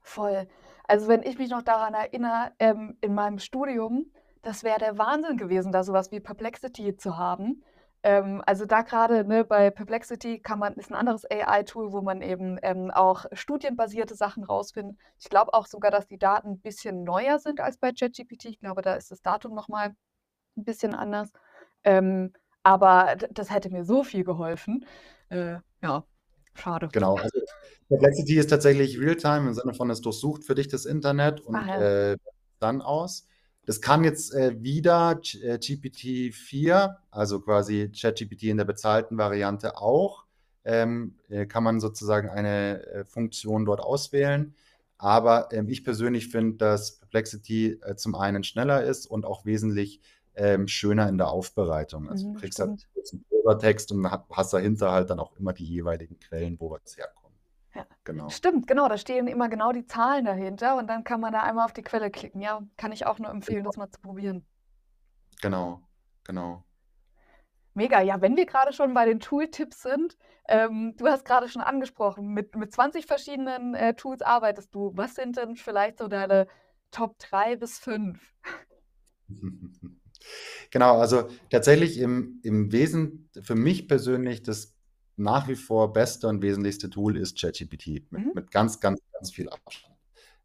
Voll. 0.01 0.47
Also, 0.87 1.07
wenn 1.07 1.23
ich 1.23 1.37
mich 1.37 1.49
noch 1.49 1.61
daran 1.61 1.93
erinnere, 1.93 2.51
ähm, 2.59 2.97
in 3.01 3.13
meinem 3.13 3.39
Studium, 3.39 4.11
das 4.41 4.63
wäre 4.63 4.79
der 4.79 4.97
Wahnsinn 4.97 5.37
gewesen, 5.37 5.71
da 5.71 5.83
sowas 5.83 6.11
wie 6.11 6.19
Perplexity 6.19 6.97
zu 6.97 7.17
haben. 7.17 7.63
Ähm, 8.03 8.41
also, 8.47 8.65
da 8.65 8.81
gerade 8.81 9.23
ne, 9.25 9.45
bei 9.45 9.69
Perplexity 9.69 10.39
kann 10.39 10.57
man 10.59 10.73
ist 10.75 10.89
ein 10.91 10.95
anderes 10.95 11.23
AI-Tool, 11.29 11.91
wo 11.91 12.01
man 12.01 12.21
eben, 12.23 12.57
ähm, 12.63 12.89
auch 12.91 13.25
studienbasierte 13.33 14.15
Sachen 14.15 14.43
rausfindet. 14.43 14.97
Ich 15.19 15.29
glaube 15.29 15.53
auch 15.53 15.67
sogar, 15.67 15.91
dass 15.91 16.07
die 16.07 16.17
Daten 16.17 16.49
'n 16.53 16.61
bisschen 16.61 17.03
neuer 17.03 17.37
sind 17.39 17.59
als 17.59 17.77
bei 17.77 17.91
ChatGPT. 17.91 18.45
Ich 18.45 18.59
glaube, 18.59 18.81
da 18.81 18.95
ist 18.95 19.11
das 19.11 19.21
Datum 19.21 19.53
noch 19.53 19.67
mal 19.67 19.89
'n 20.57 20.65
bisschen 20.65 20.95
anders. 20.95 21.31
Ähm, 21.85 22.33
aber 22.63 23.15
das 23.31 23.51
hätte 23.51 23.71
mir 23.71 23.85
so 23.85 24.03
viel 24.03 24.23
geholfen. 24.25 24.85
Äh, 25.29 25.57
ja, 25.83 26.05
schade. 26.55 26.93
Genau, 26.93 27.17
also 27.19 27.39
Perplexity 27.87 28.35
ist 28.37 28.49
tatsächlich 28.49 28.99
Realtime 28.99 29.47
im 29.49 29.53
Sinne 29.53 29.73
von, 29.73 29.89
es 29.89 30.01
durchsucht 30.01 30.43
für 30.45 30.55
dich 30.55 30.67
das 30.67 30.85
Internet 30.85 31.39
und 31.41 31.53
Ah 31.53 31.67
ja. 31.67 31.85
äh, 31.85 32.17
dann 32.59 32.81
aus. 32.81 33.27
Das 33.65 33.81
kann 33.81 34.03
jetzt 34.03 34.33
äh, 34.33 34.61
wieder 34.63 35.11
Ch- 35.21 35.41
äh, 35.43 35.57
GPT-4, 35.59 36.97
also 37.11 37.39
quasi 37.41 37.91
ChatGPT 37.95 38.43
in 38.43 38.57
der 38.57 38.65
bezahlten 38.65 39.17
Variante 39.17 39.77
auch, 39.77 40.25
ähm, 40.65 41.15
äh, 41.29 41.45
kann 41.45 41.63
man 41.63 41.79
sozusagen 41.79 42.29
eine 42.29 42.85
äh, 42.87 43.05
Funktion 43.05 43.65
dort 43.65 43.79
auswählen. 43.81 44.55
Aber 44.97 45.49
ähm, 45.51 45.67
ich 45.69 45.83
persönlich 45.83 46.27
finde, 46.29 46.57
dass 46.57 46.97
Perplexity 46.99 47.79
äh, 47.83 47.95
zum 47.95 48.15
einen 48.15 48.43
schneller 48.43 48.83
ist 48.83 49.05
und 49.07 49.25
auch 49.25 49.45
wesentlich 49.45 50.01
ähm, 50.35 50.67
schöner 50.67 51.09
in 51.09 51.17
der 51.17 51.29
Aufbereitung. 51.29 52.09
Also 52.09 52.27
du 52.27 52.33
Mhm, 52.33 52.39
kriegst 52.39 52.59
halt 52.59 52.71
stimmt. 52.71 52.87
kurz 52.93 53.13
einen 53.13 53.23
Prosatext 53.29 53.91
und 53.91 54.09
ha- 54.09 54.25
hast 54.31 54.53
dahinter 54.53 54.91
halt 54.91 55.09
dann 55.09 55.19
auch 55.19 55.35
immer 55.37 55.53
die 55.53 55.65
jeweiligen 55.65 56.19
Quellen, 56.19 56.59
wo 56.59 56.71
was 56.71 56.97
herkommt. 56.97 57.20
Ja. 57.73 57.85
Genau. 58.03 58.29
Stimmt, 58.29 58.67
genau, 58.67 58.87
da 58.89 58.97
stehen 58.97 59.27
immer 59.27 59.47
genau 59.47 59.71
die 59.71 59.85
Zahlen 59.85 60.25
dahinter 60.25 60.77
und 60.77 60.87
dann 60.87 61.03
kann 61.03 61.21
man 61.21 61.31
da 61.31 61.43
einmal 61.43 61.65
auf 61.65 61.73
die 61.73 61.83
Quelle 61.83 62.11
klicken. 62.11 62.41
Ja, 62.41 62.61
kann 62.77 62.91
ich 62.91 63.05
auch 63.05 63.19
nur 63.19 63.29
empfehlen, 63.29 63.63
das 63.63 63.77
mal 63.77 63.89
zu 63.89 64.01
probieren. 64.01 64.45
Genau, 65.41 65.81
genau. 66.23 66.63
Mega, 67.73 68.01
ja, 68.01 68.19
wenn 68.19 68.35
wir 68.35 68.45
gerade 68.45 68.73
schon 68.73 68.93
bei 68.93 69.05
den 69.05 69.21
Tooltips 69.21 69.83
sind, 69.83 70.17
ähm, 70.49 70.93
du 70.97 71.07
hast 71.07 71.23
gerade 71.23 71.47
schon 71.47 71.61
angesprochen, 71.61 72.27
mit 72.27 72.55
mit 72.55 72.73
20 72.73 73.05
verschiedenen, 73.05 73.73
äh, 73.75 73.93
Tools 73.93 74.21
arbeitest 74.21 74.75
du. 74.75 74.91
Was 74.95 75.15
sind 75.15 75.37
denn 75.37 75.55
vielleicht 75.55 75.99
so 75.99 76.09
deine 76.09 76.47
Top 76.91 77.17
3 77.19 77.55
bis 77.55 77.79
5? 77.79 78.19
Genau, 80.69 80.99
also 80.99 81.29
tatsächlich 81.49 81.97
im, 81.97 82.39
im 82.43 82.71
Wesen, 82.71 83.29
für 83.41 83.55
mich 83.55 83.87
persönlich, 83.87 84.43
das 84.43 84.75
nach 85.21 85.47
wie 85.47 85.55
vor 85.55 85.93
beste 85.93 86.27
und 86.27 86.41
wesentlichste 86.41 86.89
Tool 86.89 87.17
ist 87.17 87.39
ChatGPT 87.39 88.03
mit, 88.11 88.25
Mhm. 88.25 88.31
mit 88.35 88.51
ganz, 88.51 88.79
ganz, 88.79 89.01
ganz 89.13 89.31
viel 89.31 89.49
Abstand. 89.49 89.95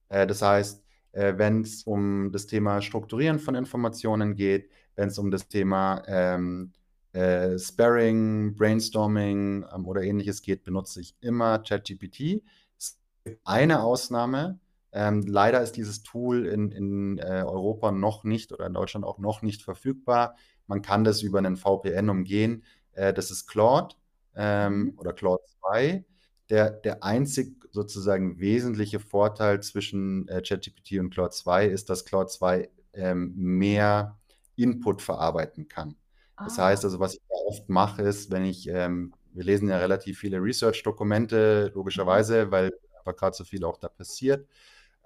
Äh, 0.09 0.27
das 0.27 0.43
heißt, 0.43 0.85
äh, 1.13 1.35
wenn 1.37 1.63
es 1.63 1.83
um 1.85 2.31
das 2.33 2.47
Thema 2.47 2.81
Strukturieren 2.83 3.39
von 3.39 3.55
Informationen 3.55 4.35
geht, 4.37 4.71
wenn 4.95 5.09
es 5.09 5.19
um 5.19 5.31
das 5.31 5.49
Thema 5.49 6.03
ähm, 6.07 6.73
äh, 7.13 7.59
Sparring, 7.59 8.55
Brainstorming 8.57 9.65
ähm, 9.75 9.87
oder 9.87 10.03
ähnliches 10.03 10.43
geht, 10.43 10.65
benutze 10.65 11.01
ich 11.01 11.17
immer 11.21 11.59
ChatGPT. 11.61 12.43
Es 12.79 12.99
gibt 13.25 13.41
eine 13.45 13.83
Ausnahme. 13.83 14.59
Ähm, 14.93 15.23
leider 15.27 15.61
ist 15.63 15.73
dieses 15.73 16.03
Tool 16.03 16.47
in, 16.47 16.71
in 16.71 17.19
äh, 17.19 17.43
Europa 17.47 17.91
noch 17.93 18.25
nicht 18.25 18.53
oder 18.53 18.67
in 18.67 18.75
Deutschland 18.75 19.05
auch 19.05 19.19
noch 19.19 19.43
nicht 19.43 19.63
verfügbar. 19.63 20.37
Man 20.67 20.83
kann 20.83 21.05
das 21.05 21.23
über 21.23 21.39
einen 21.39 21.57
VPN 21.57 22.09
umgehen. 22.09 22.65
Äh, 22.93 23.13
das 23.13 23.31
ist 23.31 23.47
Claude 23.47 23.95
ähm, 24.37 24.93
Mhm. 24.93 24.99
oder 24.99 25.13
Claude 25.13 25.43
2. 25.61 26.05
Der, 26.51 26.71
der 26.71 27.03
einzig 27.05 27.57
sozusagen 27.73 28.39
wesentliche 28.39 29.01
Vorteil 29.01 29.61
zwischen 29.63 30.29
äh, 30.29 30.43
ChatGPT 30.43 31.01
und 31.01 31.11
Claude 31.11 31.31
2 31.31 31.67
ist, 31.67 31.91
dass 31.91 32.05
Claude 32.05 32.29
2 32.29 32.71
ähm, 32.93 33.35
mehr 33.37 34.19
Input 34.57 35.03
verarbeiten 35.03 35.69
kann. 35.69 35.97
Das 36.45 36.59
Ah. 36.59 36.59
heißt 36.59 36.85
also, 36.85 37.01
was 37.01 37.15
ich 37.15 37.21
da 37.29 37.35
oft 37.49 37.69
mache, 37.69 38.03
ist, 38.03 38.31
wenn 38.31 38.45
ich, 38.45 38.69
ähm, 38.69 39.17
wir 39.33 39.45
lesen 39.45 39.69
ja 39.69 39.79
relativ 39.79 40.19
viele 40.21 40.39
Research-Dokumente, 40.41 41.73
Mhm. 41.95 42.27
logischerweise, 42.31 42.51
weil 42.53 42.71
einfach 42.99 43.17
gerade 43.17 43.37
so 43.37 43.45
viel 43.45 43.65
auch 43.65 43.79
da 43.79 43.89
passiert. 43.89 44.49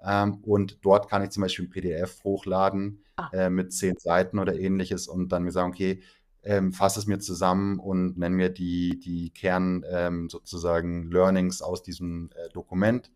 Ähm, 0.05 0.37
und 0.45 0.85
dort 0.85 1.09
kann 1.11 1.23
ich 1.23 1.31
zum 1.31 1.43
Beispiel 1.43 1.67
ein 1.67 1.71
PDF 1.71 2.25
hochladen 2.25 3.05
Ah. 3.19 3.31
äh, 3.33 3.51
mit 3.51 3.73
zehn 3.73 3.97
Seiten 3.99 4.39
oder 4.39 4.55
ähnliches 4.59 5.09
und 5.09 5.31
dann 5.31 5.45
mir 5.45 5.53
sagen, 5.53 5.71
okay, 5.71 6.03
ähm, 6.43 6.73
fasse 6.73 7.01
es 7.01 7.07
mir 7.07 7.19
zusammen 7.19 7.79
und 7.79 8.19
nenne 8.19 8.37
mir 8.37 8.49
die, 8.49 8.99
die 8.99 9.31
Kern 9.31 9.85
ähm, 9.89 10.29
sozusagen 10.31 11.11
Learnings 11.11 11.63
aus 11.63 11.83
diesem 11.83 12.31
äh, 12.35 12.49
Dokument. 12.51 13.11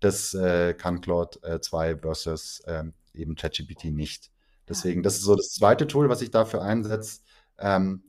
Das 0.00 0.34
äh, 0.34 0.74
kann 0.74 1.00
Claude 1.00 1.38
äh, 1.42 1.60
2 1.60 1.98
versus 1.98 2.62
ähm, 2.66 2.94
eben 3.12 3.34
ChatGPT 3.34 3.86
nicht. 3.86 4.26
Ja. 4.26 4.30
Deswegen, 4.70 5.02
das 5.02 5.16
ist 5.16 5.22
so 5.22 5.34
das 5.34 5.52
zweite 5.52 5.86
Tool, 5.86 6.08
was 6.08 6.22
ich 6.22 6.30
dafür 6.30 6.62
einsetze. 6.62 7.20
Ähm, 7.58 8.04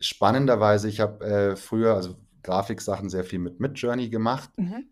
spannenderweise, 0.00 0.88
ich 0.88 1.00
habe 1.00 1.24
äh, 1.24 1.56
früher, 1.56 1.94
also 1.94 2.16
Grafiksachen 2.42 3.08
sehr 3.08 3.24
viel 3.24 3.38
mit 3.38 3.60
Midjourney 3.60 4.08
gemacht. 4.08 4.50
Mhm. 4.56 4.88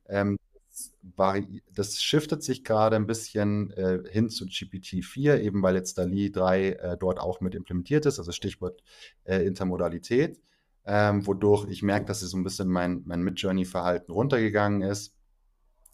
Das 1.17 2.03
shiftet 2.03 2.43
sich 2.43 2.65
gerade 2.65 2.97
ein 2.97 3.07
bisschen 3.07 3.71
äh, 3.73 4.01
hin 4.11 4.29
zu 4.31 4.45
GPT-4, 4.45 5.39
eben 5.39 5.63
weil 5.63 5.75
jetzt 5.75 5.99
DALI 5.99 6.31
3 6.31 6.69
äh, 6.71 6.97
dort 6.99 7.19
auch 7.19 7.41
mit 7.41 7.55
implementiert 7.55 8.07
ist, 8.07 8.19
also 8.19 8.33
Stichwort 8.33 8.83
äh, 9.25 9.45
Intermodalität, 9.47 10.41
ähm, 10.85 11.27
wodurch 11.27 11.69
ich 11.69 11.83
merke, 11.83 12.07
dass 12.07 12.21
so 12.21 12.37
ein 12.37 12.45
bisschen 12.45 12.69
mein, 12.69 13.03
mein 13.05 13.23
Midjourney-Verhalten 13.23 14.13
runtergegangen 14.13 14.83
ist. 14.83 15.15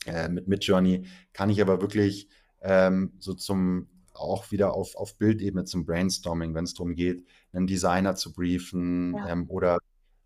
Äh, 0.07 0.29
mit 0.29 0.49
Midjourney 0.49 1.07
kann 1.33 1.51
ich 1.51 1.61
aber 1.61 1.81
wirklich 1.81 2.29
ähm, 2.63 3.13
so 3.19 3.35
zum 3.35 3.89
auch 4.15 4.51
wieder 4.53 4.75
auf, 4.75 4.95
auf 4.97 5.19
Bildebene 5.19 5.65
zum 5.65 5.85
Brainstorming, 5.85 6.55
wenn 6.55 6.65
es 6.65 6.75
darum 6.75 6.95
geht, 6.95 7.27
einen 7.53 7.67
Designer 7.67 8.15
zu 8.15 8.33
briefen 8.33 9.15
Ja. 9.15 9.29
ähm, 9.31 9.51
oder 9.51 9.79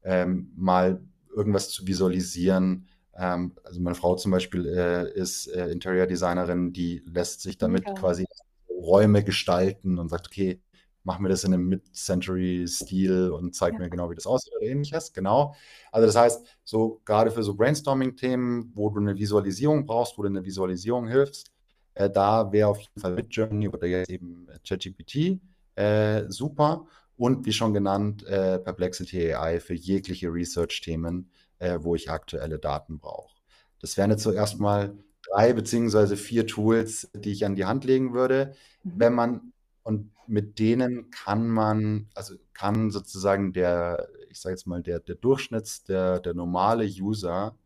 ähm, 0.02 0.52
mal 0.56 1.00
irgendwas 1.34 1.70
zu 1.70 1.86
visualisieren. 1.86 2.88
Ähm, 3.18 3.54
also 3.64 3.80
meine 3.80 3.96
Frau 3.96 4.16
zum 4.16 4.32
Beispiel 4.32 4.66
äh, 4.66 5.12
ist 5.14 5.48
äh, 5.48 5.68
Interior 5.70 6.06
Designerin, 6.06 6.72
die 6.72 7.02
lässt 7.06 7.42
sich 7.42 7.58
damit 7.58 7.84
Mega. 7.86 7.94
quasi 7.94 8.26
Räume 8.70 9.24
gestalten 9.24 9.98
und 9.98 10.08
sagt, 10.08 10.28
okay, 10.28 10.60
mach 11.04 11.18
mir 11.18 11.28
das 11.30 11.44
in 11.44 11.54
einem 11.54 11.66
Mid-Century-Stil 11.68 13.30
und 13.30 13.54
zeig 13.54 13.74
Ja. 13.74 13.78
mir 13.78 13.90
genau, 13.90 14.10
wie 14.10 14.14
das 14.14 14.26
aussieht 14.26 14.52
oder 14.56 14.66
ähnliches. 14.66 15.12
Genau. 15.12 15.54
Also 15.92 16.06
das 16.06 16.16
heißt, 16.16 16.46
so 16.64 17.00
gerade 17.04 17.30
für 17.30 17.42
so 17.42 17.54
Brainstorming-Themen, 17.54 18.72
wo 18.74 18.90
du 18.90 19.00
eine 19.00 19.16
Visualisierung 19.18 19.86
brauchst, 19.86 20.18
wo 20.18 20.22
du 20.22 20.28
eine 20.28 20.44
Visualisierung 20.44 21.08
hilfst, 21.08 21.50
äh, 21.94 22.10
da 22.10 22.52
wäre 22.52 22.68
auf 22.68 22.78
jeden 22.80 23.00
Fall 23.00 23.14
Midjourney 23.14 23.68
oder 23.68 23.86
jetzt 23.86 24.10
eben 24.10 24.48
ChatGPT 24.66 25.40
äh, 25.76 26.24
super. 26.28 26.86
Und 27.16 27.46
wie 27.46 27.52
schon 27.52 27.74
genannt, 27.74 28.24
äh, 28.26 28.58
Perplexity 28.60 29.34
AI 29.34 29.58
für 29.60 29.74
jegliche 29.74 30.28
Research-Themen, 30.32 31.30
äh, 31.58 31.78
wo 31.82 31.94
ich 31.94 32.10
aktuelle 32.10 32.58
Daten 32.58 32.98
brauche. 32.98 33.36
Das 33.80 33.96
wären 33.96 34.10
jetzt 34.10 34.22
so 34.22 34.32
erstmal 34.32 34.96
drei 35.22 35.52
beziehungsweise 35.52 36.16
vier 36.16 36.46
Tools, 36.46 37.10
die 37.14 37.32
ich 37.32 37.44
an 37.44 37.54
die 37.54 37.64
Hand 37.64 37.84
legen 37.84 38.14
würde. 38.14 38.54
Mhm. 38.82 38.92
Wenn 38.96 39.14
man, 39.14 39.52
und 39.82 40.10
mit 40.26 40.58
denen 40.58 41.10
kann 41.10 41.48
man, 41.48 42.08
also 42.14 42.34
kann 42.52 42.90
sozusagen 42.90 43.52
der 43.52 44.08
ich 44.30 44.40
sage 44.40 44.54
jetzt 44.54 44.66
mal, 44.66 44.82
der, 44.82 45.00
der 45.00 45.16
Durchschnitts, 45.16 45.84
der, 45.84 46.20
der 46.20 46.34
normale 46.34 46.84
User 46.84 47.56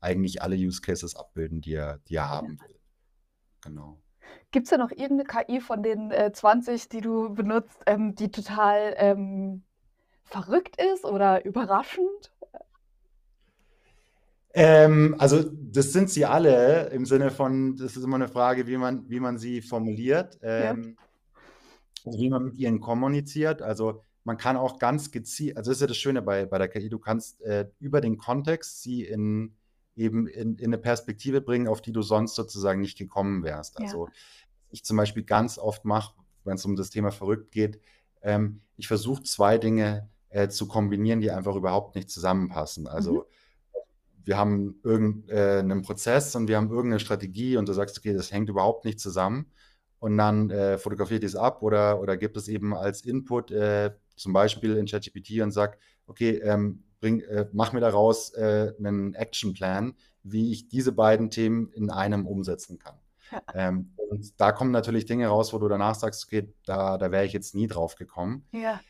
eigentlich 0.00 0.42
alle 0.42 0.56
Use 0.56 0.80
Cases 0.80 1.14
abbilden, 1.16 1.60
die 1.60 1.74
er, 1.74 1.98
die 2.08 2.16
er 2.16 2.28
haben 2.28 2.60
will. 2.60 2.80
Genau. 3.62 3.98
Gibt 4.50 4.64
es 4.64 4.70
da 4.70 4.78
noch 4.78 4.90
irgendeine 4.90 5.24
KI 5.24 5.60
von 5.60 5.82
den 5.82 6.10
äh, 6.10 6.32
20, 6.32 6.88
die 6.88 7.00
du 7.00 7.34
benutzt, 7.34 7.78
ähm, 7.86 8.14
die 8.14 8.30
total 8.30 8.94
ähm, 8.96 9.62
verrückt 10.24 10.80
ist 10.80 11.04
oder 11.04 11.44
überraschend? 11.44 12.32
Ähm, 14.58 15.14
also 15.18 15.42
das 15.42 15.92
sind 15.92 16.08
sie 16.08 16.24
alle 16.24 16.88
im 16.88 17.04
Sinne 17.04 17.30
von, 17.30 17.76
das 17.76 17.94
ist 17.94 18.02
immer 18.02 18.16
eine 18.16 18.28
Frage, 18.28 18.66
wie 18.66 18.78
man, 18.78 19.08
wie 19.10 19.20
man 19.20 19.36
sie 19.36 19.60
formuliert, 19.60 20.38
ähm, 20.40 20.96
ja. 22.04 22.12
wie 22.18 22.30
man 22.30 22.44
mit 22.46 22.58
ihnen 22.58 22.80
kommuniziert. 22.80 23.60
Also 23.60 24.00
man 24.24 24.38
kann 24.38 24.56
auch 24.56 24.78
ganz 24.78 25.10
gezielt, 25.10 25.58
also 25.58 25.70
das 25.70 25.76
ist 25.76 25.80
ja 25.82 25.86
das 25.88 25.98
Schöne 25.98 26.22
bei, 26.22 26.46
bei 26.46 26.56
der 26.56 26.68
KI, 26.68 26.88
du 26.88 26.98
kannst 26.98 27.42
äh, 27.42 27.68
über 27.80 28.00
den 28.00 28.16
Kontext 28.16 28.82
sie 28.82 29.04
in 29.04 29.54
eben 29.94 30.26
in, 30.26 30.56
in, 30.56 30.64
eine 30.64 30.78
Perspektive 30.78 31.42
bringen, 31.42 31.68
auf 31.68 31.82
die 31.82 31.92
du 31.92 32.00
sonst 32.00 32.34
sozusagen 32.34 32.80
nicht 32.80 32.96
gekommen 32.96 33.42
wärst. 33.42 33.78
Also 33.78 34.06
ja. 34.06 34.12
ich 34.70 34.84
zum 34.84 34.96
Beispiel 34.96 35.24
ganz 35.24 35.58
oft 35.58 35.84
mache, 35.84 36.14
wenn 36.44 36.54
es 36.54 36.64
um 36.64 36.76
das 36.76 36.88
Thema 36.88 37.10
verrückt 37.10 37.52
geht, 37.52 37.78
ähm, 38.22 38.62
ich 38.78 38.88
versuche 38.88 39.22
zwei 39.22 39.58
Dinge 39.58 40.08
äh, 40.30 40.48
zu 40.48 40.66
kombinieren, 40.66 41.20
die 41.20 41.30
einfach 41.30 41.56
überhaupt 41.56 41.94
nicht 41.94 42.08
zusammenpassen. 42.08 42.86
Also 42.86 43.12
mhm 43.12 43.22
wir 44.26 44.36
haben 44.36 44.80
irgendeinen 44.82 45.80
äh, 45.80 45.82
Prozess 45.82 46.34
und 46.34 46.48
wir 46.48 46.56
haben 46.56 46.68
irgendeine 46.68 47.00
Strategie 47.00 47.56
und 47.56 47.68
du 47.68 47.72
sagst, 47.72 47.96
okay, 47.96 48.12
das 48.12 48.32
hängt 48.32 48.50
überhaupt 48.50 48.84
nicht 48.84 49.00
zusammen 49.00 49.46
und 50.00 50.18
dann 50.18 50.50
äh, 50.50 50.78
fotografiert 50.78 51.24
es 51.24 51.36
ab 51.36 51.62
oder, 51.62 52.00
oder 52.00 52.16
gibt 52.16 52.36
es 52.36 52.48
eben 52.48 52.74
als 52.74 53.04
Input 53.04 53.52
äh, 53.52 53.92
zum 54.16 54.32
Beispiel 54.32 54.76
in 54.76 54.86
ChatGPT 54.86 55.40
und 55.42 55.52
sagt, 55.52 55.80
okay, 56.06 56.40
ähm, 56.42 56.82
bring, 57.00 57.20
äh, 57.20 57.46
mach 57.52 57.72
mir 57.72 57.80
daraus 57.80 58.34
äh, 58.34 58.72
einen 58.78 59.14
Actionplan, 59.14 59.94
wie 60.24 60.50
ich 60.50 60.68
diese 60.68 60.90
beiden 60.90 61.30
Themen 61.30 61.70
in 61.72 61.90
einem 61.90 62.26
umsetzen 62.26 62.78
kann. 62.78 62.96
Ja. 63.30 63.42
Ähm, 63.54 63.92
und 63.96 64.40
da 64.40 64.50
kommen 64.50 64.72
natürlich 64.72 65.06
Dinge 65.06 65.28
raus, 65.28 65.52
wo 65.52 65.58
du 65.58 65.68
danach 65.68 65.94
sagst, 65.94 66.24
okay, 66.26 66.52
da, 66.64 66.98
da 66.98 67.12
wäre 67.12 67.24
ich 67.24 67.32
jetzt 67.32 67.54
nie 67.54 67.68
drauf 67.68 67.94
gekommen. 67.94 68.46
Ja. 68.52 68.80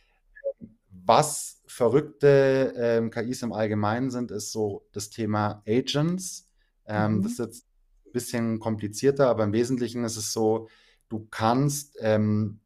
Was 1.06 1.62
verrückte 1.66 2.74
ähm, 2.76 3.10
KIs 3.10 3.42
im 3.42 3.52
Allgemeinen 3.52 4.10
sind, 4.10 4.30
ist 4.30 4.50
so 4.50 4.86
das 4.92 5.10
Thema 5.10 5.62
Agents. 5.66 6.48
Ähm, 6.86 7.18
mhm. 7.18 7.22
Das 7.22 7.32
ist 7.32 7.38
jetzt 7.38 7.66
ein 8.06 8.12
bisschen 8.12 8.58
komplizierter, 8.60 9.28
aber 9.28 9.44
im 9.44 9.52
Wesentlichen 9.52 10.04
ist 10.04 10.16
es 10.16 10.32
so, 10.32 10.68
du 11.08 11.26
kannst 11.30 11.96
ähm, 12.00 12.60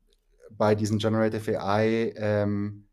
bei 0.51 0.75
diesen 0.75 0.99
Generative 0.99 1.61
AI 1.61 2.15
ähm, 2.17 2.87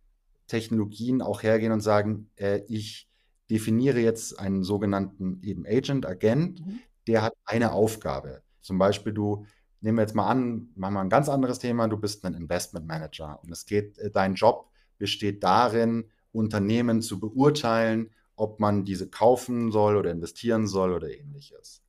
auch 1.22 1.44
hergehen 1.44 1.72
und 1.72 1.82
sagen, 1.82 2.30
äh, 2.38 2.62
ich 2.68 3.10
definiere 3.50 4.00
jetzt 4.00 4.40
einen 4.40 4.64
sogenannten 4.64 5.42
eben 5.44 5.66
Agent, 5.66 6.06
Agent, 6.06 6.66
mhm. 6.66 6.80
der 7.08 7.22
hat 7.22 7.34
eine 7.46 7.72
Aufgabe. 7.72 8.42
Zum 8.62 8.78
Beispiel 8.78 9.14
du, 9.14 9.46
nehmen 9.82 9.98
wir 9.98 10.02
jetzt 10.02 10.16
mal 10.16 10.28
an, 10.28 10.70
machen 10.76 10.96
wir 10.96 11.02
ein 11.02 11.10
ganz 11.10 11.30
anderes 11.30 11.60
Thema, 11.60 11.88
du 11.88 11.98
bist 11.98 12.26
ein 12.26 12.34
Investment 12.34 12.86
Manager 12.86 13.40
und 13.44 13.52
es 13.52 13.66
geht, 13.66 13.98
äh, 14.00 14.12
dein 14.12 14.36
Job 14.36 14.70
besteht 14.98 15.44
darin, 15.44 16.06
Unternehmen 16.32 17.02
zu 17.02 17.20
beurteilen, 17.20 18.12
ob 18.36 18.60
man 18.60 18.86
diese 18.86 19.10
kaufen 19.10 19.72
soll 19.72 19.98
oder 19.98 20.12
investieren 20.12 20.68
soll 20.68 20.94
oder 20.94 21.10
ähnliches. 21.10 21.82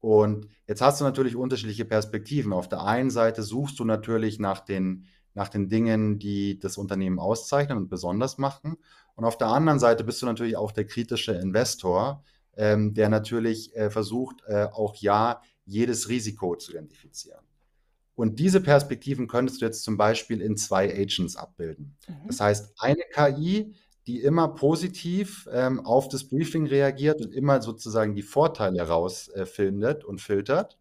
Und 0.00 0.48
jetzt 0.66 0.80
hast 0.80 1.00
du 1.00 1.04
natürlich 1.04 1.36
unterschiedliche 1.36 1.84
Perspektiven. 1.84 2.52
Auf 2.52 2.68
der 2.68 2.84
einen 2.84 3.10
Seite 3.10 3.42
suchst 3.42 3.78
du 3.78 3.84
natürlich 3.84 4.38
nach 4.38 4.60
den, 4.60 5.06
nach 5.34 5.48
den 5.48 5.68
Dingen, 5.68 6.18
die 6.18 6.58
das 6.58 6.78
Unternehmen 6.78 7.18
auszeichnen 7.18 7.76
und 7.76 7.88
besonders 7.88 8.38
machen. 8.38 8.78
Und 9.14 9.24
auf 9.26 9.36
der 9.36 9.48
anderen 9.48 9.78
Seite 9.78 10.02
bist 10.02 10.22
du 10.22 10.26
natürlich 10.26 10.56
auch 10.56 10.72
der 10.72 10.86
kritische 10.86 11.32
Investor, 11.32 12.24
ähm, 12.56 12.94
der 12.94 13.10
natürlich 13.10 13.76
äh, 13.76 13.90
versucht, 13.90 14.42
äh, 14.46 14.64
auch 14.72 14.96
ja 14.96 15.42
jedes 15.66 16.08
Risiko 16.08 16.56
zu 16.56 16.72
identifizieren. 16.72 17.44
Und 18.20 18.38
diese 18.38 18.60
Perspektiven 18.60 19.28
könntest 19.28 19.62
du 19.62 19.64
jetzt 19.64 19.82
zum 19.82 19.96
Beispiel 19.96 20.42
in 20.42 20.54
zwei 20.58 20.94
Agents 20.94 21.36
abbilden. 21.36 21.96
Mhm. 22.06 22.26
Das 22.26 22.38
heißt, 22.38 22.74
eine 22.78 23.00
KI, 23.14 23.74
die 24.06 24.20
immer 24.20 24.48
positiv 24.48 25.48
ähm, 25.50 25.80
auf 25.86 26.06
das 26.08 26.28
Briefing 26.28 26.66
reagiert 26.66 27.22
und 27.22 27.32
immer 27.32 27.62
sozusagen 27.62 28.14
die 28.14 28.20
Vorteile 28.20 28.82
rausfindet 28.82 30.02
äh, 30.02 30.06
und 30.06 30.20
filtert. 30.20 30.76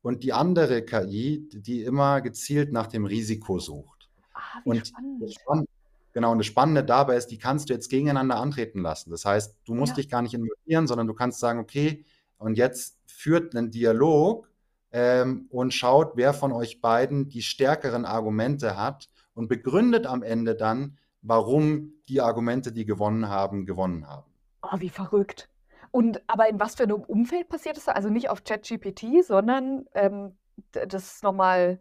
Und 0.00 0.22
die 0.22 0.32
andere 0.32 0.84
KI, 0.84 1.48
die 1.52 1.82
immer 1.82 2.20
gezielt 2.20 2.70
nach 2.70 2.86
dem 2.86 3.04
Risiko 3.04 3.58
sucht. 3.58 4.08
Ah, 4.32 4.60
wie 4.62 4.70
und 4.70 4.86
spannend. 4.86 5.34
spannend. 5.34 5.68
Genau, 6.12 6.30
und 6.30 6.38
das 6.38 6.46
Spannende 6.46 6.84
dabei 6.84 7.16
ist, 7.16 7.32
die 7.32 7.38
kannst 7.38 7.68
du 7.68 7.72
jetzt 7.72 7.90
gegeneinander 7.90 8.36
antreten 8.36 8.82
lassen. 8.82 9.10
Das 9.10 9.24
heißt, 9.24 9.56
du 9.64 9.74
musst 9.74 9.90
ja. 9.90 9.96
dich 9.96 10.08
gar 10.08 10.22
nicht 10.22 10.34
involvieren, 10.34 10.86
sondern 10.86 11.08
du 11.08 11.14
kannst 11.14 11.40
sagen, 11.40 11.58
okay, 11.58 12.04
und 12.38 12.56
jetzt 12.56 12.96
führt 13.06 13.56
einen 13.56 13.72
Dialog 13.72 14.48
ähm, 14.96 15.46
und 15.50 15.74
schaut, 15.74 16.12
wer 16.14 16.32
von 16.32 16.52
euch 16.52 16.80
beiden 16.80 17.28
die 17.28 17.42
stärkeren 17.42 18.06
Argumente 18.06 18.78
hat 18.78 19.10
und 19.34 19.46
begründet 19.46 20.06
am 20.06 20.22
Ende 20.22 20.54
dann, 20.56 20.96
warum 21.20 21.92
die 22.08 22.22
Argumente, 22.22 22.72
die 22.72 22.86
gewonnen 22.86 23.28
haben, 23.28 23.66
gewonnen 23.66 24.08
haben. 24.08 24.32
Oh, 24.62 24.78
wie 24.78 24.88
verrückt. 24.88 25.50
Und 25.90 26.22
aber 26.26 26.48
in 26.48 26.58
was 26.58 26.76
für 26.76 26.84
einem 26.84 27.02
Umfeld 27.02 27.50
passiert 27.50 27.76
das? 27.76 27.88
Also 27.88 28.08
nicht 28.08 28.30
auf 28.30 28.42
ChatGPT, 28.42 29.22
sondern 29.22 29.84
ähm, 29.92 30.34
das 30.72 31.16
ist 31.16 31.22
nochmal. 31.22 31.78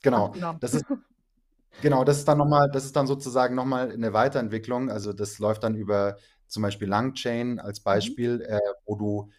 Genau, 0.00 0.32
das 0.60 0.74
ist, 0.74 0.84
genau, 1.82 2.04
das 2.04 2.18
ist 2.18 2.28
dann 2.28 2.38
nochmal, 2.38 2.70
das 2.70 2.84
ist 2.84 2.94
dann 2.94 3.08
sozusagen 3.08 3.56
nochmal 3.56 3.90
eine 3.90 4.12
Weiterentwicklung. 4.12 4.92
Also 4.92 5.12
das 5.12 5.40
läuft 5.40 5.64
dann 5.64 5.74
über 5.74 6.18
zum 6.46 6.62
Beispiel 6.62 6.86
Langchain 6.86 7.58
als 7.58 7.80
mhm. 7.80 7.84
Beispiel, 7.84 8.36
mhm. 8.36 8.42
äh, 8.42 8.60
wo 8.86 8.94
du 8.94 9.30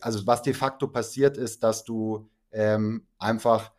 also 0.00 0.26
was 0.26 0.42
de 0.42 0.54
facto 0.54 0.88
passiert 0.88 1.36
ist, 1.36 1.62
dass 1.62 1.84
du 1.84 2.28
ähm, 2.52 3.06
einfach 3.18 3.72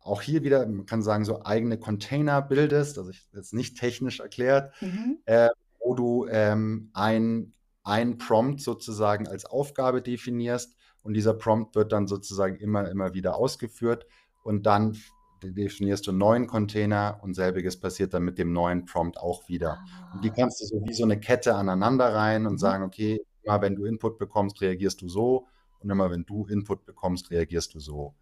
auch 0.00 0.20
hier 0.20 0.42
wieder, 0.42 0.66
man 0.66 0.86
kann 0.86 1.02
sagen, 1.02 1.24
so 1.24 1.44
eigene 1.44 1.78
Container 1.78 2.42
bildest, 2.42 2.98
also 2.98 3.10
ich, 3.10 3.26
jetzt 3.32 3.54
nicht 3.54 3.78
technisch 3.78 4.20
erklärt, 4.20 4.74
mhm. 4.82 5.18
äh, 5.24 5.48
wo 5.80 5.94
du 5.94 6.26
ähm, 6.28 6.90
ein, 6.92 7.54
ein 7.82 8.18
Prompt 8.18 8.60
sozusagen 8.60 9.26
als 9.26 9.46
Aufgabe 9.46 10.02
definierst 10.02 10.76
und 11.02 11.14
dieser 11.14 11.34
Prompt 11.34 11.74
wird 11.74 11.92
dann 11.92 12.06
sozusagen 12.06 12.56
immer, 12.56 12.90
immer 12.90 13.14
wieder 13.14 13.36
ausgeführt 13.36 14.06
und 14.42 14.66
dann 14.66 14.96
definierst 15.42 16.06
du 16.06 16.10
einen 16.10 16.18
neuen 16.18 16.46
Container 16.46 17.18
und 17.22 17.34
selbiges 17.34 17.78
passiert 17.78 18.14
dann 18.14 18.24
mit 18.24 18.38
dem 18.38 18.52
neuen 18.52 18.86
Prompt 18.86 19.18
auch 19.18 19.48
wieder. 19.48 19.84
Und 20.14 20.24
die 20.24 20.30
ah. 20.30 20.34
kannst 20.36 20.60
du 20.60 20.66
so 20.66 20.86
wie 20.86 20.94
so 20.94 21.04
eine 21.04 21.20
Kette 21.20 21.54
aneinander 21.54 22.14
rein 22.14 22.46
und 22.46 22.54
mhm. 22.54 22.58
sagen, 22.58 22.84
okay, 22.84 23.20
immer 23.44 23.60
wenn 23.62 23.76
du 23.76 23.84
Input 23.84 24.18
bekommst, 24.18 24.60
reagierst 24.60 25.00
du 25.02 25.08
so 25.08 25.46
und 25.80 25.90
immer 25.90 26.10
wenn 26.10 26.24
du 26.24 26.46
Input 26.46 26.84
bekommst, 26.84 27.30
reagierst 27.30 27.74
du 27.74 27.80
so. 27.80 28.14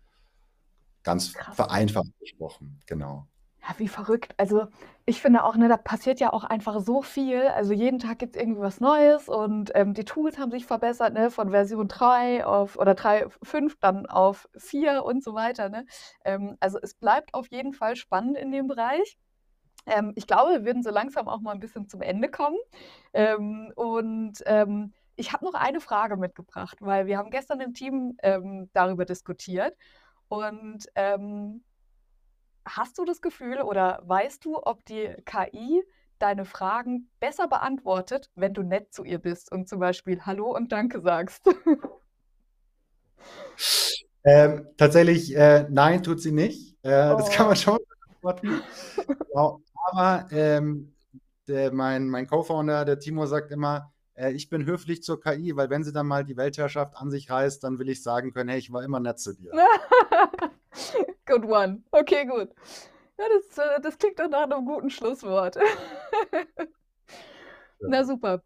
Ganz 1.02 1.32
Krass. 1.34 1.56
vereinfacht 1.56 2.18
gesprochen, 2.20 2.80
genau. 2.86 3.26
Ja, 3.62 3.74
wie 3.78 3.88
verrückt. 3.88 4.34
Also 4.38 4.66
ich 5.06 5.20
finde 5.20 5.44
auch, 5.44 5.54
ne, 5.56 5.68
da 5.68 5.76
passiert 5.76 6.18
ja 6.18 6.32
auch 6.32 6.42
einfach 6.42 6.80
so 6.80 7.00
viel. 7.02 7.42
Also 7.42 7.72
jeden 7.72 8.00
Tag 8.00 8.18
gibt 8.18 8.34
es 8.34 8.42
irgendwie 8.42 8.60
was 8.60 8.80
Neues 8.80 9.28
und 9.28 9.70
ähm, 9.74 9.94
die 9.94 10.04
Tools 10.04 10.36
haben 10.38 10.50
sich 10.50 10.66
verbessert, 10.66 11.14
ne, 11.14 11.30
von 11.30 11.50
Version 11.50 11.86
3 11.86 12.44
auf 12.44 12.76
oder 12.76 12.92
3.5 12.92 13.76
dann 13.80 14.06
auf 14.06 14.48
4 14.56 15.04
und 15.04 15.22
so 15.22 15.34
weiter. 15.34 15.68
Ne? 15.68 15.86
Ähm, 16.24 16.56
also 16.58 16.78
es 16.82 16.94
bleibt 16.94 17.34
auf 17.34 17.48
jeden 17.52 17.72
Fall 17.72 17.94
spannend 17.94 18.36
in 18.36 18.50
dem 18.50 18.66
Bereich. 18.66 19.16
Ähm, 19.86 20.12
ich 20.16 20.26
glaube, 20.26 20.52
wir 20.52 20.64
würden 20.64 20.82
so 20.82 20.90
langsam 20.90 21.28
auch 21.28 21.40
mal 21.40 21.52
ein 21.52 21.60
bisschen 21.60 21.88
zum 21.88 22.02
Ende 22.02 22.28
kommen. 22.28 22.58
Ähm, 23.12 23.72
und 23.76 24.42
ähm, 24.46 24.92
ich 25.16 25.32
habe 25.32 25.44
noch 25.44 25.54
eine 25.54 25.80
Frage 25.80 26.16
mitgebracht, 26.16 26.78
weil 26.80 27.06
wir 27.06 27.18
haben 27.18 27.30
gestern 27.30 27.60
im 27.60 27.74
Team 27.74 28.16
ähm, 28.22 28.70
darüber 28.72 29.04
diskutiert. 29.04 29.76
Und 30.28 30.86
ähm, 30.94 31.62
hast 32.64 32.98
du 32.98 33.04
das 33.04 33.20
Gefühl 33.20 33.60
oder 33.60 34.02
weißt 34.04 34.44
du, 34.44 34.58
ob 34.62 34.84
die 34.86 35.14
KI 35.24 35.82
deine 36.18 36.44
Fragen 36.44 37.10
besser 37.20 37.48
beantwortet, 37.48 38.30
wenn 38.34 38.54
du 38.54 38.62
nett 38.62 38.94
zu 38.94 39.04
ihr 39.04 39.18
bist 39.18 39.50
und 39.52 39.68
zum 39.68 39.80
Beispiel 39.80 40.22
Hallo 40.24 40.54
und 40.54 40.72
Danke 40.72 41.00
sagst? 41.00 41.44
Ähm, 44.24 44.68
tatsächlich, 44.76 45.34
äh, 45.36 45.66
nein, 45.68 46.02
tut 46.02 46.20
sie 46.20 46.32
nicht. 46.32 46.76
Äh, 46.82 47.10
oh. 47.12 47.16
Das 47.18 47.30
kann 47.30 47.46
man 47.46 47.56
oh. 47.56 47.60
schon 47.60 47.78
beantworten. 47.98 48.62
genau. 49.28 49.60
Aber 49.90 50.28
ähm, 50.30 50.94
der, 51.48 51.72
mein, 51.72 52.08
mein 52.08 52.26
Co-Founder, 52.26 52.84
der 52.84 52.98
Timo, 52.98 53.26
sagt 53.26 53.50
immer, 53.50 53.91
äh, 54.22 54.32
ich 54.32 54.48
bin 54.48 54.64
höflich 54.64 55.02
zur 55.02 55.20
KI, 55.20 55.56
weil 55.56 55.68
wenn 55.70 55.84
sie 55.84 55.92
dann 55.92 56.06
mal 56.06 56.24
die 56.24 56.36
Weltherrschaft 56.36 56.96
an 56.96 57.10
sich 57.10 57.28
reißt, 57.30 57.62
dann 57.64 57.78
will 57.78 57.88
ich 57.88 58.02
sagen 58.02 58.32
können, 58.32 58.50
hey, 58.50 58.58
ich 58.58 58.72
war 58.72 58.82
immer 58.84 59.00
nett 59.00 59.18
zu 59.18 59.34
dir. 59.34 59.52
good 61.26 61.44
one. 61.44 61.82
Okay, 61.90 62.24
gut. 62.26 62.50
Ja, 63.18 63.24
das, 63.34 63.58
äh, 63.58 63.80
das 63.80 63.98
klingt 63.98 64.18
doch 64.18 64.28
nach 64.28 64.44
einem 64.44 64.64
guten 64.64 64.90
Schlusswort. 64.90 65.56
ja. 66.32 66.66
Na 67.80 68.04
super. 68.04 68.42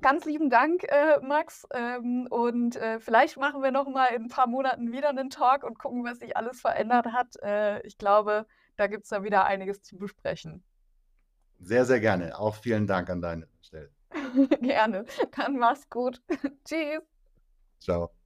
Ganz 0.00 0.24
lieben 0.24 0.50
Dank, 0.50 0.82
äh, 0.88 1.20
Max. 1.20 1.66
Ähm, 1.72 2.26
und 2.28 2.74
äh, 2.76 2.98
vielleicht 2.98 3.36
machen 3.36 3.62
wir 3.62 3.70
noch 3.70 3.88
mal 3.88 4.06
in 4.06 4.24
ein 4.24 4.28
paar 4.28 4.48
Monaten 4.48 4.90
wieder 4.90 5.10
einen 5.10 5.30
Talk 5.30 5.62
und 5.62 5.78
gucken, 5.78 6.04
was 6.04 6.18
sich 6.18 6.36
alles 6.36 6.60
verändert 6.60 7.06
hat. 7.12 7.36
Äh, 7.40 7.80
ich 7.86 7.96
glaube, 7.98 8.46
da 8.76 8.88
gibt 8.88 9.04
es 9.04 9.10
da 9.10 9.22
wieder 9.22 9.44
einiges 9.44 9.82
zu 9.82 9.96
besprechen. 9.96 10.64
Sehr, 11.60 11.84
sehr 11.84 12.00
gerne. 12.00 12.36
Auch 12.36 12.56
vielen 12.56 12.88
Dank 12.88 13.08
an 13.10 13.20
deine 13.20 13.46
Stelle. 13.60 13.92
Gerne. 14.60 15.04
Dann 15.36 15.56
mach's 15.58 15.88
gut. 15.88 16.20
Tschüss. 16.64 17.02
Ciao. 17.80 18.21